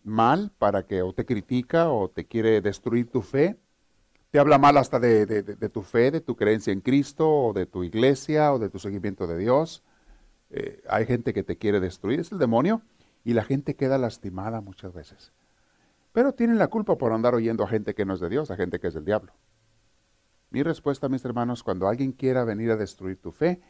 mal 0.03 0.51
para 0.57 0.85
que 0.85 1.01
o 1.01 1.13
te 1.13 1.25
critica 1.25 1.89
o 1.89 2.09
te 2.09 2.25
quiere 2.25 2.61
destruir 2.61 3.09
tu 3.09 3.21
fe. 3.21 3.57
Habla 4.37 4.57
mal 4.57 4.77
hasta 4.77 4.99
de, 4.99 5.69
tu 5.69 5.81
fe, 5.81 6.11
de 6.11 6.21
tu 6.21 6.35
creencia 6.35 6.71
en 6.71 6.81
Cristo 6.81 7.29
o 7.29 7.53
de 7.53 7.65
tu 7.65 7.83
iglesia 7.83 8.53
o 8.53 8.59
de 8.59 8.69
tu 8.69 8.79
seguimiento 8.79 9.27
de 9.27 9.37
Dios. 9.37 9.83
Eh, 10.49 10.83
hay 10.89 11.05
gente 11.05 11.33
que 11.33 11.43
te 11.43 11.57
quiere 11.57 11.79
destruir, 11.79 12.19
es 12.19 12.31
el 12.31 12.37
demonio, 12.37 12.81
y 13.23 13.33
la 13.33 13.43
gente 13.43 13.75
queda 13.75 13.97
lastimada 13.97 14.61
muchas 14.61 14.93
veces. 14.93 15.33
Pero 16.13 16.33
tienen 16.33 16.57
la 16.57 16.67
culpa 16.67 16.97
por 16.97 17.13
andar 17.13 17.35
oyendo 17.35 17.63
a 17.63 17.67
gente 17.67 17.93
que 17.93 18.05
no 18.05 18.13
es 18.13 18.19
de 18.19 18.29
Dios, 18.29 18.49
a 18.51 18.55
gente 18.55 18.79
que 18.79 18.87
es 18.87 18.93
del 18.93 19.05
diablo. 19.05 19.33
Mi 20.49 20.63
respuesta, 20.63 21.09
mis 21.09 21.25
hermanos, 21.25 21.63
cuando 21.63 21.87
alguien 21.87 22.11
quiera 22.11 22.43
venir 22.43 22.71
a 22.71 22.77
destruir 22.77 23.17
tu 23.21 23.31
fe, 23.31 23.61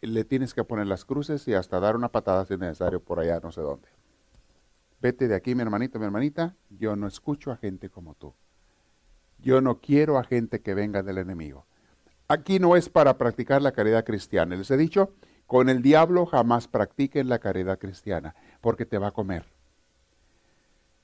le 0.00 0.24
tienes 0.24 0.52
que 0.52 0.64
poner 0.64 0.86
las 0.86 1.04
cruces 1.04 1.46
y 1.48 1.54
hasta 1.54 1.80
dar 1.80 1.96
una 1.96 2.10
patada 2.10 2.44
si 2.44 2.54
es 2.54 2.60
necesario 2.60 3.00
por 3.00 3.20
allá, 3.20 3.40
no 3.40 3.52
sé 3.52 3.60
dónde. 3.60 3.88
Vete 5.00 5.28
de 5.28 5.34
aquí, 5.34 5.54
mi 5.54 5.62
hermanito, 5.62 5.98
mi 5.98 6.06
hermanita. 6.06 6.56
Yo 6.70 6.96
no 6.96 7.06
escucho 7.06 7.52
a 7.52 7.56
gente 7.56 7.88
como 7.88 8.14
tú. 8.14 8.34
Yo 9.44 9.60
no 9.60 9.78
quiero 9.78 10.18
a 10.18 10.24
gente 10.24 10.62
que 10.62 10.74
venga 10.74 11.02
del 11.02 11.18
enemigo. 11.18 11.66
aquí 12.26 12.58
no 12.58 12.76
es 12.76 12.88
para 12.88 13.18
practicar 13.18 13.60
la 13.60 13.72
caridad 13.72 14.04
cristiana. 14.04 14.56
Les 14.56 14.70
he 14.70 14.78
dicho, 14.78 15.12
con 15.46 15.68
el 15.68 15.82
diablo 15.82 16.24
jamás 16.24 16.66
practiquen 16.66 17.28
la 17.28 17.38
caridad 17.38 17.78
cristiana, 17.78 18.34
porque 18.62 18.86
te 18.86 18.96
va 18.96 19.08
a 19.08 19.12
comer. 19.12 19.44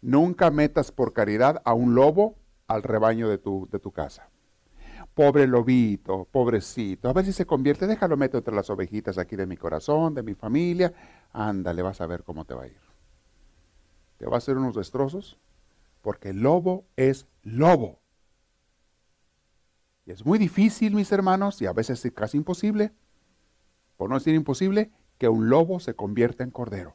Nunca 0.01 0.51
metas 0.51 0.91
por 0.91 1.13
caridad 1.13 1.61
a 1.67 1.75
un 1.75 1.95
lobo 1.95 2.37
al 2.67 2.83
rebaño 2.83 3.29
de 3.29 3.37
tu, 3.37 3.69
de 3.71 3.79
tu 3.79 3.93
casa. 3.93 4.31
Pobre 5.13 5.47
lobito, 5.47 6.27
pobrecito, 6.33 7.11
a 7.11 7.13
ver 7.13 7.27
si 7.27 7.35
se 7.35 7.45
convierte, 7.45 7.87
déjalo 7.87 8.17
meto 8.17 8.39
entre 8.39 8.55
las 8.55 8.71
ovejitas 8.71 9.19
aquí 9.19 9.37
de 9.37 9.47
mi 9.47 9.59
corazón, 9.59 10.15
de 10.15 10.23
mi 10.23 10.35
familia. 10.35 10.95
Ándale, 11.33 11.83
vas 11.83 12.01
a 12.01 12.07
ver 12.07 12.25
cómo 12.25 12.47
te 12.47 12.55
va 12.55 12.63
a 12.63 12.67
ir. 12.69 12.81
Te 14.17 14.25
va 14.25 14.37
a 14.37 14.39
hacer 14.39 14.57
unos 14.57 14.75
destrozos, 14.75 15.39
porque 16.01 16.31
el 16.31 16.41
lobo 16.41 16.87
es 16.97 17.27
lobo. 17.43 18.01
Y 20.07 20.13
es 20.13 20.25
muy 20.25 20.39
difícil, 20.39 20.95
mis 20.95 21.13
hermanos, 21.13 21.61
y 21.63 21.67
a 21.67 21.73
veces 21.73 22.05
es 22.05 22.13
casi 22.13 22.39
imposible, 22.39 22.93
por 23.97 24.09
no 24.09 24.17
decir 24.17 24.35
imposible, 24.35 24.91
que 25.19 25.29
un 25.29 25.51
lobo 25.51 25.81
se 25.81 25.95
convierta 25.95 26.43
en 26.43 26.51
cordero. 26.51 26.95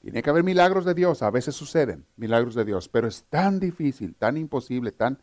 Tiene 0.00 0.22
que 0.22 0.28
haber 0.28 0.44
milagros 0.44 0.84
de 0.84 0.92
Dios, 0.92 1.22
a 1.22 1.30
veces 1.30 1.54
suceden 1.54 2.04
milagros 2.16 2.54
de 2.54 2.64
Dios, 2.64 2.88
pero 2.88 3.08
es 3.08 3.24
tan 3.24 3.60
difícil, 3.60 4.14
tan 4.14 4.36
imposible, 4.36 4.92
tan... 4.92 5.18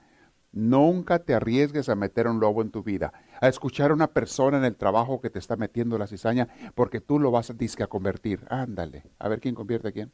Nunca 0.53 1.19
te 1.19 1.33
arriesgues 1.33 1.87
a 1.87 1.95
meter 1.95 2.27
un 2.27 2.41
lobo 2.41 2.61
en 2.61 2.71
tu 2.71 2.83
vida, 2.83 3.13
a 3.39 3.47
escuchar 3.47 3.91
a 3.91 3.93
una 3.93 4.07
persona 4.07 4.57
en 4.57 4.65
el 4.65 4.75
trabajo 4.75 5.21
que 5.21 5.29
te 5.29 5.39
está 5.39 5.55
metiendo 5.55 5.97
la 5.97 6.07
cizaña, 6.07 6.49
porque 6.75 6.99
tú 6.99 7.19
lo 7.19 7.31
vas 7.31 7.51
a, 7.51 7.53
a 7.53 7.87
convertir. 7.87 8.45
Ándale, 8.49 9.03
a 9.17 9.29
ver 9.29 9.39
quién 9.39 9.55
convierte 9.55 9.87
a 9.87 9.91
quién. 9.93 10.11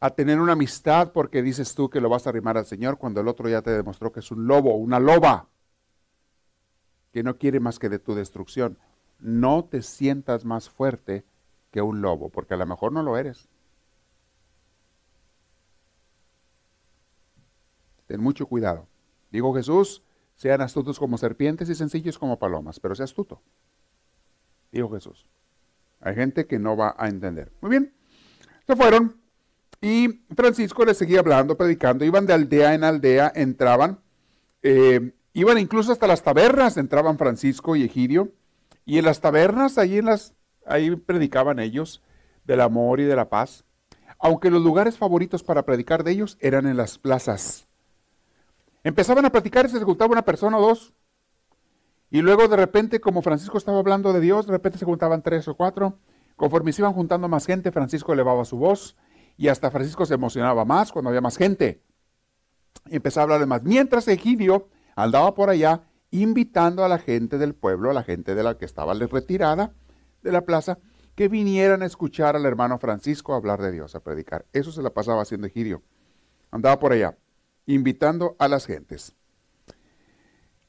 A 0.00 0.10
tener 0.10 0.40
una 0.40 0.52
amistad 0.52 1.12
porque 1.12 1.42
dices 1.42 1.74
tú 1.74 1.90
que 1.90 2.00
lo 2.00 2.08
vas 2.08 2.26
a 2.26 2.30
arrimar 2.30 2.56
al 2.56 2.66
Señor 2.66 2.98
cuando 2.98 3.20
el 3.20 3.28
otro 3.28 3.48
ya 3.48 3.62
te 3.62 3.70
demostró 3.70 4.12
que 4.12 4.20
es 4.20 4.30
un 4.30 4.46
lobo, 4.46 4.76
una 4.76 5.00
loba 5.00 5.48
que 7.12 7.22
no 7.22 7.36
quiere 7.36 7.58
más 7.58 7.78
que 7.78 7.88
de 7.88 7.98
tu 7.98 8.14
destrucción. 8.14 8.78
No 9.18 9.64
te 9.64 9.82
sientas 9.82 10.44
más 10.44 10.70
fuerte 10.70 11.24
que 11.70 11.82
un 11.82 12.00
lobo, 12.00 12.28
porque 12.28 12.54
a 12.54 12.56
lo 12.56 12.66
mejor 12.66 12.92
no 12.92 13.02
lo 13.02 13.16
eres. 13.16 13.48
Ten 18.06 18.20
mucho 18.20 18.46
cuidado. 18.46 18.86
Digo 19.30 19.54
Jesús, 19.54 20.02
sean 20.34 20.60
astutos 20.60 20.98
como 20.98 21.18
serpientes 21.18 21.68
y 21.68 21.74
sencillos 21.74 22.18
como 22.18 22.38
palomas, 22.38 22.80
pero 22.80 22.94
sea 22.94 23.04
astuto. 23.04 23.42
Dijo 24.70 24.90
Jesús. 24.90 25.28
Hay 26.00 26.14
gente 26.14 26.46
que 26.46 26.58
no 26.58 26.76
va 26.76 26.94
a 26.96 27.08
entender. 27.08 27.52
Muy 27.60 27.70
bien, 27.70 27.94
se 28.66 28.76
fueron 28.76 29.20
y 29.80 30.24
Francisco 30.34 30.84
les 30.84 30.98
seguía 30.98 31.20
hablando, 31.20 31.56
predicando. 31.56 32.04
Iban 32.04 32.26
de 32.26 32.34
aldea 32.34 32.74
en 32.74 32.84
aldea, 32.84 33.32
entraban. 33.34 34.00
Eh, 34.62 35.12
Iban 35.38 35.58
incluso 35.58 35.92
hasta 35.92 36.08
las 36.08 36.24
tabernas, 36.24 36.76
entraban 36.76 37.16
Francisco 37.16 37.76
y 37.76 37.84
Egidio, 37.84 38.32
y 38.84 38.98
en 38.98 39.04
las 39.04 39.20
tabernas, 39.20 39.78
ahí, 39.78 39.98
en 39.98 40.06
las, 40.06 40.34
ahí 40.66 40.96
predicaban 40.96 41.60
ellos 41.60 42.02
del 42.44 42.60
amor 42.60 42.98
y 42.98 43.04
de 43.04 43.14
la 43.14 43.28
paz, 43.28 43.64
aunque 44.18 44.50
los 44.50 44.60
lugares 44.60 44.98
favoritos 44.98 45.44
para 45.44 45.64
predicar 45.64 46.02
de 46.02 46.10
ellos 46.10 46.38
eran 46.40 46.66
en 46.66 46.76
las 46.76 46.98
plazas. 46.98 47.68
Empezaban 48.82 49.26
a 49.26 49.30
predicar 49.30 49.66
y 49.66 49.68
se 49.68 49.78
juntaba 49.78 50.10
una 50.10 50.24
persona 50.24 50.58
o 50.58 50.60
dos, 50.60 50.92
y 52.10 52.20
luego 52.20 52.48
de 52.48 52.56
repente, 52.56 53.00
como 53.00 53.22
Francisco 53.22 53.58
estaba 53.58 53.78
hablando 53.78 54.12
de 54.12 54.18
Dios, 54.18 54.46
de 54.46 54.52
repente 54.54 54.78
se 54.78 54.86
juntaban 54.86 55.22
tres 55.22 55.46
o 55.46 55.54
cuatro, 55.54 55.98
conforme 56.34 56.72
se 56.72 56.82
iban 56.82 56.94
juntando 56.94 57.28
más 57.28 57.46
gente, 57.46 57.70
Francisco 57.70 58.12
elevaba 58.12 58.44
su 58.44 58.56
voz, 58.56 58.96
y 59.38 59.48
hasta 59.48 59.70
Francisco 59.70 60.04
se 60.04 60.14
emocionaba 60.14 60.64
más 60.64 60.92
cuando 60.92 61.08
había 61.08 61.20
más 61.20 61.38
gente. 61.38 61.80
Empezaba 62.90 63.22
a 63.22 63.24
hablar 63.24 63.40
de 63.40 63.46
más. 63.46 63.62
Mientras 63.62 64.08
Egidio 64.08 64.68
andaba 64.96 65.34
por 65.34 65.48
allá 65.48 65.82
invitando 66.10 66.84
a 66.84 66.88
la 66.88 66.98
gente 66.98 67.38
del 67.38 67.54
pueblo, 67.54 67.90
a 67.90 67.94
la 67.94 68.02
gente 68.02 68.34
de 68.34 68.42
la 68.42 68.58
que 68.58 68.64
estaba 68.64 68.94
retirada 68.94 69.72
de 70.22 70.32
la 70.32 70.44
plaza, 70.44 70.78
que 71.14 71.28
vinieran 71.28 71.82
a 71.82 71.86
escuchar 71.86 72.34
al 72.34 72.46
hermano 72.46 72.78
Francisco 72.78 73.34
hablar 73.34 73.62
de 73.62 73.70
Dios, 73.70 73.94
a 73.94 74.00
predicar. 74.00 74.44
Eso 74.52 74.72
se 74.72 74.82
la 74.82 74.90
pasaba 74.90 75.22
haciendo 75.22 75.46
Egidio. 75.46 75.82
Andaba 76.50 76.80
por 76.80 76.92
allá, 76.92 77.16
invitando 77.66 78.34
a 78.40 78.48
las 78.48 78.66
gentes. 78.66 79.14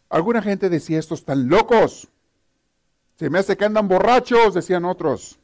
Alguna 0.09 0.43
gente 0.43 0.70
decía, 0.70 0.99
estos 0.99 1.20
están 1.20 1.49
locos. 1.49 2.09
Se 3.15 3.32
me 3.32 3.39
hace 3.39 3.57
que 3.57 3.65
andan 3.65 3.88
borrachos, 3.88 4.53
decían 4.53 4.86
otros. 4.86 5.39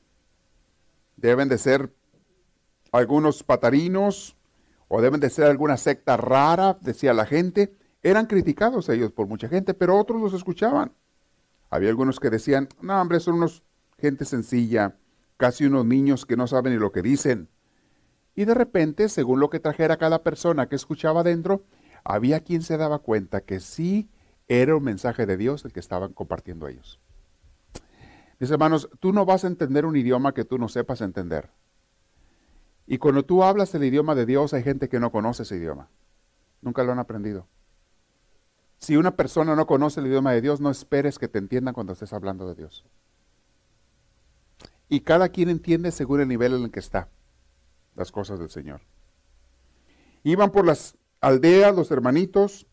Deben 1.17 1.49
de 1.49 1.57
ser 1.57 1.91
algunos 2.97 3.43
patarinos 3.43 4.35
o 4.87 5.01
deben 5.01 5.19
de 5.19 5.29
ser 5.29 5.45
alguna 5.45 5.77
secta 5.77 6.17
rara, 6.17 6.77
decía 6.81 7.13
la 7.13 7.25
gente. 7.25 7.75
Eran 8.03 8.27
criticados 8.27 8.89
ellos 8.89 9.11
por 9.11 9.27
mucha 9.27 9.47
gente, 9.47 9.73
pero 9.73 9.99
otros 9.99 10.21
los 10.21 10.33
escuchaban. 10.33 10.93
Había 11.69 11.89
algunos 11.89 12.19
que 12.19 12.29
decían, 12.29 12.69
no, 12.81 13.01
hombre, 13.01 13.19
son 13.19 13.35
unos 13.35 13.63
gente 13.97 14.25
sencilla, 14.25 14.97
casi 15.37 15.65
unos 15.65 15.85
niños 15.85 16.25
que 16.25 16.37
no 16.37 16.47
saben 16.47 16.73
ni 16.73 16.79
lo 16.79 16.91
que 16.91 17.01
dicen. 17.01 17.49
Y 18.35 18.45
de 18.45 18.53
repente, 18.53 19.09
según 19.09 19.39
lo 19.39 19.49
que 19.49 19.59
trajera 19.59 19.97
cada 19.97 20.21
persona 20.21 20.67
que 20.67 20.75
escuchaba 20.75 21.23
dentro, 21.23 21.63
había 22.03 22.41
quien 22.41 22.61
se 22.61 22.77
daba 22.77 22.99
cuenta 22.99 23.41
que 23.41 23.59
sí 23.59 24.09
era 24.47 24.75
un 24.75 24.83
mensaje 24.83 25.25
de 25.25 25.37
Dios 25.37 25.65
el 25.65 25.73
que 25.73 25.79
estaban 25.79 26.13
compartiendo 26.13 26.67
ellos. 26.67 26.99
Mis 28.39 28.51
hermanos, 28.51 28.89
tú 28.99 29.13
no 29.13 29.25
vas 29.25 29.45
a 29.45 29.47
entender 29.47 29.85
un 29.85 29.95
idioma 29.95 30.33
que 30.33 30.45
tú 30.45 30.57
no 30.57 30.67
sepas 30.67 31.01
entender. 31.01 31.49
Y 32.87 32.97
cuando 32.97 33.23
tú 33.23 33.43
hablas 33.43 33.73
el 33.75 33.83
idioma 33.83 34.15
de 34.15 34.25
Dios, 34.25 34.53
hay 34.53 34.63
gente 34.63 34.89
que 34.89 34.99
no 34.99 35.11
conoce 35.11 35.43
ese 35.43 35.57
idioma. 35.57 35.89
Nunca 36.61 36.83
lo 36.83 36.91
han 36.91 36.99
aprendido. 36.99 37.47
Si 38.77 38.97
una 38.97 39.15
persona 39.15 39.55
no 39.55 39.65
conoce 39.65 39.99
el 39.99 40.07
idioma 40.07 40.33
de 40.33 40.41
Dios, 40.41 40.61
no 40.61 40.69
esperes 40.69 41.17
que 41.17 41.27
te 41.27 41.39
entiendan 41.39 41.73
cuando 41.73 41.93
estés 41.93 42.13
hablando 42.13 42.47
de 42.47 42.55
Dios. 42.55 42.85
Y 44.87 45.01
cada 45.01 45.29
quien 45.29 45.49
entiende 45.49 45.91
según 45.91 46.21
el 46.21 46.27
nivel 46.27 46.53
en 46.53 46.63
el 46.63 46.71
que 46.71 46.79
está 46.79 47.09
las 47.95 48.11
cosas 48.11 48.39
del 48.39 48.49
Señor. 48.49 48.81
Iban 50.23 50.51
por 50.51 50.65
las 50.65 50.97
aldeas, 51.21 51.75
los 51.75 51.89
hermanitos, 51.91 52.67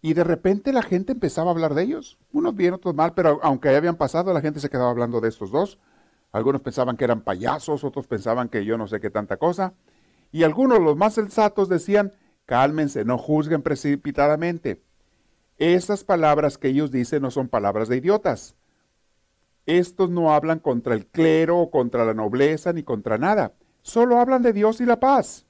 y 0.00 0.14
de 0.14 0.24
repente 0.24 0.72
la 0.72 0.82
gente 0.82 1.12
empezaba 1.12 1.50
a 1.50 1.54
hablar 1.54 1.74
de 1.74 1.82
ellos. 1.82 2.18
Unos 2.32 2.54
bien, 2.54 2.74
otros 2.74 2.94
mal, 2.94 3.14
pero 3.14 3.40
aunque 3.42 3.68
habían 3.74 3.96
pasado, 3.96 4.32
la 4.32 4.40
gente 4.40 4.60
se 4.60 4.70
quedaba 4.70 4.90
hablando 4.90 5.20
de 5.20 5.28
estos 5.28 5.50
dos. 5.50 5.78
Algunos 6.32 6.62
pensaban 6.62 6.96
que 6.96 7.04
eran 7.04 7.20
payasos, 7.20 7.84
otros 7.84 8.06
pensaban 8.06 8.48
que 8.48 8.64
yo 8.64 8.78
no 8.78 8.88
sé 8.88 9.00
qué 9.00 9.10
tanta 9.10 9.36
cosa. 9.36 9.74
Y 10.32 10.44
algunos, 10.44 10.80
los 10.80 10.96
más 10.96 11.14
sensatos, 11.14 11.68
decían, 11.68 12.14
cálmense, 12.46 13.04
no 13.04 13.18
juzguen 13.18 13.62
precipitadamente. 13.62 14.82
Esas 15.58 16.04
palabras 16.04 16.56
que 16.56 16.68
ellos 16.68 16.90
dicen 16.90 17.22
no 17.22 17.30
son 17.30 17.48
palabras 17.48 17.88
de 17.88 17.98
idiotas. 17.98 18.56
Estos 19.66 20.10
no 20.10 20.32
hablan 20.32 20.58
contra 20.58 20.94
el 20.94 21.06
clero 21.06 21.58
o 21.58 21.70
contra 21.70 22.04
la 22.04 22.14
nobleza 22.14 22.72
ni 22.72 22.82
contra 22.82 23.18
nada. 23.18 23.52
Solo 23.82 24.18
hablan 24.18 24.42
de 24.42 24.52
Dios 24.52 24.80
y 24.80 24.86
la 24.86 24.98
paz. 24.98 25.46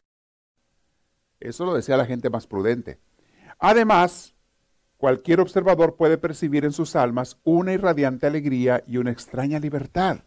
Eso 1.40 1.64
lo 1.64 1.74
decía 1.74 1.96
la 1.96 2.06
gente 2.06 2.28
más 2.28 2.46
prudente. 2.46 2.98
Además, 3.58 4.34
cualquier 4.96 5.40
observador 5.40 5.96
puede 5.96 6.18
percibir 6.18 6.64
en 6.64 6.72
sus 6.72 6.96
almas 6.96 7.38
una 7.44 7.72
irradiante 7.72 8.26
alegría 8.26 8.82
y 8.86 8.96
una 8.96 9.12
extraña 9.12 9.60
libertad. 9.60 10.20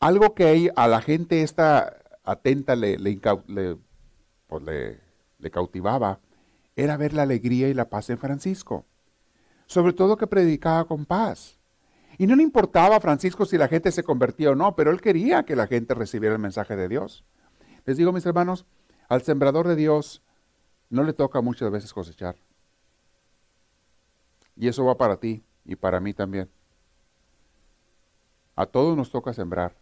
Algo 0.00 0.34
que 0.34 0.70
a 0.76 0.88
la 0.88 1.00
gente 1.00 1.42
esta 1.42 1.96
atenta 2.24 2.76
le, 2.76 2.98
le, 2.98 3.18
pues 4.46 4.62
le 4.62 5.50
cautivaba 5.50 6.20
era 6.76 6.98
ver 6.98 7.14
la 7.14 7.22
alegría 7.22 7.68
y 7.68 7.74
la 7.74 7.88
paz 7.88 8.10
en 8.10 8.18
Francisco. 8.18 8.84
Sobre 9.66 9.94
todo 9.94 10.18
que 10.18 10.26
predicaba 10.26 10.84
con 10.84 11.06
paz. 11.06 11.58
Y 12.18 12.26
no 12.26 12.36
le 12.36 12.42
importaba 12.42 12.96
a 12.96 13.00
Francisco 13.00 13.46
si 13.46 13.58
la 13.58 13.68
gente 13.68 13.90
se 13.90 14.04
convertía 14.04 14.50
o 14.50 14.54
no, 14.54 14.76
pero 14.76 14.90
él 14.90 15.00
quería 15.00 15.44
que 15.44 15.56
la 15.56 15.66
gente 15.66 15.94
recibiera 15.94 16.34
el 16.34 16.40
mensaje 16.40 16.76
de 16.76 16.88
Dios. 16.88 17.24
Les 17.84 17.96
digo, 17.96 18.12
mis 18.12 18.24
hermanos, 18.26 18.66
al 19.08 19.22
sembrador 19.22 19.66
de 19.66 19.76
Dios 19.76 20.22
no 20.88 21.02
le 21.02 21.12
toca 21.14 21.40
muchas 21.40 21.70
veces 21.70 21.92
cosechar. 21.92 22.36
Y 24.54 24.68
eso 24.68 24.84
va 24.84 24.96
para 24.96 25.16
ti 25.16 25.44
y 25.64 25.76
para 25.76 26.00
mí 26.00 26.14
también. 26.14 26.50
A 28.54 28.66
todos 28.66 28.96
nos 28.96 29.10
toca 29.10 29.34
sembrar, 29.34 29.76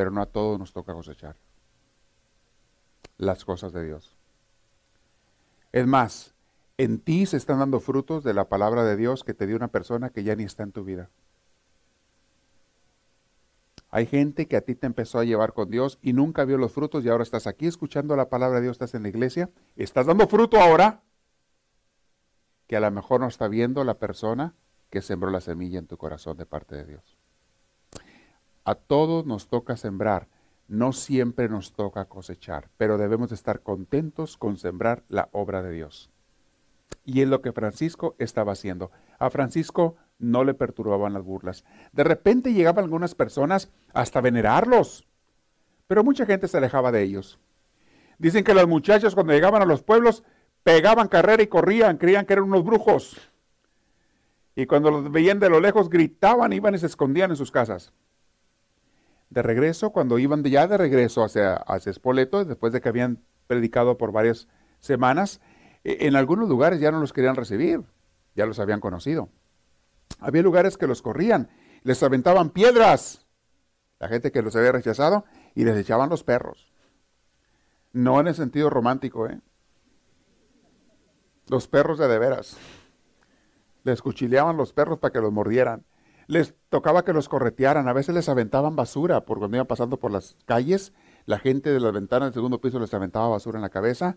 pero 0.00 0.10
no 0.10 0.22
a 0.22 0.26
todos 0.26 0.58
nos 0.58 0.72
toca 0.72 0.94
cosechar 0.94 1.36
las 3.18 3.44
cosas 3.44 3.70
de 3.74 3.84
Dios. 3.84 4.16
Es 5.72 5.86
más, 5.86 6.32
en 6.78 7.00
ti 7.00 7.26
se 7.26 7.36
están 7.36 7.58
dando 7.58 7.80
frutos 7.80 8.24
de 8.24 8.32
la 8.32 8.48
palabra 8.48 8.82
de 8.82 8.96
Dios 8.96 9.24
que 9.24 9.34
te 9.34 9.46
dio 9.46 9.56
una 9.56 9.68
persona 9.68 10.08
que 10.08 10.22
ya 10.22 10.34
ni 10.36 10.44
está 10.44 10.62
en 10.62 10.72
tu 10.72 10.84
vida. 10.84 11.10
Hay 13.90 14.06
gente 14.06 14.48
que 14.48 14.56
a 14.56 14.62
ti 14.62 14.74
te 14.74 14.86
empezó 14.86 15.18
a 15.18 15.24
llevar 15.24 15.52
con 15.52 15.68
Dios 15.68 15.98
y 16.00 16.14
nunca 16.14 16.46
vio 16.46 16.56
los 16.56 16.72
frutos 16.72 17.04
y 17.04 17.10
ahora 17.10 17.22
estás 17.22 17.46
aquí 17.46 17.66
escuchando 17.66 18.16
la 18.16 18.30
palabra 18.30 18.60
de 18.60 18.62
Dios, 18.62 18.76
estás 18.76 18.94
en 18.94 19.02
la 19.02 19.10
iglesia, 19.10 19.50
estás 19.76 20.06
dando 20.06 20.26
fruto 20.28 20.58
ahora 20.58 21.02
que 22.66 22.74
a 22.74 22.80
lo 22.80 22.90
mejor 22.90 23.20
no 23.20 23.28
está 23.28 23.48
viendo 23.48 23.84
la 23.84 23.98
persona 23.98 24.54
que 24.88 25.02
sembró 25.02 25.30
la 25.30 25.42
semilla 25.42 25.78
en 25.78 25.88
tu 25.88 25.98
corazón 25.98 26.38
de 26.38 26.46
parte 26.46 26.74
de 26.74 26.86
Dios. 26.86 27.19
A 28.70 28.76
todos 28.76 29.26
nos 29.26 29.48
toca 29.48 29.76
sembrar, 29.76 30.28
no 30.68 30.92
siempre 30.92 31.48
nos 31.48 31.72
toca 31.72 32.04
cosechar, 32.04 32.68
pero 32.76 32.98
debemos 32.98 33.32
estar 33.32 33.62
contentos 33.62 34.36
con 34.36 34.58
sembrar 34.58 35.02
la 35.08 35.28
obra 35.32 35.60
de 35.60 35.72
Dios. 35.72 36.08
Y 37.04 37.20
es 37.20 37.28
lo 37.28 37.42
que 37.42 37.50
Francisco 37.50 38.14
estaba 38.20 38.52
haciendo. 38.52 38.92
A 39.18 39.28
Francisco 39.28 39.96
no 40.20 40.44
le 40.44 40.54
perturbaban 40.54 41.12
las 41.12 41.24
burlas. 41.24 41.64
De 41.90 42.04
repente 42.04 42.52
llegaban 42.52 42.84
algunas 42.84 43.16
personas 43.16 43.72
hasta 43.92 44.20
venerarlos, 44.20 45.04
pero 45.88 46.04
mucha 46.04 46.24
gente 46.24 46.46
se 46.46 46.58
alejaba 46.58 46.92
de 46.92 47.02
ellos. 47.02 47.40
Dicen 48.18 48.44
que 48.44 48.54
los 48.54 48.68
muchachos 48.68 49.16
cuando 49.16 49.32
llegaban 49.32 49.62
a 49.62 49.66
los 49.66 49.82
pueblos 49.82 50.22
pegaban 50.62 51.08
carrera 51.08 51.42
y 51.42 51.48
corrían, 51.48 51.96
creían 51.96 52.24
que 52.24 52.34
eran 52.34 52.44
unos 52.44 52.62
brujos. 52.62 53.32
Y 54.54 54.66
cuando 54.66 54.92
los 54.92 55.10
veían 55.10 55.40
de 55.40 55.50
lo 55.50 55.58
lejos 55.58 55.90
gritaban, 55.90 56.52
iban 56.52 56.76
y 56.76 56.78
se 56.78 56.86
escondían 56.86 57.32
en 57.32 57.36
sus 57.36 57.50
casas. 57.50 57.92
De 59.30 59.42
regreso, 59.42 59.90
cuando 59.90 60.18
iban 60.18 60.42
ya 60.42 60.66
de 60.66 60.76
regreso 60.76 61.22
hacia, 61.22 61.54
hacia 61.54 61.92
después 61.92 62.72
de 62.72 62.80
que 62.80 62.88
habían 62.88 63.24
predicado 63.46 63.96
por 63.96 64.10
varias 64.10 64.48
semanas, 64.80 65.40
e, 65.84 66.06
en 66.06 66.16
algunos 66.16 66.48
lugares 66.48 66.80
ya 66.80 66.90
no 66.90 67.00
los 67.00 67.12
querían 67.12 67.36
recibir, 67.36 67.82
ya 68.34 68.44
los 68.46 68.58
habían 68.58 68.80
conocido. 68.80 69.28
Había 70.18 70.42
lugares 70.42 70.76
que 70.76 70.88
los 70.88 71.00
corrían, 71.00 71.48
les 71.84 72.02
aventaban 72.02 72.50
piedras, 72.50 73.26
la 74.00 74.08
gente 74.08 74.32
que 74.32 74.42
los 74.42 74.56
había 74.56 74.72
rechazado, 74.72 75.24
y 75.54 75.64
les 75.64 75.76
echaban 75.78 76.10
los 76.10 76.24
perros. 76.24 76.72
No 77.92 78.20
en 78.20 78.28
el 78.28 78.34
sentido 78.34 78.68
romántico, 78.68 79.28
¿eh? 79.28 79.40
Los 81.48 81.68
perros 81.68 81.98
de 81.98 82.08
de 82.08 82.18
veras. 82.18 82.56
Les 83.82 84.02
cuchileaban 84.02 84.56
los 84.56 84.72
perros 84.72 84.98
para 84.98 85.12
que 85.12 85.20
los 85.20 85.32
mordieran. 85.32 85.84
Les 86.30 86.54
tocaba 86.68 87.04
que 87.04 87.12
los 87.12 87.28
corretearan. 87.28 87.88
A 87.88 87.92
veces 87.92 88.14
les 88.14 88.28
aventaban 88.28 88.76
basura 88.76 89.24
por 89.24 89.40
cuando 89.40 89.56
iban 89.56 89.66
pasando 89.66 89.98
por 89.98 90.12
las 90.12 90.36
calles. 90.46 90.92
La 91.26 91.40
gente 91.40 91.70
de 91.70 91.80
las 91.80 91.92
ventanas 91.92 92.28
del 92.28 92.34
segundo 92.34 92.60
piso 92.60 92.78
les 92.78 92.94
aventaba 92.94 93.26
basura 93.26 93.58
en 93.58 93.62
la 93.62 93.68
cabeza. 93.68 94.16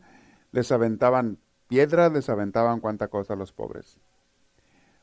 Les 0.51 0.71
aventaban 0.71 1.39
piedras, 1.67 2.13
les 2.13 2.29
aventaban 2.29 2.81
cuánta 2.81 3.07
cosa 3.07 3.33
a 3.33 3.35
los 3.35 3.51
pobres. 3.51 3.97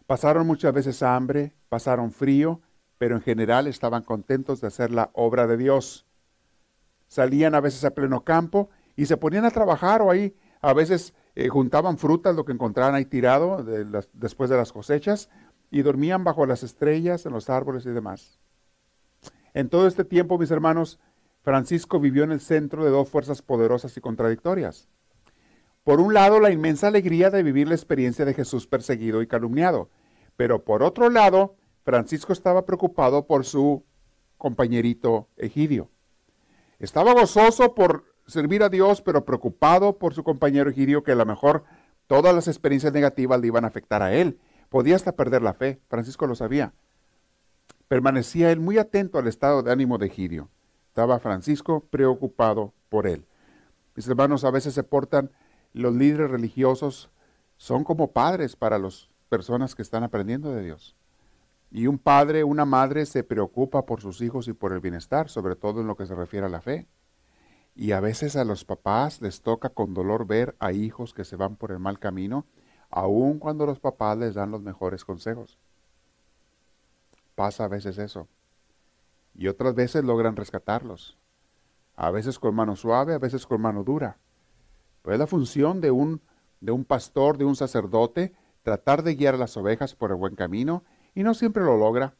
Pasaron 0.06 0.46
muchas 0.46 0.72
veces 0.72 1.02
hambre, 1.02 1.52
pasaron 1.68 2.12
frío, 2.12 2.61
pero 2.96 3.16
en 3.16 3.22
general 3.22 3.66
estaban 3.66 4.04
contentos 4.04 4.61
de 4.61 4.68
hacer 4.68 4.92
la 4.92 5.11
obra 5.12 5.48
de 5.48 5.56
Dios. 5.56 6.06
Salían 7.08 7.56
a 7.56 7.61
veces 7.61 7.84
a 7.84 7.90
pleno 7.90 8.22
campo 8.22 8.70
y 8.94 9.06
se 9.06 9.16
ponían 9.16 9.44
a 9.44 9.50
trabajar 9.50 10.00
o 10.00 10.12
ahí 10.12 10.36
a 10.61 10.72
veces 10.74 11.12
eh, 11.34 11.48
juntaban 11.48 11.98
frutas, 11.98 12.36
lo 12.36 12.44
que 12.44 12.52
encontraban 12.52 12.94
ahí 12.94 13.04
tirado 13.04 13.64
después 14.12 14.48
de 14.48 14.56
las 14.56 14.72
cosechas, 14.72 15.28
y 15.70 15.82
dormían 15.82 16.24
bajo 16.24 16.46
las 16.46 16.62
estrellas, 16.62 17.26
en 17.26 17.32
los 17.32 17.48
árboles 17.48 17.86
y 17.86 17.90
demás. 17.90 18.38
En 19.54 19.68
todo 19.68 19.86
este 19.86 20.04
tiempo, 20.04 20.38
mis 20.38 20.50
hermanos, 20.50 20.98
Francisco 21.42 22.00
vivió 22.00 22.24
en 22.24 22.32
el 22.32 22.40
centro 22.40 22.84
de 22.84 22.90
dos 22.90 23.08
fuerzas 23.08 23.42
poderosas 23.42 23.96
y 23.96 24.00
contradictorias. 24.00 24.88
Por 25.84 26.00
un 26.00 26.12
lado, 26.12 26.40
la 26.40 26.50
inmensa 26.50 26.88
alegría 26.88 27.30
de 27.30 27.42
vivir 27.42 27.68
la 27.68 27.74
experiencia 27.74 28.24
de 28.24 28.34
Jesús 28.34 28.66
perseguido 28.66 29.22
y 29.22 29.26
calumniado, 29.26 29.88
pero 30.36 30.64
por 30.64 30.82
otro 30.82 31.08
lado, 31.08 31.56
Francisco 31.84 32.32
estaba 32.32 32.66
preocupado 32.66 33.26
por 33.26 33.44
su 33.44 33.84
compañerito 34.36 35.28
Egidio. 35.36 35.90
Estaba 36.78 37.12
gozoso 37.12 37.74
por 37.74 38.04
servir 38.26 38.62
a 38.62 38.68
Dios, 38.68 39.02
pero 39.02 39.24
preocupado 39.24 39.98
por 39.98 40.14
su 40.14 40.22
compañero 40.22 40.70
Egidio, 40.70 41.02
que 41.02 41.12
a 41.12 41.16
lo 41.16 41.26
mejor 41.26 41.64
todas 42.06 42.34
las 42.34 42.48
experiencias 42.48 42.92
negativas 42.92 43.40
le 43.40 43.48
iban 43.48 43.64
a 43.64 43.68
afectar 43.68 44.02
a 44.02 44.14
él. 44.14 44.38
Podía 44.70 44.96
hasta 44.96 45.12
perder 45.12 45.42
la 45.42 45.52
fe, 45.52 45.80
Francisco 45.88 46.26
lo 46.26 46.34
sabía. 46.34 46.72
Permanecía 47.88 48.52
él 48.52 48.60
muy 48.60 48.78
atento 48.78 49.18
al 49.18 49.26
estado 49.26 49.62
de 49.62 49.72
ánimo 49.72 49.98
de 49.98 50.06
Egidio. 50.06 50.48
Estaba 50.86 51.18
Francisco 51.18 51.84
preocupado 51.90 52.72
por 52.88 53.08
él. 53.08 53.26
Mis 53.96 54.06
hermanos, 54.06 54.44
a 54.44 54.50
veces 54.52 54.72
se 54.72 54.84
portan, 54.84 55.32
los 55.72 55.94
líderes 55.94 56.30
religiosos 56.30 57.10
son 57.56 57.82
como 57.82 58.12
padres 58.12 58.54
para 58.54 58.78
las 58.78 59.10
personas 59.28 59.74
que 59.74 59.82
están 59.82 60.04
aprendiendo 60.04 60.52
de 60.52 60.62
Dios. 60.62 60.96
Y 61.72 61.88
un 61.88 61.98
padre, 61.98 62.44
una 62.44 62.64
madre 62.64 63.06
se 63.06 63.24
preocupa 63.24 63.86
por 63.86 64.00
sus 64.00 64.20
hijos 64.20 64.46
y 64.46 64.52
por 64.52 64.72
el 64.72 64.80
bienestar, 64.80 65.28
sobre 65.28 65.56
todo 65.56 65.80
en 65.80 65.88
lo 65.88 65.96
que 65.96 66.06
se 66.06 66.14
refiere 66.14 66.46
a 66.46 66.50
la 66.50 66.60
fe. 66.60 66.86
Y 67.74 67.92
a 67.92 68.00
veces 68.00 68.36
a 68.36 68.44
los 68.44 68.64
papás 68.64 69.20
les 69.20 69.42
toca 69.42 69.70
con 69.70 69.94
dolor 69.94 70.26
ver 70.26 70.54
a 70.60 70.72
hijos 70.72 71.12
que 71.12 71.24
se 71.24 71.36
van 71.36 71.56
por 71.56 71.72
el 71.72 71.80
mal 71.80 71.98
camino, 71.98 72.46
aun 72.91 73.38
cuando 73.38 73.66
los 73.66 73.78
papás 73.78 74.18
les 74.18 74.34
dan 74.34 74.51
los 74.51 74.62
mejores 74.62 75.05
consejos. 75.05 75.59
Pasa 77.34 77.64
a 77.64 77.68
veces 77.68 77.99
eso. 77.99 78.28
Y 79.34 79.49
otras 79.49 79.74
veces 79.74 80.05
logran 80.05 80.36
rescatarlos. 80.36 81.16
A 81.97 82.11
veces 82.11 82.38
con 82.38 82.55
mano 82.55 82.76
suave, 82.76 83.14
a 83.14 83.18
veces 83.18 83.47
con 83.47 83.61
mano 83.61 83.84
dura. 83.84 84.18
Pero 85.03 85.14
es 85.14 85.20
la 85.20 85.26
función 85.26 85.80
de 85.80 85.91
un, 85.91 86.20
de 86.61 86.72
un 86.72 86.84
pastor, 86.84 87.38
de 87.38 87.45
un 87.45 87.57
sacerdote, 87.57 88.34
tratar 88.62 89.03
de 89.03 89.14
guiar 89.14 89.34
a 89.34 89.38
las 89.38 89.57
ovejas 89.57 89.95
por 89.95 90.11
el 90.11 90.16
buen 90.16 90.34
camino 90.34 90.84
y 91.14 91.22
no 91.22 91.34
siempre 91.34 91.62
lo 91.62 91.76
logra. 91.76 92.14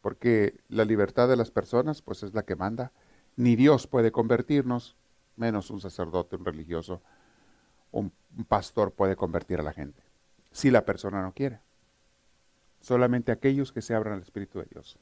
Porque 0.00 0.60
la 0.68 0.84
libertad 0.84 1.28
de 1.28 1.36
las 1.36 1.50
personas 1.50 2.02
pues 2.02 2.22
es 2.22 2.34
la 2.34 2.42
que 2.42 2.56
manda. 2.56 2.92
Ni 3.36 3.56
Dios 3.56 3.86
puede 3.86 4.12
convertirnos, 4.12 4.96
menos 5.36 5.70
un 5.70 5.80
sacerdote, 5.80 6.36
un 6.36 6.44
religioso, 6.44 7.02
un, 7.90 8.12
pastor 8.46 8.92
puede 8.92 9.16
convertir 9.16 9.58
a 9.58 9.62
la 9.62 9.72
gente, 9.72 10.02
si 10.52 10.70
la 10.70 10.84
persona 10.84 11.22
no 11.22 11.32
quiere. 11.32 11.60
Solamente 12.80 13.32
aquellos 13.32 13.72
que 13.72 13.82
se 13.82 13.94
abran 13.94 14.14
al 14.14 14.22
Espíritu 14.22 14.60
de 14.60 14.66
Dios. 14.66 14.98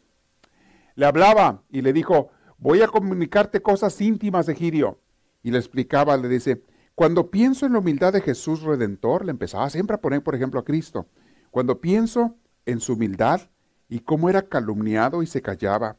Le 0.95 1.05
hablaba 1.05 1.63
y 1.71 1.83
le 1.83 1.93
dijo, 1.93 2.31
voy 2.59 2.81
a 2.81 2.89
comunicarte 2.89 3.61
cosas 3.61 4.01
íntimas 4.01 4.47
de 4.47 4.55
Girio. 4.55 4.99
Y 5.43 5.51
le 5.51 5.59
explicaba, 5.59 6.17
le 6.17 6.29
dice, 6.29 6.63
cuando 6.95 7.31
pienso 7.31 7.67
en 7.67 7.75
la 7.75 7.81
humildad 7.81 8.15
de 8.15 8.23
Jesús 8.23 8.63
Redentor, 8.63 9.27
le 9.27 9.31
empezaba 9.31 9.69
siempre 9.69 9.97
a 9.97 10.01
poner, 10.01 10.23
por 10.23 10.35
ejemplo, 10.35 10.59
a 10.59 10.65
Cristo. 10.65 11.07
Cuando 11.51 11.81
pienso 11.81 12.37
en 12.65 12.81
su 12.81 12.95
humildad 12.95 13.43
y 13.89 14.01
cómo 14.01 14.31
era 14.31 14.49
calumniado 14.49 15.23
y 15.23 15.27
se 15.27 15.43
callaba, 15.43 15.99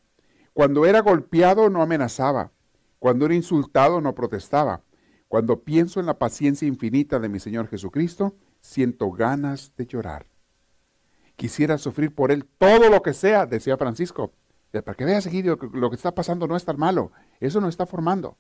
cuando 0.53 0.88
era 0.88 1.01
golpeado 1.01 1.69
no 1.69 1.83
amenazaba, 1.83 2.51
cuando 2.97 3.25
era 3.25 3.35
insultado 3.35 4.01
no 4.01 4.15
protestaba. 4.15 4.81
Cuando 5.28 5.63
pienso 5.63 5.99
en 5.99 6.05
la 6.05 6.17
paciencia 6.17 6.67
infinita 6.67 7.19
de 7.19 7.30
mi 7.30 7.39
Señor 7.39 7.67
Jesucristo, 7.67 8.36
siento 8.61 9.11
ganas 9.11 9.73
de 9.78 9.86
llorar. 9.86 10.25
Quisiera 11.36 11.78
sufrir 11.78 12.13
por 12.13 12.32
Él 12.32 12.45
todo 12.57 12.89
lo 12.89 13.01
que 13.01 13.13
sea, 13.13 13.45
decía 13.45 13.78
Francisco. 13.78 14.32
Para 14.71 14.95
que 14.95 15.05
veas, 15.05 15.25
Egidio, 15.25 15.57
que 15.57 15.67
lo 15.71 15.89
que 15.89 15.95
está 15.95 16.13
pasando 16.13 16.47
no 16.47 16.55
es 16.55 16.65
tan 16.65 16.78
malo. 16.78 17.11
Eso 17.39 17.61
no 17.61 17.67
está 17.67 17.86
formando. 17.86 18.38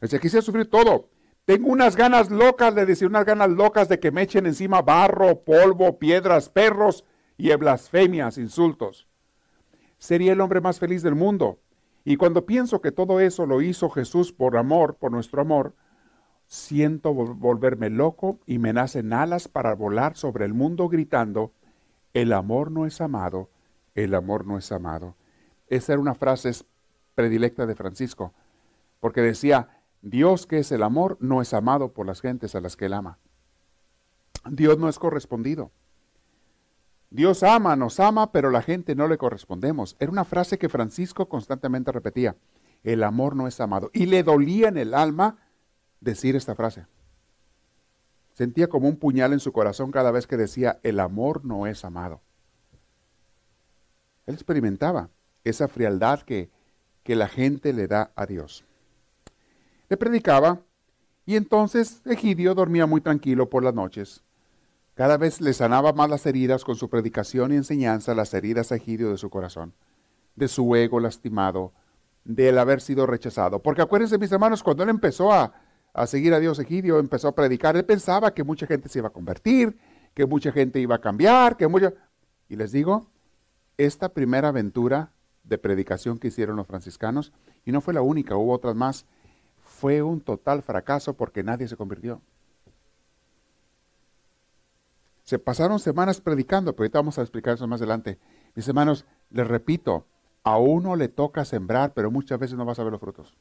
Quisiera 0.00 0.42
sufrir 0.42 0.68
todo. 0.68 1.08
Tengo 1.44 1.68
unas 1.68 1.96
ganas 1.96 2.30
locas 2.30 2.74
de 2.74 2.86
decir, 2.86 3.08
unas 3.08 3.24
ganas 3.24 3.50
locas 3.50 3.88
de 3.88 3.98
que 3.98 4.10
me 4.10 4.22
echen 4.22 4.46
encima 4.46 4.82
barro, 4.82 5.40
polvo, 5.40 5.98
piedras, 5.98 6.48
perros 6.48 7.04
y 7.36 7.54
blasfemias, 7.54 8.38
insultos 8.38 9.08
sería 9.98 10.32
el 10.32 10.40
hombre 10.40 10.60
más 10.60 10.78
feliz 10.78 11.02
del 11.02 11.14
mundo. 11.14 11.58
Y 12.04 12.16
cuando 12.16 12.46
pienso 12.46 12.80
que 12.80 12.92
todo 12.92 13.20
eso 13.20 13.44
lo 13.44 13.60
hizo 13.60 13.90
Jesús 13.90 14.32
por 14.32 14.56
amor, 14.56 14.94
por 14.94 15.12
nuestro 15.12 15.42
amor, 15.42 15.74
siento 16.48 17.12
volverme 17.12 17.90
loco 17.90 18.40
y 18.46 18.58
me 18.58 18.72
nacen 18.72 19.12
alas 19.12 19.48
para 19.48 19.74
volar 19.74 20.16
sobre 20.16 20.46
el 20.46 20.54
mundo 20.54 20.88
gritando, 20.88 21.52
el 22.14 22.32
amor 22.32 22.72
no 22.72 22.86
es 22.86 23.00
amado, 23.02 23.50
el 23.94 24.14
amor 24.14 24.46
no 24.46 24.56
es 24.56 24.72
amado. 24.72 25.14
Esa 25.68 25.92
era 25.92 26.00
una 26.00 26.14
frase 26.14 26.50
predilecta 27.14 27.66
de 27.66 27.74
Francisco, 27.74 28.32
porque 28.98 29.20
decía, 29.20 29.82
Dios 30.00 30.46
que 30.46 30.58
es 30.60 30.72
el 30.72 30.82
amor 30.82 31.18
no 31.20 31.42
es 31.42 31.52
amado 31.52 31.92
por 31.92 32.06
las 32.06 32.22
gentes 32.22 32.54
a 32.54 32.60
las 32.60 32.76
que 32.76 32.86
él 32.86 32.94
ama. 32.94 33.18
Dios 34.50 34.78
no 34.78 34.88
es 34.88 34.98
correspondido. 34.98 35.70
Dios 37.10 37.42
ama, 37.42 37.76
nos 37.76 38.00
ama, 38.00 38.32
pero 38.32 38.50
la 38.50 38.62
gente 38.62 38.94
no 38.94 39.06
le 39.06 39.18
correspondemos. 39.18 39.96
Era 39.98 40.12
una 40.12 40.24
frase 40.24 40.58
que 40.58 40.68
Francisco 40.70 41.28
constantemente 41.28 41.92
repetía. 41.92 42.36
El 42.84 43.02
amor 43.02 43.36
no 43.36 43.46
es 43.48 43.60
amado. 43.60 43.90
Y 43.92 44.06
le 44.06 44.22
dolía 44.22 44.68
en 44.68 44.78
el 44.78 44.94
alma 44.94 45.38
decir 46.00 46.36
esta 46.36 46.54
frase. 46.54 46.86
Sentía 48.32 48.68
como 48.68 48.88
un 48.88 48.96
puñal 48.96 49.32
en 49.32 49.40
su 49.40 49.52
corazón 49.52 49.90
cada 49.90 50.10
vez 50.10 50.26
que 50.26 50.36
decía, 50.36 50.78
el 50.82 51.00
amor 51.00 51.44
no 51.44 51.66
es 51.66 51.84
amado. 51.84 52.20
Él 54.26 54.34
experimentaba 54.34 55.10
esa 55.44 55.68
frialdad 55.68 56.20
que, 56.22 56.50
que 57.02 57.16
la 57.16 57.28
gente 57.28 57.72
le 57.72 57.88
da 57.88 58.12
a 58.14 58.26
Dios. 58.26 58.64
Le 59.88 59.96
predicaba 59.96 60.60
y 61.26 61.36
entonces 61.36 62.02
Egidio 62.04 62.54
dormía 62.54 62.86
muy 62.86 63.00
tranquilo 63.00 63.48
por 63.48 63.64
las 63.64 63.74
noches 63.74 64.22
cada 64.98 65.16
vez 65.16 65.40
le 65.40 65.52
sanaba 65.52 65.92
más 65.92 66.10
las 66.10 66.26
heridas 66.26 66.64
con 66.64 66.74
su 66.74 66.90
predicación 66.90 67.52
y 67.52 67.54
enseñanza, 67.54 68.16
las 68.16 68.34
heridas 68.34 68.72
a 68.72 68.74
Egidio 68.74 69.12
de 69.12 69.16
su 69.16 69.30
corazón, 69.30 69.72
de 70.34 70.48
su 70.48 70.74
ego 70.74 70.98
lastimado, 70.98 71.72
del 72.24 72.58
haber 72.58 72.80
sido 72.80 73.06
rechazado. 73.06 73.62
Porque 73.62 73.80
acuérdense, 73.80 74.18
mis 74.18 74.32
hermanos, 74.32 74.60
cuando 74.60 74.82
él 74.82 74.88
empezó 74.88 75.32
a, 75.32 75.54
a 75.92 76.06
seguir 76.06 76.34
a 76.34 76.40
Dios, 76.40 76.58
Egidio 76.58 76.98
empezó 76.98 77.28
a 77.28 77.34
predicar, 77.34 77.76
él 77.76 77.84
pensaba 77.84 78.32
que 78.32 78.44
mucha 78.44 78.66
gente 78.66 78.88
se 78.88 78.98
iba 78.98 79.08
a 79.08 79.12
convertir, 79.12 79.76
que 80.14 80.26
mucha 80.26 80.52
gente 80.52 80.80
iba 80.80 80.96
a 80.96 81.00
cambiar, 81.00 81.56
que 81.56 81.66
mucha... 81.68 81.92
Y 82.48 82.56
les 82.56 82.72
digo, 82.72 83.06
esta 83.76 84.08
primera 84.10 84.48
aventura 84.48 85.12
de 85.44 85.58
predicación 85.58 86.18
que 86.18 86.28
hicieron 86.28 86.56
los 86.56 86.66
franciscanos, 86.66 87.32
y 87.64 87.72
no 87.72 87.80
fue 87.80 87.94
la 87.94 88.02
única, 88.02 88.36
hubo 88.36 88.52
otras 88.52 88.74
más, 88.74 89.06
fue 89.62 90.02
un 90.02 90.20
total 90.20 90.62
fracaso 90.62 91.14
porque 91.14 91.42
nadie 91.42 91.68
se 91.68 91.76
convirtió. 91.76 92.20
Se 95.24 95.38
pasaron 95.38 95.78
semanas 95.78 96.20
predicando, 96.20 96.72
pero 96.72 96.84
ahorita 96.84 96.98
vamos 97.00 97.18
a 97.18 97.22
explicar 97.22 97.54
eso 97.54 97.66
más 97.66 97.80
adelante. 97.80 98.18
Mis 98.54 98.66
hermanos, 98.66 99.04
les 99.30 99.46
repito, 99.46 100.06
a 100.42 100.56
uno 100.56 100.96
le 100.96 101.08
toca 101.08 101.44
sembrar, 101.44 101.92
pero 101.92 102.10
muchas 102.10 102.38
veces 102.38 102.56
no 102.56 102.64
vas 102.64 102.78
a 102.78 102.82
ver 102.82 102.92
los 102.92 103.00
frutos. 103.00 103.36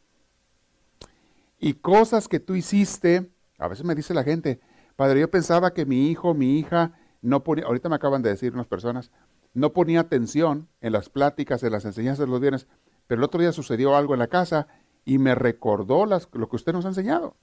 Y 1.60 1.74
cosas 1.74 2.28
que 2.28 2.40
tú 2.40 2.56
hiciste, 2.56 3.32
a 3.58 3.68
veces 3.68 3.86
me 3.86 3.96
dice 3.96 4.14
la 4.14 4.24
gente, 4.24 4.60
padre, 4.96 5.20
yo 5.20 5.32
pensaba 5.32 5.74
que 5.74 5.86
mi 5.86 6.10
hijo, 6.10 6.34
mi 6.34 6.60
hija, 6.60 6.94
no 7.22 7.44
ponía, 7.44 7.66
ahorita 7.66 7.90
me 7.90 7.96
acaban 7.96 8.22
de 8.22 8.30
decir 8.30 8.54
unas 8.54 8.68
personas, 8.68 9.12
no 9.54 9.74
ponía 9.74 10.02
atención 10.02 10.68
en 10.82 10.94
las 10.94 11.10
pláticas, 11.10 11.64
en 11.64 11.72
las 11.72 11.86
enseñanzas 11.86 12.26
de 12.26 12.32
los 12.32 12.40
bienes, 12.40 12.68
pero 13.08 13.20
el 13.20 13.26
otro 13.26 13.42
día 13.42 13.52
sucedió 13.52 13.96
algo 13.96 14.14
en 14.14 14.20
la 14.20 14.28
casa 14.28 14.68
y 15.04 15.18
me 15.18 15.34
recordó 15.34 16.06
las, 16.06 16.30
lo 16.34 16.48
que 16.50 16.58
usted 16.58 16.74
nos 16.74 16.86
ha 16.86 16.90
enseñado. 16.90 17.36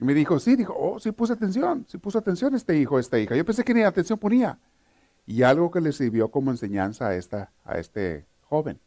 Y 0.00 0.04
me 0.04 0.14
dijo, 0.14 0.38
sí, 0.38 0.56
dijo, 0.56 0.74
oh, 0.76 0.98
sí 0.98 1.12
puse 1.12 1.32
atención, 1.32 1.84
sí 1.88 1.98
puso 1.98 2.18
atención 2.18 2.54
este 2.54 2.76
hijo, 2.76 2.98
esta 2.98 3.18
hija. 3.18 3.36
Yo 3.36 3.44
pensé 3.44 3.64
que 3.64 3.74
ni 3.74 3.82
atención 3.82 4.18
ponía. 4.18 4.58
Y 5.26 5.42
algo 5.42 5.70
que 5.70 5.80
le 5.80 5.92
sirvió 5.92 6.30
como 6.30 6.50
enseñanza 6.50 7.08
a, 7.08 7.14
esta, 7.14 7.52
a 7.64 7.78
este 7.78 8.26
joven. 8.42 8.80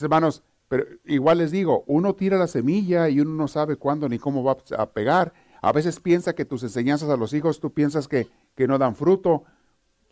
hermanos, 0.00 0.42
pero 0.70 0.86
igual 1.04 1.38
les 1.38 1.50
digo, 1.50 1.82
uno 1.88 2.14
tira 2.14 2.38
la 2.38 2.46
semilla 2.46 3.08
y 3.08 3.18
uno 3.18 3.32
no 3.32 3.48
sabe 3.48 3.74
cuándo 3.74 4.08
ni 4.08 4.20
cómo 4.20 4.44
va 4.44 4.56
a 4.78 4.90
pegar. 4.90 5.32
A 5.62 5.72
veces 5.72 5.98
piensa 5.98 6.36
que 6.36 6.44
tus 6.44 6.62
enseñanzas 6.62 7.10
a 7.10 7.16
los 7.16 7.32
hijos, 7.32 7.58
tú 7.58 7.72
piensas 7.72 8.06
que, 8.06 8.28
que 8.54 8.68
no 8.68 8.78
dan 8.78 8.94
fruto. 8.94 9.42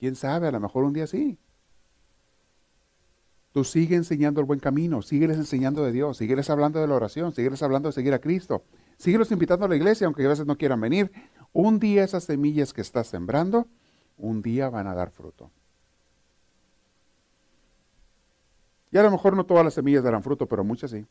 ¿Quién 0.00 0.16
sabe? 0.16 0.48
A 0.48 0.50
lo 0.50 0.59
mejor 0.59 0.82
un 0.82 0.92
día 0.92 1.06
sí. 1.06 1.38
Tú 3.52 3.62
sigue 3.62 3.94
enseñando 3.94 4.40
el 4.40 4.46
buen 4.46 4.59
camino, 4.59 5.00
sígueles 5.00 5.36
enseñando 5.36 5.84
de 5.84 5.92
Dios, 5.92 6.16
sígueles 6.16 6.50
hablando 6.50 6.80
de 6.80 6.88
la 6.88 6.96
oración, 6.96 7.32
sígueles 7.32 7.62
hablando 7.62 7.90
de 7.90 7.92
seguir 7.92 8.12
a 8.12 8.18
Cristo, 8.18 8.64
síguelos 8.96 9.30
invitando 9.30 9.64
a 9.64 9.68
la 9.68 9.76
iglesia, 9.76 10.09
aunque 10.09 10.24
a 10.24 10.28
veces 10.28 10.44
no 10.44 10.59
quieran 10.59 10.80
venir. 10.80 11.12
Un 11.52 11.78
día 11.78 12.02
esas 12.02 12.24
semillas 12.24 12.72
que 12.72 12.80
estás 12.80 13.06
sembrando, 13.06 13.68
un 14.16 14.42
día 14.42 14.70
van 14.70 14.88
a 14.88 14.94
dar 14.96 15.12
fruto. 15.12 15.52
Y 18.91 18.99
a 18.99 19.03
lo 19.03 19.11
mejor 19.11 19.36
no 19.36 19.45
todas 19.45 19.64
las 19.64 19.74
semillas 19.74 20.05
darán 20.05 20.22
fruto, 20.22 20.47
pero 20.47 20.64
muchas 20.64 20.91
sí. 20.91 21.07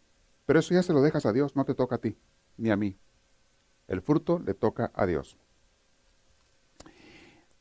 Pero 0.46 0.60
eso 0.60 0.74
ya 0.74 0.84
se 0.84 0.94
lo 0.94 1.02
dejas 1.02 1.26
a 1.26 1.34
Dios, 1.34 1.56
no 1.56 1.66
te 1.66 1.76
toca 1.76 1.96
a 1.96 2.00
ti, 2.00 2.16
ni 2.58 2.70
a 2.72 2.76
mí. 2.76 2.98
El 3.88 4.02
fruto 4.02 4.40
le 4.40 4.54
toca 4.54 4.92
a 4.94 5.06
Dios. 5.06 5.38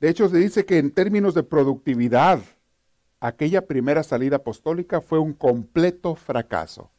De 0.00 0.08
hecho, 0.08 0.28
se 0.28 0.36
dice 0.38 0.64
que 0.66 0.78
en 0.78 0.90
términos 0.90 1.34
de 1.34 1.42
productividad, 1.42 2.40
aquella 3.20 3.66
primera 3.66 4.02
salida 4.02 4.36
apostólica 4.36 5.00
fue 5.00 5.18
un 5.18 5.32
completo 5.32 6.14
fracaso. 6.14 6.90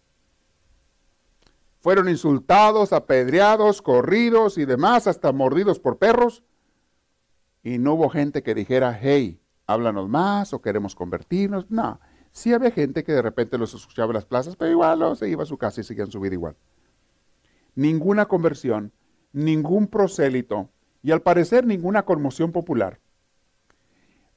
Fueron 1.79 2.09
insultados, 2.09 2.91
apedreados, 2.91 3.81
corridos 3.81 4.57
y 4.57 4.65
demás, 4.65 5.07
hasta 5.07 5.31
mordidos 5.31 5.79
por 5.79 5.97
perros. 5.97 6.43
Y 7.63 7.77
no 7.77 7.93
hubo 7.93 8.09
gente 8.09 8.43
que 8.43 8.55
dijera, 8.55 8.97
hey, 8.99 9.39
háblanos 9.67 10.09
más 10.09 10.53
o 10.53 10.61
queremos 10.61 10.95
convertirnos. 10.95 11.69
No, 11.69 11.99
sí 12.37 12.53
había 12.53 12.69
gente 12.69 13.03
que 13.03 13.13
de 13.13 13.21
repente 13.23 13.57
los 13.57 13.73
escuchaba 13.73 14.11
en 14.11 14.15
las 14.15 14.25
plazas, 14.25 14.55
pero 14.55 14.69
igual 14.69 15.17
se 15.17 15.27
iba 15.27 15.41
a 15.41 15.47
su 15.47 15.57
casa 15.57 15.81
y 15.81 15.83
seguían 15.83 16.11
su 16.11 16.19
vida 16.19 16.35
igual. 16.35 16.55
Ninguna 17.73 18.27
conversión, 18.27 18.91
ningún 19.33 19.87
prosélito 19.87 20.69
y 21.01 21.11
al 21.11 21.23
parecer 21.23 21.65
ninguna 21.65 22.03
conmoción 22.03 22.51
popular. 22.51 22.99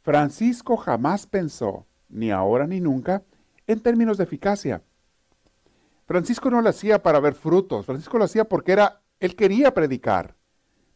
Francisco 0.00 0.78
jamás 0.78 1.26
pensó, 1.26 1.86
ni 2.08 2.30
ahora 2.30 2.66
ni 2.66 2.80
nunca, 2.80 3.22
en 3.66 3.80
términos 3.80 4.16
de 4.16 4.24
eficacia. 4.24 4.82
Francisco 6.06 6.50
no 6.50 6.62
lo 6.62 6.70
hacía 6.70 7.02
para 7.02 7.20
ver 7.20 7.34
frutos, 7.34 7.84
Francisco 7.84 8.16
lo 8.16 8.24
hacía 8.24 8.44
porque 8.46 8.72
era, 8.72 9.02
él 9.20 9.36
quería 9.36 9.74
predicar, 9.74 10.36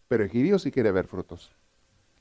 pero 0.08 0.24
Egidio 0.24 0.58
sí 0.58 0.70
quiere 0.70 0.90
ver 0.90 1.06
frutos. 1.06 1.54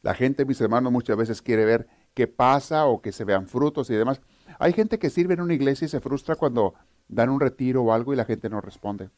La 0.01 0.13
gente, 0.13 0.43
mis 0.43 0.59
hermanos, 0.59 0.91
muchas 0.91 1.15
veces 1.15 1.41
quiere 1.41 1.63
ver 1.63 1.87
qué 2.13 2.27
pasa 2.27 2.85
o 2.85 3.01
que 3.01 3.13
se 3.13 3.23
vean 3.23 3.47
frutos 3.47 3.89
y 3.89 3.95
demás. 3.95 4.21
Hay 4.59 4.73
gente 4.73 4.99
que 4.99 5.09
sirve 5.09 5.33
en 5.33 5.41
una 5.41 5.53
iglesia 5.53 5.85
y 5.85 5.89
se 5.89 5.99
frustra 5.99 6.35
cuando 6.35 6.73
dan 7.07 7.29
un 7.29 7.39
retiro 7.39 7.83
o 7.83 7.93
algo 7.93 8.13
y 8.13 8.15
la 8.15 8.25
gente 8.25 8.49
no 8.49 8.61
responde. 8.61 9.09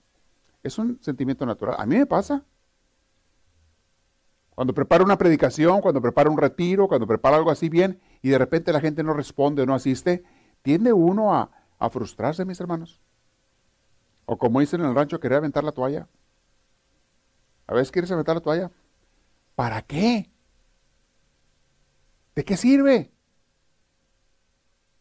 Es 0.64 0.78
un 0.78 1.00
sentimiento 1.02 1.46
natural. 1.46 1.76
A 1.78 1.86
mí 1.86 1.96
me 1.98 2.06
pasa. 2.06 2.44
Cuando 4.56 4.74
prepara 4.74 5.04
una 5.04 5.18
predicación, 5.18 5.82
cuando 5.82 6.02
prepara 6.02 6.30
un 6.30 6.38
retiro, 6.38 6.88
cuando 6.88 7.06
prepara 7.06 7.36
algo 7.36 7.52
así 7.52 7.68
bien 7.68 8.00
y 8.22 8.30
de 8.30 8.38
repente 8.38 8.72
la 8.72 8.80
gente 8.80 9.04
no 9.04 9.14
responde 9.14 9.62
o 9.62 9.66
no 9.66 9.76
asiste, 9.76 10.24
tiende 10.62 10.94
uno 10.94 11.36
a, 11.36 11.52
frustrarse, 11.92 12.46
mis 12.46 12.60
hermanos. 12.60 13.00
O 14.26 14.38
como 14.40 14.60
dicen 14.60 14.82
en 14.82 14.88
el 14.88 14.96
rancho, 14.96 15.20
querer 15.20 15.38
aventar 15.38 15.64
la 15.64 15.72
toalla. 15.72 16.08
A 17.68 17.76
veces 17.76 17.92
quieres 17.92 18.10
aventar 18.10 18.36
la 18.36 18.42
toalla. 18.42 18.72
¿Para 19.54 19.84
qué? 19.84 20.32
¿De 22.34 22.44
qué 22.44 22.58
sirve? 22.58 23.12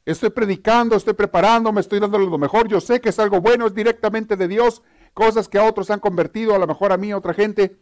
Estoy 0.04 0.30
predicando, 0.30 0.96
estoy 0.96 1.14
preparando, 1.14 1.72
me 1.72 1.80
estoy 1.80 1.98
dando 1.98 2.18
lo 2.18 2.38
mejor. 2.38 2.68
Yo 2.68 2.80
sé 2.80 3.00
que 3.00 3.08
es 3.08 3.18
algo 3.18 3.40
bueno, 3.40 3.66
es 3.66 3.74
directamente 3.74 4.36
de 4.36 4.48
Dios. 4.48 4.82
Cosas 5.14 5.48
que 5.48 5.58
a 5.58 5.64
otros 5.64 5.90
han 5.90 6.00
convertido, 6.00 6.54
a 6.54 6.58
lo 6.58 6.66
mejor 6.66 6.92
a 6.92 6.96
mí, 6.96 7.10
a 7.10 7.16
otra 7.16 7.32
gente 7.32 7.78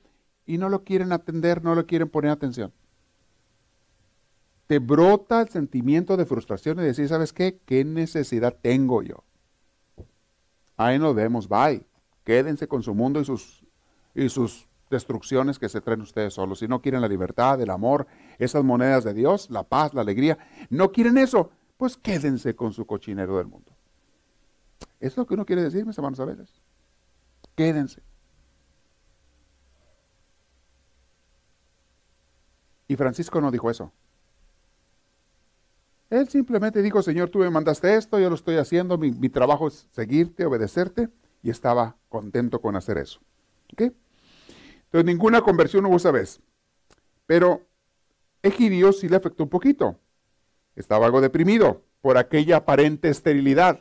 y 0.47 0.59
no 0.59 0.69
lo 0.69 0.85
quieren 0.85 1.13
atender, 1.13 1.63
no 1.63 1.75
lo 1.75 1.87
quieren 1.87 2.09
poner 2.09 2.31
atención. 2.31 2.73
Te 4.67 4.79
brota 4.79 5.43
el 5.43 5.49
sentimiento 5.49 6.17
de 6.17 6.27
frustración 6.27 6.79
y 6.81 6.83
decir, 6.83 7.09
¿sabes 7.09 7.33
qué? 7.33 7.61
¿Qué 7.67 7.85
necesidad 7.85 8.57
tengo 8.61 9.03
yo? 9.03 9.25
Ahí 10.77 10.99
nos 10.99 11.15
vemos, 11.15 11.49
bye. 11.49 11.85
Quédense 12.25 12.69
con 12.69 12.83
su 12.83 12.95
mundo 12.95 13.21
y 13.21 13.25
sus, 13.25 13.65
y 14.15 14.29
sus 14.29 14.69
destrucciones 14.91 15.59
que 15.59 15.69
se 15.69 15.81
traen 15.81 16.01
ustedes 16.01 16.35
solos. 16.35 16.61
Si 16.61 16.69
no 16.69 16.81
quieren 16.81 17.01
la 17.01 17.09
libertad, 17.09 17.61
el 17.61 17.71
amor, 17.71 18.07
esas 18.39 18.65
monedas 18.65 19.05
de 19.05 19.15
Dios, 19.15 19.51
la 19.51 19.65
paz, 19.65 19.93
la 19.95 20.03
alegría, 20.03 20.39
no 20.71 20.93
quieren 20.93 21.19
eso, 21.19 21.51
pues 21.83 21.97
quédense 21.97 22.55
con 22.55 22.73
su 22.73 22.87
cochinero 22.87 23.39
del 23.39 23.49
mundo. 23.49 23.73
Es 25.01 25.17
lo 25.17 25.27
que 25.27 25.35
uno 25.35 25.45
quiere 25.45 25.65
decir, 25.65 25.85
mis 25.85 25.99
hermanos, 25.99 26.21
a 26.21 26.25
veces. 26.25 26.49
Quédense. 27.57 28.01
Y 32.87 32.95
Francisco 32.95 33.41
no 33.41 33.51
dijo 33.51 33.69
eso. 33.69 33.93
Él 36.09 36.29
simplemente 36.29 36.83
dijo, 36.83 37.03
Señor, 37.03 37.31
tú 37.31 37.41
me 37.41 37.51
mandaste 37.51 37.97
esto, 37.97 38.21
yo 38.21 38.29
lo 38.29 38.37
estoy 38.37 38.59
haciendo, 38.59 38.97
mi, 38.97 39.29
trabajo 39.29 39.67
es 39.67 39.89
seguirte, 39.91 40.47
obedecerte, 40.47 41.09
y 41.43 41.51
estaba 41.51 41.97
contento 42.09 42.61
con 42.61 42.77
hacer 42.77 42.97
eso. 42.97 43.19
Entonces, 43.71 45.05
ninguna 45.05 45.41
conversión 45.41 45.85
hubo 45.87 45.97
esa 45.97 46.13
vez. 46.13 46.41
Pero 47.27 47.67
Egidio 48.41 48.93
sí 48.93 49.09
le 49.09 49.17
afectó 49.17 49.43
un 49.43 49.51
poquito. 49.51 49.99
Estaba 50.77 51.07
algo 51.07 51.21
deprimido 51.21 51.83
por 52.01 52.19
aquella 52.19 52.59
aparente 52.59 53.09
esterilidad. 53.09 53.81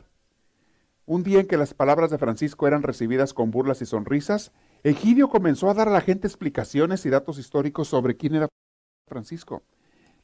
Un 1.04 1.22
día 1.22 1.40
en 1.40 1.46
que 1.46 1.56
las 1.56 1.74
palabras 1.74 2.10
de 2.10 2.18
Francisco 2.18 2.66
eran 2.66 2.82
recibidas 2.82 3.34
con 3.34 3.50
burlas 3.50 3.82
y 3.82 3.86
sonrisas, 3.86 4.52
Egidio 4.84 5.28
comenzó 5.28 5.68
a 5.68 5.74
dar 5.74 5.88
a 5.88 5.92
la 5.92 6.00
gente 6.00 6.26
explicaciones 6.26 7.04
y 7.06 7.10
datos 7.10 7.38
históricos 7.38 7.88
sobre 7.88 8.16
quién 8.16 8.34
era 8.34 8.48
Francisco. 9.08 9.62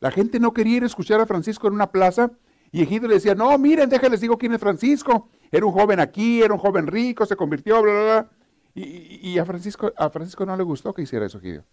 La 0.01 0.11
gente 0.11 0.39
no 0.39 0.53
quería 0.53 0.79
ir 0.79 0.83
a 0.85 0.87
escuchar 0.87 1.21
a 1.21 1.27
Francisco 1.27 1.67
en 1.67 1.75
una 1.75 1.91
plaza 1.91 2.31
y 2.71 2.83
Egidio 2.83 3.09
le 3.09 3.15
decía, 3.15 3.35
no, 3.35 3.57
miren, 3.59 3.89
déjenles 3.89 4.21
digo 4.21 4.39
quién 4.39 4.53
es 4.53 4.61
Francisco. 4.61 5.29
Era 5.51 5.67
un 5.67 5.73
joven 5.73 6.01
aquí, 6.01 6.43
era 6.43 6.53
un 6.55 6.61
joven 6.61 6.87
rico, 6.87 7.27
se 7.27 7.37
convirtió, 7.37 7.83
bla, 7.83 7.93
bla, 7.93 8.03
bla. 8.03 8.31
Y, 8.75 9.39
a, 9.39 9.45
Francisco, 9.45 9.93
a 9.97 10.11
Francisco 10.11 10.47
no 10.47 10.57
le 10.57 10.63
gustó 10.63 10.95
que 10.95 11.03
hiciera 11.03 11.27
eso, 11.27 11.39
Egidio. 11.39 11.65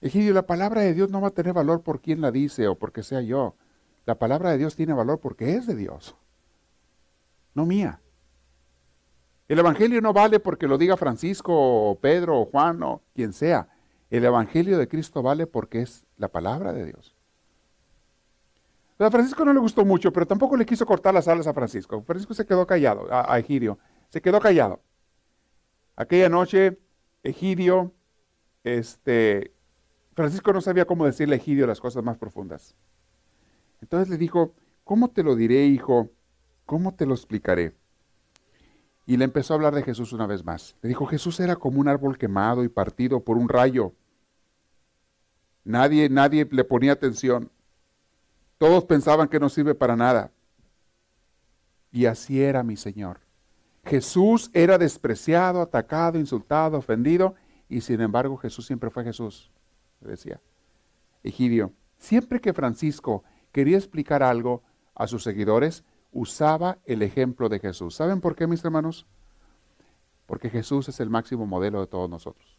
Egidio, 0.00 0.32
la 0.32 0.46
palabra 0.46 0.80
de 0.80 0.94
Dios 0.94 1.10
no 1.10 1.20
va 1.20 1.28
a 1.28 1.32
tener 1.32 1.52
valor 1.52 1.82
por 1.82 2.00
quien 2.00 2.20
la 2.20 2.30
dice 2.30 2.68
o 2.68 2.76
porque 2.76 3.02
sea 3.02 3.20
yo. 3.20 3.54
La 4.06 4.18
palabra 4.18 4.50
de 4.50 4.58
Dios 4.58 4.76
tiene 4.76 4.94
valor 4.94 5.20
porque 5.20 5.54
es 5.54 5.66
de 5.66 5.76
Dios, 5.76 6.16
no 7.54 7.66
mía. 7.66 8.00
El 9.48 9.58
Evangelio 9.58 10.00
no 10.00 10.12
vale 10.12 10.38
porque 10.38 10.68
lo 10.68 10.78
diga 10.78 10.96
Francisco 10.96 11.52
o 11.52 11.98
Pedro 11.98 12.40
o 12.40 12.46
Juan 12.46 12.82
o 12.82 13.02
quien 13.14 13.32
sea. 13.32 13.68
El 14.08 14.24
Evangelio 14.24 14.78
de 14.78 14.88
Cristo 14.88 15.22
vale 15.22 15.46
porque 15.46 15.82
es 15.82 16.04
la 16.16 16.28
palabra 16.28 16.72
de 16.72 16.86
Dios. 16.86 17.16
A 18.98 19.10
Francisco 19.10 19.44
no 19.44 19.52
le 19.52 19.60
gustó 19.60 19.84
mucho, 19.84 20.12
pero 20.12 20.26
tampoco 20.26 20.56
le 20.56 20.66
quiso 20.66 20.84
cortar 20.84 21.14
las 21.14 21.26
alas 21.26 21.46
a 21.46 21.54
Francisco. 21.54 22.02
Francisco 22.02 22.34
se 22.34 22.44
quedó 22.44 22.66
callado, 22.66 23.08
a, 23.10 23.38
Egidio. 23.38 23.78
Se 24.10 24.20
quedó 24.20 24.40
callado. 24.40 24.80
Aquella 25.96 26.28
noche, 26.28 26.78
Egidio, 27.22 27.92
este, 28.62 29.54
Francisco 30.20 30.52
no 30.52 30.60
sabía 30.60 30.84
cómo 30.84 31.06
decirle 31.06 31.36
a 31.36 31.38
Egidio 31.38 31.66
las 31.66 31.80
cosas 31.80 32.04
más 32.04 32.18
profundas. 32.18 32.74
Entonces 33.80 34.10
le 34.10 34.18
dijo, 34.18 34.52
¿cómo 34.84 35.08
te 35.08 35.22
lo 35.22 35.34
diré, 35.34 35.64
hijo? 35.64 36.10
¿Cómo 36.66 36.94
te 36.94 37.06
lo 37.06 37.14
explicaré? 37.14 37.74
Y 39.06 39.16
le 39.16 39.24
empezó 39.24 39.54
a 39.54 39.56
hablar 39.56 39.74
de 39.74 39.82
Jesús 39.82 40.12
una 40.12 40.26
vez 40.26 40.44
más. 40.44 40.76
Le 40.82 40.90
dijo, 40.90 41.06
Jesús 41.06 41.40
era 41.40 41.56
como 41.56 41.80
un 41.80 41.88
árbol 41.88 42.18
quemado 42.18 42.64
y 42.64 42.68
partido 42.68 43.24
por 43.24 43.38
un 43.38 43.48
rayo. 43.48 43.94
Nadie, 45.64 46.10
nadie 46.10 46.46
le 46.50 46.64
ponía 46.64 46.92
atención. 46.92 47.50
Todos 48.58 48.84
pensaban 48.84 49.26
que 49.26 49.40
no 49.40 49.48
sirve 49.48 49.74
para 49.74 49.96
nada. 49.96 50.32
Y 51.90 52.04
así 52.04 52.42
era 52.42 52.62
mi 52.62 52.76
Señor. 52.76 53.20
Jesús 53.86 54.50
era 54.52 54.76
despreciado, 54.76 55.62
atacado, 55.62 56.18
insultado, 56.18 56.76
ofendido, 56.76 57.36
y 57.70 57.80
sin 57.80 58.02
embargo 58.02 58.36
Jesús 58.36 58.66
siempre 58.66 58.90
fue 58.90 59.02
Jesús, 59.02 59.50
decía. 60.08 60.40
Egidio, 61.22 61.72
siempre 61.98 62.40
que 62.40 62.52
Francisco 62.52 63.24
quería 63.52 63.76
explicar 63.76 64.22
algo 64.22 64.62
a 64.94 65.06
sus 65.06 65.22
seguidores, 65.22 65.84
usaba 66.12 66.78
el 66.84 67.02
ejemplo 67.02 67.48
de 67.48 67.58
Jesús. 67.58 67.94
¿Saben 67.94 68.20
por 68.20 68.34
qué, 68.34 68.46
mis 68.46 68.64
hermanos? 68.64 69.06
Porque 70.26 70.50
Jesús 70.50 70.88
es 70.88 71.00
el 71.00 71.10
máximo 71.10 71.46
modelo 71.46 71.80
de 71.80 71.86
todos 71.86 72.08
nosotros. 72.08 72.58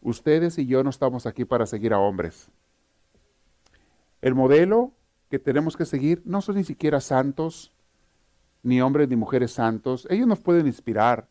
Ustedes 0.00 0.58
y 0.58 0.66
yo 0.66 0.84
no 0.84 0.90
estamos 0.90 1.26
aquí 1.26 1.44
para 1.44 1.66
seguir 1.66 1.92
a 1.92 1.98
hombres. 1.98 2.50
El 4.20 4.34
modelo 4.34 4.92
que 5.30 5.38
tenemos 5.38 5.76
que 5.76 5.84
seguir 5.84 6.22
no 6.24 6.40
son 6.40 6.56
ni 6.56 6.64
siquiera 6.64 7.00
santos, 7.00 7.72
ni 8.62 8.80
hombres 8.80 9.08
ni 9.08 9.16
mujeres 9.16 9.52
santos. 9.52 10.06
Ellos 10.10 10.26
nos 10.26 10.40
pueden 10.40 10.66
inspirar, 10.66 11.28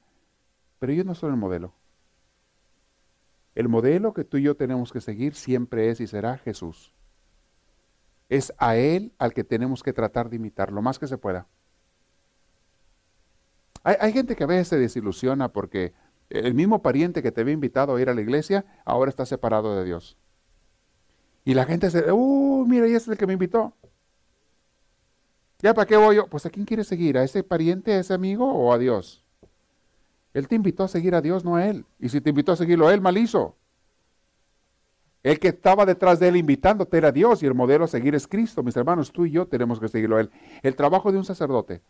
pero 0.80 0.92
ellos 0.92 1.06
no 1.06 1.16
son 1.16 1.32
el 1.32 1.38
modelo. 1.38 1.74
El 3.58 3.70
modelo 3.70 4.14
que 4.14 4.24
tú 4.24 4.38
y 4.38 4.44
yo 4.44 4.56
tenemos 4.56 4.92
que 4.92 5.02
seguir 5.02 5.34
siempre 5.34 5.90
es 5.90 6.00
y 6.00 6.06
será 6.06 6.38
Jesús. 6.38 6.94
Es 8.30 8.54
a 8.60 8.76
Él 8.76 9.14
al 9.18 9.34
que 9.34 9.44
tenemos 9.44 9.82
que 9.82 9.94
tratar 9.94 10.30
de 10.30 10.36
imitar 10.36 10.72
lo 10.72 10.84
más 10.84 11.00
que 11.00 11.08
se 11.08 11.18
pueda. 11.18 11.48
Hay, 13.84 14.14
gente 14.14 14.36
que 14.36 14.44
a 14.44 14.48
veces 14.48 14.68
se 14.68 14.78
desilusiona 14.78 15.52
porque 15.52 15.96
el 16.30 16.54
mismo 16.54 16.84
pariente 16.84 17.24
que 17.24 17.32
te 17.32 17.42
había 17.42 17.56
invitado 17.56 17.96
a 17.96 18.00
ir 18.00 18.12
a 18.12 18.14
la 18.14 18.22
iglesia 18.22 18.64
ahora 18.86 19.10
está 19.10 19.26
separado 19.26 19.76
de 19.76 19.86
Dios. 19.86 20.18
Y 21.44 21.56
la 21.56 21.66
gente 21.66 21.90
se, 21.90 22.12
uh, 22.12 22.66
mira, 22.68 22.86
ese 22.86 22.98
es 22.98 23.08
el 23.08 23.18
que 23.18 23.26
me 23.26 23.34
invitó. 23.34 23.74
¿Ya 25.64 25.74
para 25.74 25.88
qué 25.88 25.98
voy 25.98 26.18
yo? 26.18 26.28
Pues 26.28 26.46
a 26.46 26.52
quién 26.52 26.68
quieres 26.68 26.86
seguir, 26.86 27.18
a 27.18 27.24
ese 27.24 27.42
pariente, 27.42 27.94
a 27.94 28.02
ese 28.02 28.14
amigo 28.14 28.54
o 28.54 28.72
a 28.72 28.78
Dios. 28.78 29.26
Él 30.38 30.48
te 30.48 30.54
invitó 30.54 30.84
a 30.84 30.88
seguir 30.88 31.16
a 31.16 31.22
Dios, 31.22 31.44
no 31.44 31.56
a 31.56 31.66
Él. 31.66 31.84
Y 32.00 32.10
si 32.10 32.22
te 32.22 32.30
invitó 32.30 32.52
a 32.52 32.56
seguirlo 32.56 32.88
a 32.88 32.94
Él, 32.94 33.02
mal 33.02 33.18
hizo. 33.18 33.56
El 35.24 35.40
que 35.40 35.48
estaba 35.48 35.84
detrás 35.84 36.20
de 36.20 36.28
Él 36.28 36.36
invitándote 36.36 36.96
era 36.96 37.12
Dios 37.12 37.42
y 37.42 37.48
el 37.48 37.56
modelo 37.56 37.86
a 37.86 37.88
seguir 37.88 38.14
es 38.14 38.28
Cristo. 38.28 38.62
Mis 38.62 38.78
hermanos, 38.78 39.12
tú 39.12 39.26
y 39.26 39.32
yo 39.32 39.48
tenemos 39.48 39.80
que 39.80 39.88
seguirlo 39.88 40.18
a 40.18 40.22
Él. 40.22 40.30
El 40.62 40.76
trabajo 40.76 41.12
de 41.12 41.18
un 41.18 41.26
sacerdote 41.26 41.82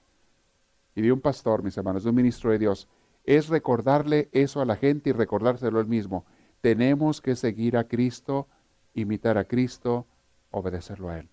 y 0.95 1.01
de 1.01 1.11
un 1.11 1.19
pastor, 1.19 1.61
mis 1.61 1.75
hermanos, 1.75 2.05
de 2.05 2.09
un 2.09 2.15
ministro 2.15 2.49
de 2.51 2.57
Dios, 2.57 2.87
es 3.25 3.49
recordarle 3.49 4.29
eso 4.31 4.61
a 4.61 4.65
la 4.65 4.77
gente 4.77 5.09
y 5.09 5.13
recordárselo 5.13 5.81
él 5.81 5.87
mismo. 5.87 6.23
Tenemos 6.61 7.19
que 7.19 7.35
seguir 7.35 7.75
a 7.75 7.83
Cristo, 7.83 8.47
imitar 8.93 9.37
a 9.37 9.43
Cristo, 9.43 10.07
obedecerlo 10.51 11.09
a 11.09 11.19
Él. 11.19 11.27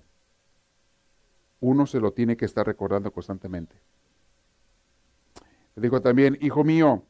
Uno 1.61 1.87
se 1.87 2.01
lo 2.01 2.13
tiene 2.13 2.37
que 2.37 2.45
estar 2.45 2.67
recordando 2.67 3.13
constantemente. 3.13 3.77
Le 5.77 5.83
digo 5.83 6.01
también, 6.01 6.39
hijo 6.41 6.65
mío, 6.65 7.05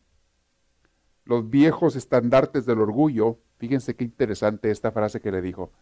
los 1.24 1.48
viejos 1.50 1.96
estandartes 1.96 2.66
del 2.66 2.80
orgullo, 2.80 3.38
fíjense 3.58 3.94
qué 3.94 4.04
interesante 4.04 4.70
esta 4.70 4.90
frase 4.90 5.20
que 5.20 5.32
le 5.32 5.42
dijo, 5.42 5.72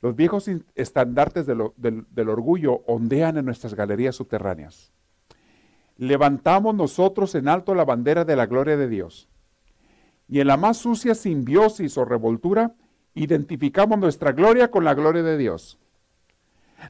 los 0.00 0.16
viejos 0.16 0.50
estandartes 0.74 1.46
del, 1.46 2.28
orgullo 2.28 2.82
ondean 2.86 3.38
en 3.38 3.44
nuestras 3.44 3.74
galerías 3.74 4.16
subterráneas. 4.16 4.92
Levantamos 5.96 6.74
nosotros 6.74 7.36
en 7.36 7.46
alto 7.46 7.74
la 7.76 7.84
bandera 7.84 8.24
de 8.24 8.34
la 8.34 8.46
gloria 8.46 8.76
de 8.76 8.88
Dios. 8.88 9.28
Y 10.28 10.40
en 10.40 10.48
la 10.48 10.56
más 10.56 10.78
sucia 10.78 11.14
simbiosis 11.14 11.96
o 11.98 12.04
revoltura, 12.04 12.74
identificamos 13.14 13.96
nuestra 13.98 14.32
gloria 14.32 14.72
con 14.72 14.84
la 14.84 14.94
gloria 14.94 15.22
de 15.22 15.38
Dios. 15.38 15.78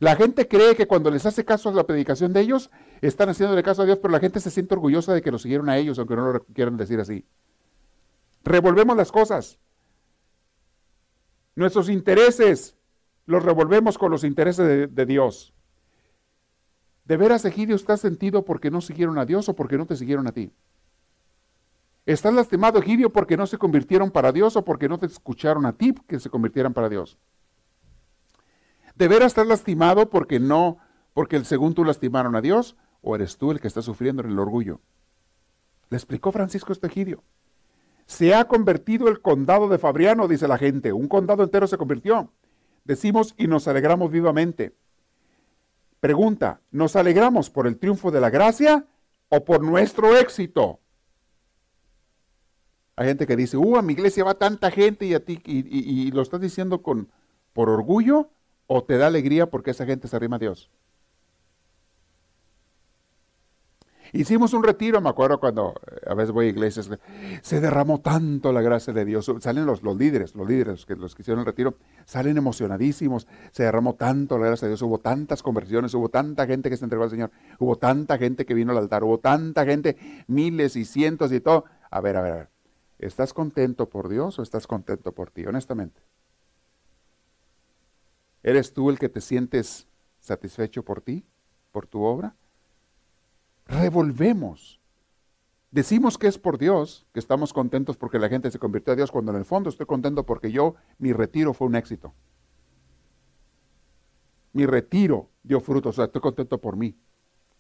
La 0.01 0.17
gente 0.17 0.49
cree 0.49 0.75
que 0.75 0.87
cuando 0.87 1.11
les 1.11 1.27
hace 1.27 1.45
caso 1.45 1.69
a 1.69 1.73
la 1.73 1.87
predicación 1.87 2.33
de 2.33 2.41
ellos, 2.41 2.71
están 3.01 3.29
haciéndole 3.29 3.63
caso 3.63 3.83
a 3.83 3.85
Dios, 3.85 3.99
pero 3.99 4.13
la 4.13 4.21
gente 4.21 4.41
se 4.41 4.51
siente 4.51 4.75
orgullosa 4.75 5.13
de 5.13 5.23
que 5.23 5.31
lo 5.31 5.39
siguieron 5.39 5.69
a 5.69 5.77
ellos, 5.77 5.99
aunque 5.99 6.17
no 6.17 6.33
lo 6.33 6.45
quieran 6.45 6.77
decir 6.77 7.01
así. 7.01 7.25
Revolvemos 8.45 8.97
las 8.97 9.13
cosas. 9.13 9.59
Nuestros 11.55 11.89
intereses 11.89 12.77
los 13.27 13.43
revolvemos 13.43 13.99
con 13.99 14.11
los 14.11 14.25
intereses 14.25 14.93
de, 14.93 15.07
Dios. 15.07 15.55
¿De 17.05 17.17
veras, 17.17 17.45
Egidio, 17.45 17.77
estás 17.77 18.01
sentido 18.01 18.45
porque 18.45 18.71
no 18.71 18.81
siguieron 18.81 19.19
a 19.19 19.27
Dios 19.27 19.49
o 19.49 19.55
porque 19.55 19.77
no 19.77 19.87
te 19.87 19.97
siguieron 19.97 20.27
a 20.27 20.33
ti? 20.33 20.51
¿Estás 22.05 22.35
lastimado, 22.35 22.81
Egidio, 22.81 23.11
porque 23.11 23.37
no 23.37 23.47
se 23.47 23.59
convirtieron 23.59 24.11
para 24.11 24.33
Dios 24.33 24.57
o 24.57 24.65
porque 24.65 24.89
no 24.89 24.99
te 24.99 25.07
escucharon 25.07 25.67
a 25.67 25.73
ti 25.73 25.95
que 26.09 26.19
se 26.19 26.31
convirtieran 26.31 26.73
para 26.73 26.89
Dios? 26.89 27.17
¿De 29.03 29.09
veras 29.09 29.33
estás 29.33 29.49
lastimado 29.49 30.11
porque 30.11 30.39
no, 30.39 30.79
porque 31.13 31.45
según 31.45 31.75
tú 31.75 31.85
lastimaron 31.85 32.37
a 32.37 32.41
Dios? 32.41 32.77
¿O 33.01 33.17
eres 33.17 33.37
tú 33.37 33.51
el 33.51 33.59
que 33.59 33.67
está 33.67 33.83
sufriendo 33.83 34.23
en 34.23 34.31
el 34.31 34.39
orgullo? 34.39 34.81
Le 35.91 35.97
explicó 35.97 36.31
Francisco 36.31 36.73
Estegidio. 36.73 37.25
Se 38.07 38.33
ha 38.33 38.45
convertido 38.45 39.09
el 39.09 39.21
condado 39.21 39.67
de 39.67 39.79
Fabriano, 39.79 40.29
dice 40.29 40.47
la 40.47 40.57
gente. 40.57 40.93
Un 40.93 41.09
condado 41.09 41.43
entero 41.43 41.67
se 41.67 41.79
convirtió. 41.79 42.33
Decimos 42.85 43.35
y 43.37 43.49
nos 43.49 43.67
alegramos 43.67 44.13
vivamente. 44.13 44.77
Pregunta, 45.99 46.61
¿nos 46.71 46.95
alegramos 46.95 47.51
por 47.51 47.67
el 47.67 47.79
triunfo 47.79 48.13
de 48.13 48.21
la 48.21 48.31
gracia 48.31 48.87
o 49.31 49.45
por 49.45 49.65
nuestro 49.65 50.17
éxito? 50.17 50.79
Hay 52.95 53.09
gente 53.09 53.27
que 53.27 53.35
dice, 53.35 53.57
uh, 53.57 53.79
a 53.79 53.83
mi 53.83 53.95
iglesia 53.95 54.23
va 54.23 54.35
tanta 54.35 54.71
gente 54.71 55.07
y 55.07 55.15
a 55.15 55.25
ti, 55.25 55.43
y, 55.45 56.07
y 56.07 56.13
lo 56.13 56.23
estás 56.23 56.41
diciendo 56.41 56.85
con, 56.85 57.11
por 57.53 57.69
orgullo 57.69 58.31
o 58.75 58.83
te 58.83 58.97
da 58.97 59.07
alegría 59.07 59.51
porque 59.51 59.73
esa 59.73 59.85
gente 59.85 60.09
se 60.09 60.17
arrima 60.17 60.37
a 60.37 60.39
Dios. 60.39 60.71
Hicimos 64.15 64.53
un 64.53 64.63
retiro, 64.63 65.01
me 65.01 65.09
acuerdo 65.09 65.41
cuando 65.41 65.75
eh, 65.91 66.01
a 66.07 66.15
veces 66.15 66.33
voy 66.33 66.47
a 66.47 66.49
iglesias, 66.51 66.91
se 67.41 67.61
derramó 67.61 68.01
tanto 68.01 68.53
la 68.53 68.61
gracia 68.61 68.93
de 68.93 69.05
Dios. 69.05 69.31
Salen 69.41 69.65
los, 69.67 69.83
líderes, 69.83 70.35
los 70.35 70.49
líderes, 70.49 70.87
que, 70.87 70.97
los 70.97 71.15
que 71.15 71.23
hicieron 71.23 71.41
el 71.41 71.47
retiro, 71.47 71.77
salen 72.07 72.37
emocionadísimos. 72.37 73.27
Se 73.53 73.63
derramó 73.63 73.95
tanto 73.95 74.39
la 74.39 74.47
gracia 74.47 74.69
de 74.69 74.73
Dios, 74.73 74.83
hubo 74.83 74.99
tantas 74.99 75.43
conversiones, 75.43 75.95
hubo 75.95 76.09
tanta 76.09 76.47
gente 76.47 76.71
que 76.71 76.77
se 76.77 76.85
entregó 76.85 77.05
al 77.05 77.11
Señor, 77.11 77.31
hubo 77.59 77.77
tanta 77.77 78.19
gente 78.19 78.45
que 78.47 78.55
vino 78.55 78.73
al 78.73 78.79
altar, 78.79 79.05
hubo 79.05 79.19
tanta 79.19 79.65
gente, 79.65 79.97
miles 80.27 80.77
y 80.77 80.85
cientos 80.85 81.33
y 81.33 81.41
todo. 81.41 81.65
A 81.91 82.01
ver, 82.01 82.17
a 82.17 82.23
ver, 82.23 82.33
a 82.33 82.37
ver. 82.37 82.49
¿Estás 82.99 83.33
contento 83.35 83.89
por 83.89 84.09
Dios 84.09 84.39
o 84.39 84.43
estás 84.43 84.67
contento 84.67 85.13
por 85.13 85.31
ti, 85.31 85.45
honestamente? 85.47 86.01
¿Eres 88.43 88.73
tú 88.73 88.91
el 88.91 88.99
que 88.99 89.09
te 89.09 89.21
sientes 89.21 89.87
satisfecho 90.19 90.85
por 90.85 91.01
ti, 91.01 91.25
por 91.71 91.87
tu 91.87 92.03
obra? 92.03 92.35
Revolvemos. 93.67 94.81
Decimos 95.71 96.19
que 96.19 96.27
es 96.27 96.39
por 96.39 96.59
Dios, 96.59 97.07
que 97.15 97.21
estamos 97.21 97.53
contentos 97.53 97.97
porque 97.97 98.19
la 98.19 98.29
gente 98.29 98.51
se 98.51 98.59
convirtió 98.59 98.93
a 98.93 98.97
Dios, 98.97 99.11
cuando 99.11 99.33
en 99.33 99.39
el 99.39 99.45
fondo 99.45 99.71
estoy 99.71 99.87
contento 99.87 100.27
porque 100.27 100.53
yo, 100.53 100.75
mi 100.99 101.13
retiro 101.13 101.55
fue 101.55 101.67
un 101.67 101.77
éxito. 101.77 102.13
Mi 104.53 104.67
retiro 104.67 105.31
dio 105.43 105.61
frutos, 105.61 105.95
o 105.95 105.97
sea, 105.97 106.05
estoy 106.07 106.21
contento 106.21 106.59
por 106.59 106.77
mí. 106.77 106.95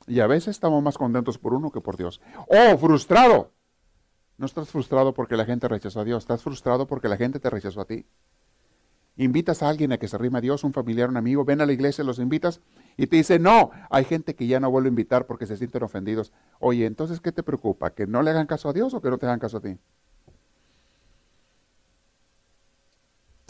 Y 0.07 0.20
a 0.20 0.26
veces 0.26 0.49
estamos 0.49 0.83
más 0.83 0.99
contentos 0.99 1.39
por 1.39 1.55
uno 1.55 1.70
que 1.70 1.80
por 1.80 1.97
Dios. 1.97 2.20
¡Oh, 2.49 2.76
frustrado! 2.76 3.53
No 4.37 4.47
estás 4.47 4.68
frustrado 4.68 5.14
porque 5.14 5.37
la 5.37 5.45
gente 5.45 5.68
rechazó 5.68 6.01
a 6.01 6.05
Dios, 6.05 6.24
estás 6.24 6.43
frustrado 6.43 6.87
porque 6.87 7.09
la 7.09 7.16
gente 7.16 7.39
te 7.39 7.49
rechazó 7.49 7.80
a 7.80 7.85
ti. 7.87 8.05
Invitas 9.16 9.62
a 9.62 9.68
alguien 9.68 9.92
a 9.92 9.98
que 9.98 10.08
se 10.08 10.16
arrime 10.16 10.38
a 10.38 10.40
Dios, 10.40 10.64
un 10.64 10.72
familiar, 10.72 11.10
un 11.10 11.18
amigo, 11.18 11.44
ven 11.44 11.60
a 11.60 11.66
la 11.66 11.72
iglesia, 11.72 12.02
los 12.02 12.18
invitas 12.18 12.60
y 12.96 13.06
te 13.06 13.16
dice, 13.16 13.38
no, 13.38 13.70
hay 13.90 14.04
gente 14.04 14.34
que 14.34 14.46
ya 14.46 14.58
no 14.58 14.70
vuelve 14.70 14.88
a 14.88 14.90
invitar 14.90 15.26
porque 15.26 15.46
se 15.46 15.56
sienten 15.56 15.82
ofendidos. 15.82 16.32
Oye, 16.60 16.86
entonces, 16.86 17.20
¿qué 17.20 17.30
te 17.30 17.42
preocupa? 17.42 17.92
¿Que 17.92 18.06
no 18.06 18.22
le 18.22 18.30
hagan 18.30 18.46
caso 18.46 18.70
a 18.70 18.72
Dios 18.72 18.94
o 18.94 19.02
que 19.02 19.10
no 19.10 19.18
te 19.18 19.26
hagan 19.26 19.38
caso 19.38 19.58
a 19.58 19.60
ti? 19.60 19.76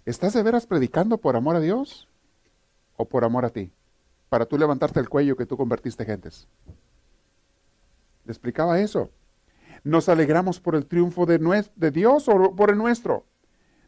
¿Estás 0.05 0.33
de 0.33 0.43
veras 0.43 0.67
predicando 0.67 1.19
por 1.19 1.37
amor 1.37 1.55
a 1.55 1.61
Dios 1.61 2.09
o 2.97 3.05
por 3.05 3.25
amor 3.25 3.45
a 3.45 3.51
ti? 3.51 3.71
Para 4.29 4.47
tú 4.47 4.59
levantarte 4.59 4.99
el 4.99 5.09
cuello 5.09 5.37
que 5.37 5.47
tú 5.47 5.57
convertiste 5.57 6.05
gentes. 6.05 6.49
Le 8.25 8.33
explicaba 8.33 8.81
eso. 8.81 9.11
¿Nos 9.85 10.09
alegramos 10.09 10.59
por 10.59 10.75
el 10.75 10.87
triunfo 10.87 11.25
de 11.25 11.91
Dios 11.93 12.29
o 12.29 12.57
por 12.57 12.71
el 12.71 12.79
nuestro? 12.79 13.27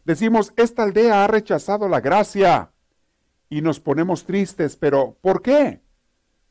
Decimos, 0.05 0.53
esta 0.57 0.83
aldea 0.83 1.25
ha 1.25 1.27
rechazado 1.27 1.89
la 1.89 2.01
gracia 2.01 2.71
y 3.49 3.63
nos 3.63 3.81
ponemos 3.81 4.25
tristes, 4.25 4.77
pero 4.77 5.17
¿por 5.21 5.41
qué? 5.41 5.81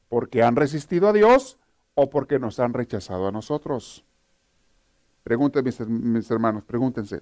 ¿Porque 0.09 0.43
han 0.43 0.55
resistido 0.55 1.07
a 1.07 1.13
Dios 1.13 1.59
o 1.93 2.09
porque 2.09 2.39
nos 2.39 2.59
han 2.59 2.73
rechazado 2.73 3.27
a 3.27 3.31
nosotros? 3.31 4.05
Pregúntense, 5.23 5.85
mis 5.85 6.29
hermanos, 6.31 6.63
pregúntense. 6.63 7.21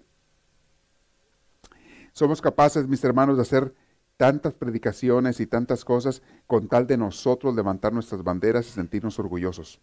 ¿Somos 2.13 2.41
capaces, 2.41 2.87
mis 2.87 3.03
hermanos, 3.03 3.37
de 3.37 3.43
hacer 3.43 3.75
tantas 4.17 4.53
predicaciones 4.53 5.39
y 5.39 5.47
tantas 5.47 5.85
cosas 5.85 6.21
con 6.47 6.67
tal 6.67 6.87
de 6.87 6.97
nosotros 6.97 7.55
levantar 7.55 7.93
nuestras 7.93 8.23
banderas 8.23 8.67
y 8.67 8.71
sentirnos 8.71 9.19
orgullosos? 9.19 9.81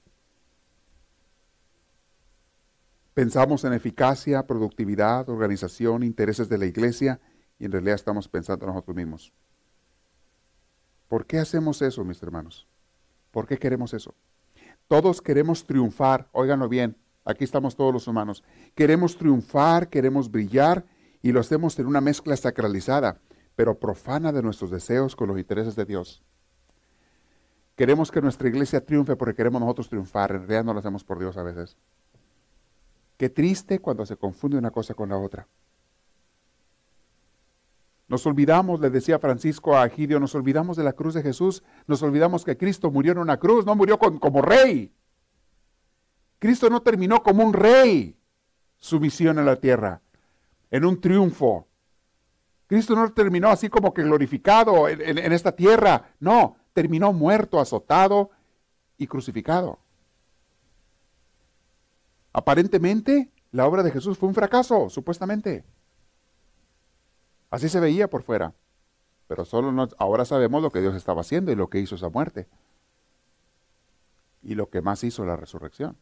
Pensamos 3.19 3.65
en 3.65 3.73
eficacia, 3.73 4.47
productividad, 4.47 5.29
organización, 5.29 6.05
intereses 6.05 6.49
de 6.49 6.57
la 6.57 6.67
iglesia 6.67 7.19
y 7.59 7.65
en 7.65 7.73
realidad 7.73 7.97
estamos 7.97 8.29
pensando 8.29 8.65
en 8.65 8.71
nosotros 8.71 8.97
mismos. 8.97 9.33
¿Por 11.09 11.27
qué 11.27 11.41
hacemos 11.41 11.83
eso, 11.83 12.05
mis 12.05 12.23
hermanos? 12.23 12.69
¿Por 13.33 13.49
qué 13.49 13.59
queremos 13.59 13.93
eso? 13.93 14.15
Todos 14.87 15.21
queremos 15.21 15.67
triunfar, 15.67 16.29
óiganlo 16.31 16.69
bien, 16.69 16.97
aquí 17.25 17.43
estamos 17.43 17.75
todos 17.75 17.93
los 17.93 18.07
humanos. 18.07 18.45
Queremos 18.77 19.19
triunfar, 19.19 19.89
queremos 19.89 20.31
brillar 20.31 20.87
y 21.21 21.33
lo 21.33 21.41
hacemos 21.41 21.77
en 21.81 21.87
una 21.87 22.01
mezcla 22.01 22.37
sacralizada, 22.37 23.21
pero 23.57 23.81
profana 23.81 24.31
de 24.31 24.45
nuestros 24.45 24.71
deseos 24.71 25.17
con 25.17 25.27
los 25.27 25.41
intereses 25.41 25.75
de 25.75 25.87
Dios. 25.87 26.23
Queremos 27.75 28.13
que 28.13 28.23
nuestra 28.23 28.47
iglesia 28.47 28.87
triunfe 28.87 29.17
porque 29.17 29.35
queremos 29.35 29.61
nosotros 29.61 29.89
triunfar, 29.89 30.31
en 30.31 30.39
realidad 30.43 30.63
no 30.63 30.73
lo 30.73 30.79
hacemos 30.79 31.03
por 31.03 31.19
Dios 31.19 31.37
a 31.37 31.43
veces. 31.43 31.77
Qué 33.19 33.29
triste 33.29 33.81
cuando 33.81 34.07
se 34.07 34.17
confunde 34.17 34.57
una 34.57 34.71
cosa 34.71 34.95
con 34.95 35.09
la 35.09 35.19
otra. 35.19 35.49
Nos 38.07 38.25
olvidamos, 38.27 38.81
le 38.81 38.91
decía 38.91 39.19
Francisco 39.19 39.77
a 39.77 39.83
Agidio, 39.83 40.21
nos 40.21 40.35
olvidamos 40.37 40.77
de 40.77 40.85
la 40.85 40.93
cruz 40.93 41.15
de 41.15 41.23
Jesús, 41.23 41.65
nos 41.87 42.01
olvidamos 42.03 42.45
que 42.45 42.57
Cristo 42.57 42.91
murió 42.93 43.13
en 43.13 43.19
una 43.19 43.37
cruz, 43.37 43.67
no 43.67 43.75
murió 43.75 43.99
como 43.99 44.41
rey. 44.41 44.95
Cristo 46.39 46.71
no 46.71 46.81
terminó 46.81 47.23
como 47.23 47.45
un 47.45 47.53
rey 47.53 48.17
su 48.79 49.01
misión 49.01 49.39
en 49.41 49.47
la 49.47 49.57
tierra, 49.57 50.01
en 50.71 50.85
un 50.85 51.01
triunfo. 51.01 51.67
Cristo 52.69 52.95
no 52.95 53.13
terminó 53.13 53.49
así 53.49 53.69
como 53.69 53.93
que 53.93 54.05
glorificado 54.05 54.89
en, 54.89 55.19
en 55.19 55.33
esta 55.33 55.53
tierra, 55.53 56.15
no, 56.21 56.57
terminó 56.73 57.13
muerto, 57.13 57.59
azotado 57.59 58.31
y 58.97 59.09
crucificado. 59.09 59.81
Aparentemente, 62.33 63.31
la 63.53 63.67
obra 63.67 63.83
de 63.83 63.91
Jesús 63.91 64.19
fue 64.19 64.29
un 64.29 64.35
fracaso, 64.35 64.89
supuestamente. 64.91 65.65
Así 67.51 67.69
se 67.69 67.81
veía 67.81 68.09
por 68.09 68.23
fuera. 68.23 68.55
Pero 69.27 69.45
solo 69.45 69.89
ahora 69.99 70.25
sabemos 70.25 70.63
lo 70.63 70.71
que 70.71 70.81
Dios 70.81 70.95
estaba 70.95 71.21
haciendo 71.21 71.53
y 71.53 71.55
lo 71.55 71.69
que 71.69 71.79
hizo 71.79 71.95
esa 71.95 72.09
muerte. 72.09 72.49
Y 74.43 74.55
lo 74.55 74.71
que 74.71 74.81
más 74.81 75.05
hizo 75.05 75.25
la 75.25 75.37
resurrección. 75.37 75.97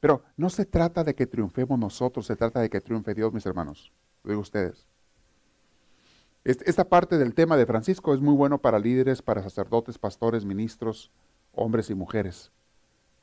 Pero 0.00 0.22
no 0.36 0.50
se 0.50 0.64
trata 0.64 1.04
de 1.04 1.14
que 1.14 1.26
triunfemos 1.26 1.78
nosotros, 1.78 2.26
se 2.26 2.36
trata 2.36 2.60
de 2.60 2.70
que 2.70 2.80
triunfe 2.80 3.14
Dios, 3.14 3.32
mis 3.32 3.46
hermanos. 3.46 3.92
Lo 4.22 4.30
digo 4.30 4.42
ustedes. 4.42 4.86
Esta 6.44 6.84
parte 6.84 7.16
del 7.16 7.34
tema 7.34 7.56
de 7.56 7.64
Francisco 7.64 8.12
es 8.12 8.20
muy 8.20 8.34
bueno 8.34 8.58
para 8.58 8.78
líderes, 8.78 9.22
para 9.22 9.42
sacerdotes, 9.42 9.98
pastores, 9.98 10.44
ministros, 10.44 11.10
hombres 11.52 11.88
y 11.88 11.94
mujeres. 11.94 12.52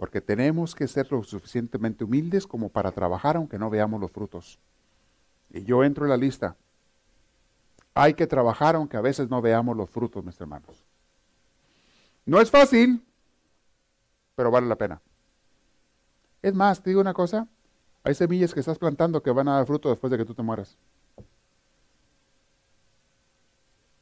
Porque 0.02 0.20
tenemos 0.20 0.74
que 0.74 0.88
ser 0.88 1.12
lo 1.12 1.22
suficientemente 1.22 2.04
humildes 2.04 2.47
como 2.47 2.70
para 2.70 2.91
trabajar 2.91 3.36
aunque 3.36 3.60
no 3.60 3.70
veamos 3.70 4.02
los 4.02 4.10
frutos. 4.10 4.58
Y 5.52 5.64
yo 5.64 5.84
entro 5.84 6.06
en 6.06 6.10
la 6.10 6.18
lista. 6.18 6.56
Hay 7.93 8.16
que 8.16 8.26
trabajar 8.26 8.76
aunque 8.76 8.97
a 8.97 9.02
veces 9.02 9.30
no 9.30 9.43
veamos 9.43 9.78
los 9.78 9.88
frutos, 9.91 10.26
mis 10.26 10.41
hermanos. 10.41 10.84
No 12.26 12.41
es 12.41 12.49
fácil, 12.49 13.06
pero 14.34 14.49
vale 14.49 14.66
la 14.66 14.76
pena. 14.76 14.99
Es 16.41 16.56
más, 16.56 16.82
te 16.82 16.89
digo 16.89 17.02
una 17.02 17.14
cosa, 17.14 17.47
hay 18.04 18.16
semillas 18.16 18.56
que 18.56 18.62
estás 18.62 18.80
plantando 18.80 19.22
que 19.22 19.30
van 19.30 19.49
a 19.49 19.58
dar 19.58 19.68
fruto 19.68 19.91
después 19.91 20.10
de 20.10 20.18
que 20.18 20.26
tú 20.26 20.34
te 20.34 20.41
mueras. 20.41 20.76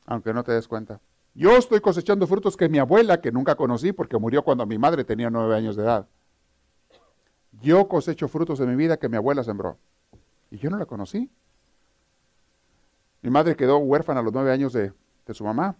Aunque 0.06 0.34
no 0.34 0.46
te 0.46 0.54
des 0.54 0.66
cuenta. 0.66 1.02
Yo 1.34 1.56
estoy 1.58 1.80
cosechando 1.80 2.28
frutos 2.28 2.58
que 2.58 2.70
mi 2.70 2.80
abuela, 2.80 3.22
que 3.22 3.32
nunca 3.32 3.56
conocí 3.56 3.92
porque 3.94 4.18
murió 4.18 4.44
cuando 4.44 4.66
mi 4.66 4.78
madre 4.78 5.04
tenía 5.04 5.30
nueve 5.30 5.56
años 5.56 5.76
de 5.76 5.84
edad. 5.84 6.08
Yo 7.62 7.88
cosecho 7.88 8.28
frutos 8.28 8.60
de 8.60 8.68
mi 8.68 8.76
vida 8.76 8.98
que 8.98 9.10
mi 9.10 9.18
abuela 9.18 9.44
sembró. 9.44 9.78
Y 10.52 10.58
yo 10.58 10.70
no 10.70 10.78
la 10.78 10.86
conocí. 10.86 11.30
Mi 13.22 13.30
madre 13.30 13.56
quedó 13.56 13.78
huérfana 13.78 14.22
a 14.22 14.24
los 14.24 14.34
nueve 14.34 14.52
años 14.52 14.74
de, 14.74 14.94
su 15.34 15.44
mamá. 15.44 15.76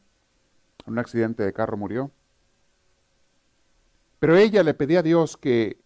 En 0.86 0.94
un 0.94 1.00
accidente 1.00 1.44
de 1.44 1.54
carro 1.54 1.78
murió. 1.78 2.12
Pero 4.20 4.36
ella 4.36 4.64
le 4.64 4.74
pedía 4.74 5.00
a 5.00 5.04
Dios 5.04 5.38
que 5.38 5.80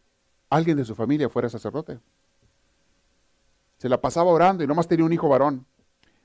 alguien 0.49 0.77
de 0.77 0.85
su 0.85 0.95
familia 0.95 1.29
fuera 1.29 1.49
sacerdote. 1.49 1.99
Se 3.77 3.89
la 3.89 4.01
pasaba 4.01 4.31
orando 4.31 4.63
y 4.63 4.67
nomás 4.67 4.87
tenía 4.87 5.05
un 5.05 5.13
hijo 5.13 5.29
varón. 5.29 5.65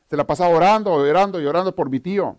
Se 0.08 0.16
la 0.16 0.26
pasaba 0.26 0.54
orando, 0.54 0.92
orando 0.92 1.40
y 1.40 1.46
orando 1.46 1.74
por 1.74 1.90
mi 1.90 2.00
tío. 2.00 2.38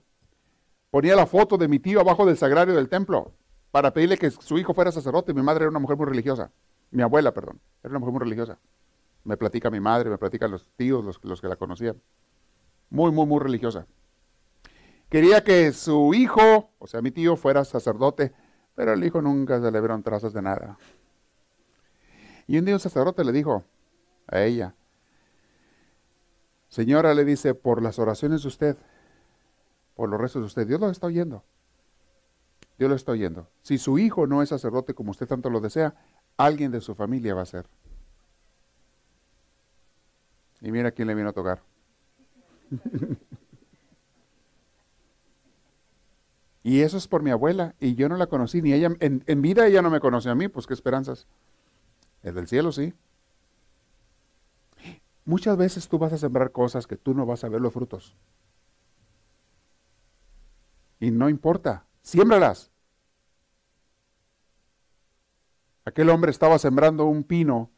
Ponía 0.91 1.15
la 1.15 1.25
foto 1.25 1.57
de 1.57 1.67
mi 1.67 1.79
tío 1.79 1.99
abajo 1.99 2.25
del 2.25 2.37
sagrario 2.37 2.75
del 2.75 2.89
templo 2.89 3.33
para 3.71 3.93
pedirle 3.93 4.17
que 4.17 4.31
su 4.31 4.57
hijo 4.57 4.73
fuera 4.73 4.91
sacerdote. 4.91 5.33
Mi 5.33 5.41
madre 5.41 5.63
era 5.63 5.69
una 5.69 5.79
mujer 5.79 5.97
muy 5.97 6.07
religiosa. 6.07 6.51
Mi 6.91 7.03
abuela, 7.03 7.33
perdón. 7.33 7.59
Era 7.83 7.91
una 7.91 7.99
mujer 7.99 8.13
muy 8.13 8.21
religiosa. 8.21 8.57
Me 9.23 9.37
platica 9.37 9.69
mi 9.69 9.79
madre, 9.79 10.09
me 10.09 10.17
platican 10.17 10.49
los 10.49 10.67
tíos, 10.75 11.03
los, 11.21 11.41
que 11.41 11.47
la 11.47 11.55
conocían 11.55 12.01
muy, 12.89 13.11
muy, 13.11 13.25
muy 13.25 13.39
religiosa. 13.39 13.85
Quería 15.09 15.43
que 15.43 15.71
su 15.71 16.13
hijo, 16.13 16.71
o 16.77 16.87
sea, 16.87 17.01
mi 17.01 17.11
tío, 17.11 17.35
fuera 17.35 17.65
sacerdote, 17.65 18.33
pero 18.75 18.93
el 18.93 19.03
hijo 19.03 19.21
nunca 19.21 19.61
se 19.61 19.71
le 19.71 19.79
vieron 19.79 20.03
trazas 20.03 20.33
de 20.33 20.41
nada. 20.41 20.77
Y 22.47 22.57
un 22.57 22.65
día 22.65 22.75
un 22.75 22.79
sacerdote 22.79 23.23
le 23.23 23.31
dijo 23.31 23.63
a 24.27 24.41
ella, 24.41 24.75
Señora, 26.67 27.15
le 27.15 27.25
dice, 27.25 27.55
por 27.55 27.81
las 27.81 27.97
oraciones 27.97 28.43
de 28.43 28.47
usted, 28.47 28.77
por 29.99 30.07
los 30.07 30.21
restos 30.21 30.41
de 30.41 30.45
usted, 30.45 30.65
Dios 30.65 30.79
lo 30.79 30.89
está 30.89 31.07
oyendo. 31.07 31.43
Dios 32.77 32.89
lo 32.89 32.95
está 32.95 33.11
oyendo. 33.11 33.49
Si 33.63 33.77
su 33.77 33.99
hijo 33.99 34.27
no 34.27 34.41
es 34.41 34.47
sacerdote 34.47 34.93
como 34.93 35.11
usted 35.11 35.27
tanto 35.27 35.49
lo 35.49 35.59
desea, 35.59 35.93
alguien 36.37 36.71
de 36.71 36.79
su 36.79 36.95
familia 36.95 37.35
va 37.35 37.41
a 37.41 37.45
ser. 37.45 37.65
Y 40.61 40.71
mira 40.71 40.91
quién 40.91 41.09
le 41.09 41.15
vino 41.15 41.27
a 41.27 41.33
tocar. 41.33 41.61
y 46.63 46.79
eso 46.79 46.95
es 46.95 47.05
por 47.09 47.21
mi 47.21 47.31
abuela, 47.31 47.75
y 47.81 47.95
yo 47.95 48.07
no 48.07 48.15
la 48.15 48.27
conocí, 48.27 48.61
ni 48.61 48.71
ella, 48.71 48.95
en, 49.01 49.41
vida 49.41 49.67
ella 49.67 49.81
no 49.81 49.89
me 49.89 49.99
conoció 49.99 50.31
a 50.31 50.35
mí, 50.35 50.47
pues 50.47 50.65
qué 50.65 50.75
esperanzas. 50.75 51.27
El 52.23 52.35
del 52.35 52.47
cielo 52.47 52.71
sí. 52.71 52.93
Muchas 55.25 55.57
veces 55.57 55.89
tú 55.89 55.99
vas 55.99 56.13
a 56.13 56.17
sembrar 56.17 56.53
cosas 56.53 56.87
que 56.87 56.95
tú 56.95 57.13
no 57.13 57.25
vas 57.25 57.43
a 57.43 57.49
ver 57.49 57.59
los 57.59 57.73
frutos. 57.73 58.15
Y 60.99 61.11
no 61.11 61.29
importa, 61.29 61.85
siémbralas. 62.01 62.71
Aquel 65.85 66.09
hombre 66.09 66.31
estaba 66.31 66.59
sembrando 66.59 67.05
un 67.05 67.23
pino 67.23 67.69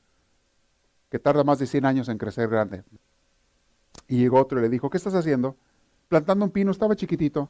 que 1.10 1.20
tarda 1.20 1.44
más 1.44 1.60
de 1.60 1.68
100 1.68 1.86
años 1.86 2.10
en 2.10 2.18
crecer 2.18 2.50
grande. 2.50 2.84
Y 4.08 4.18
llegó 4.18 4.40
otro 4.40 4.60
y 4.60 4.62
le 4.62 4.70
dijo, 4.70 4.90
¿qué 4.90 4.98
estás 4.98 5.14
haciendo? 5.14 5.56
Plantando 6.08 6.46
un 6.46 6.52
pino, 6.52 6.72
estaba 6.72 6.96
chiquitito. 6.96 7.50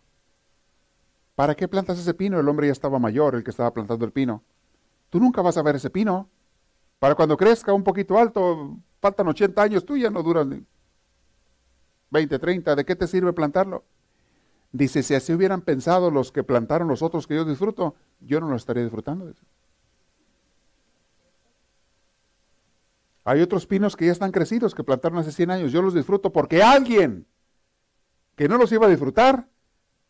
¿Para 1.36 1.56
qué 1.56 1.68
plantas 1.68 1.98
ese 1.98 2.14
pino? 2.14 2.40
El 2.40 2.48
hombre 2.48 2.68
ya 2.68 2.74
estaba 2.74 3.00
mayor, 3.00 3.36
el 3.36 3.44
que 3.44 3.52
estaba 3.52 3.74
plantando 3.74 4.06
el 4.06 4.12
pino. 4.12 4.44
Tú 5.10 5.20
nunca 5.20 5.42
vas 5.42 5.58
a 5.58 5.64
ver 5.64 5.76
ese 5.76 5.90
pino. 5.90 6.30
Para 7.00 7.16
cuando 7.16 7.38
crezca 7.38 7.74
un 7.74 7.84
poquito 7.84 8.18
alto, 8.18 8.78
faltan 9.00 9.28
80 9.28 9.62
años, 9.62 9.86
tú 9.86 9.98
ya 9.98 10.10
no 10.12 10.22
duras 10.22 10.48
20, 12.12 12.40
30. 12.40 12.76
¿De 12.76 12.86
qué 12.86 12.96
te 12.96 13.08
sirve 13.08 13.34
plantarlo? 13.34 13.84
Dice, 14.72 15.04
si 15.04 15.16
así 15.16 15.34
hubieran 15.34 15.62
pensado 15.62 16.12
los 16.12 16.32
que 16.32 16.44
plantaron 16.44 16.88
los 16.88 17.02
otros 17.02 17.28
que 17.28 17.36
yo 17.36 17.44
disfruto, 17.44 17.96
yo 18.22 18.40
no 18.40 18.48
lo 18.48 18.56
estaría 18.56 18.84
disfrutando. 18.84 19.34
Hay 23.24 23.42
otros 23.42 23.68
pinos 23.68 23.96
que 23.96 24.06
ya 24.06 24.12
están 24.12 24.32
crecidos, 24.32 24.74
que 24.74 24.84
plantaron 24.84 25.20
hace 25.20 25.32
100 25.32 25.52
años. 25.52 25.72
Yo 25.72 25.82
los 25.82 25.94
disfruto 25.94 26.32
porque 26.32 26.64
alguien 26.64 27.28
que 28.36 28.48
no 28.48 28.58
los 28.58 28.72
iba 28.72 28.88
a 28.88 28.90
disfrutar, 28.90 29.48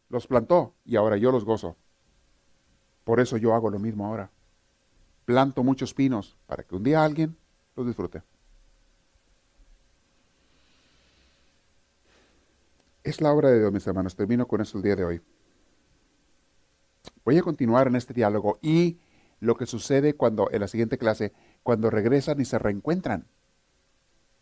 los 0.09 0.27
plantó 0.27 0.75
y 0.85 0.95
ahora 0.95 1.17
yo 1.17 1.31
los 1.31 1.43
gozo. 1.43 1.75
Por 3.03 3.19
eso 3.19 3.37
yo 3.37 3.53
hago 3.53 3.69
lo 3.69 3.79
mismo 3.79 4.05
ahora. 4.05 4.29
Planto 5.25 5.63
muchos 5.63 5.93
pinos 5.93 6.37
para 6.45 6.63
que 6.63 6.75
un 6.75 6.83
día 6.83 7.03
alguien 7.03 7.35
los 7.75 7.87
disfrute. 7.87 8.21
Es 13.03 13.19
la 13.19 13.33
obra 13.33 13.49
de 13.49 13.59
Dios, 13.59 13.71
mis 13.71 13.85
hermanos. 13.87 14.15
Termino 14.15 14.47
con 14.47 14.61
eso 14.61 14.77
el 14.77 14.83
día 14.83 14.95
de 14.95 15.05
hoy. 15.05 15.21
Voy 17.25 17.37
a 17.37 17.41
continuar 17.41 17.87
en 17.87 17.95
este 17.95 18.13
diálogo 18.13 18.59
y 18.61 18.99
lo 19.39 19.55
que 19.55 19.65
sucede 19.65 20.15
cuando 20.15 20.49
en 20.51 20.61
la 20.61 20.67
siguiente 20.67 20.97
clase 20.97 21.33
cuando 21.63 21.89
regresan 21.89 22.39
y 22.39 22.45
se 22.45 22.59
reencuentran. 22.59 23.25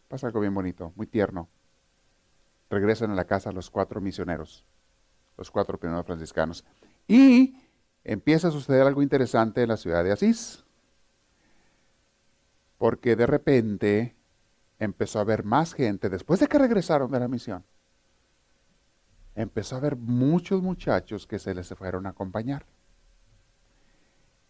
Pasa 0.08 0.28
algo 0.28 0.42
bien 0.42 0.54
bonito, 0.54 0.92
muy 0.96 1.08
tierno. 1.08 1.48
Regresan 2.70 3.12
a 3.12 3.16
la 3.16 3.26
casa 3.26 3.52
los 3.52 3.70
cuatro 3.70 4.02
misioneros, 4.02 4.66
los 5.38 5.52
cuatro 5.52 5.78
primeros 5.78 6.06
franciscanos. 6.06 6.66
Y 7.08 7.56
empieza 8.04 8.50
a 8.50 8.52
suceder 8.52 8.86
algo 8.86 9.02
interesante 9.02 9.62
en 9.62 9.70
la 9.70 9.78
ciudad 9.78 10.04
de 10.04 10.12
Asís. 10.12 10.64
Porque 12.78 13.16
de 13.16 13.26
repente 13.26 14.16
empezó 14.80 15.20
a 15.20 15.24
haber 15.24 15.44
más 15.44 15.74
gente, 15.74 16.10
después 16.10 16.40
de 16.40 16.48
que 16.48 16.58
regresaron 16.58 17.12
de 17.12 17.20
la 17.20 17.28
misión, 17.28 17.64
empezó 19.42 19.76
a 19.76 19.80
haber 19.80 19.96
muchos 19.96 20.62
muchachos 20.62 21.28
que 21.28 21.40
se 21.40 21.54
les 21.54 21.70
fueron 21.70 22.06
a 22.06 22.10
acompañar. 22.10 22.66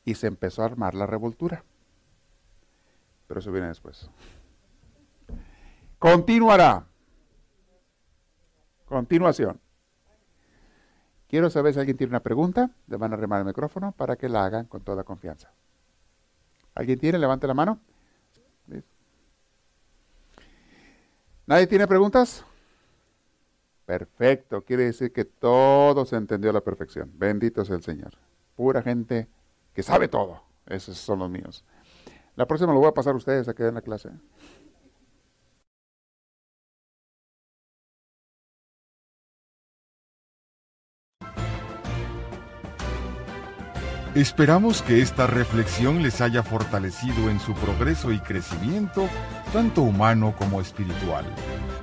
Y 0.06 0.16
se 0.16 0.28
empezó 0.28 0.64
a 0.64 0.66
armar 0.66 0.96
la 0.96 1.06
revoltura 1.06 1.64
pero 3.30 3.42
eso 3.42 3.52
viene 3.52 3.68
después. 3.68 4.10
Continuará. 6.00 6.84
Continuación. 8.86 9.62
Quiero 11.28 11.52
saber 11.52 11.76
si 11.76 11.80
alguien 11.80 11.96
tiene 11.96 12.10
una 12.10 12.22
pregunta. 12.22 12.72
Le 12.88 12.98
van 12.98 13.14
a 13.14 13.18
remar 13.18 13.42
el 13.42 13.46
micrófono 13.46 13.92
para 13.92 14.16
que 14.16 14.30
la 14.30 14.46
hagan 14.46 14.66
con 14.66 14.82
toda 14.82 15.04
confianza. 15.04 15.54
¿Alguien 16.74 16.98
tiene? 16.98 17.20
Levante 17.20 17.46
la 17.46 17.54
mano. 17.54 17.80
¿Nadie 21.46 21.68
tiene 21.68 21.86
preguntas? 21.86 22.44
Perfecto, 23.90 24.64
quiere 24.64 24.84
decir 24.84 25.12
que 25.12 25.26
todo 25.26 26.06
se 26.06 26.16
entendió 26.16 26.52
a 26.52 26.54
la 26.54 26.62
perfección. 26.62 27.12
Bendito 27.16 27.66
sea 27.66 27.76
el 27.76 27.82
Señor. 27.82 28.12
Pura 28.56 28.84
gente 28.84 29.28
que 29.74 29.82
sabe 29.82 30.08
todo. 30.08 30.44
Esos 30.68 30.96
son 30.96 31.18
los 31.18 31.30
míos. 31.32 31.66
La 32.36 32.46
próxima 32.46 32.72
lo 32.72 32.82
voy 32.82 32.90
a 32.90 32.94
pasar 32.94 33.16
a 33.16 33.18
ustedes 33.18 33.48
a 33.48 33.56
que 33.56 33.64
den 33.64 33.74
la 33.74 33.82
clase. 33.82 34.12
Esperamos 44.14 44.84
que 44.84 45.02
esta 45.02 45.26
reflexión 45.26 46.04
les 46.04 46.22
haya 46.22 46.44
fortalecido 46.44 47.32
en 47.32 47.40
su 47.40 47.56
progreso 47.56 48.12
y 48.12 48.20
crecimiento, 48.20 49.10
tanto 49.52 49.82
humano 49.82 50.36
como 50.38 50.62
espiritual. 50.62 51.26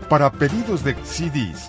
Para 0.08 0.30
pedidos 0.30 0.84
de 0.84 0.94
CDs 1.02 1.68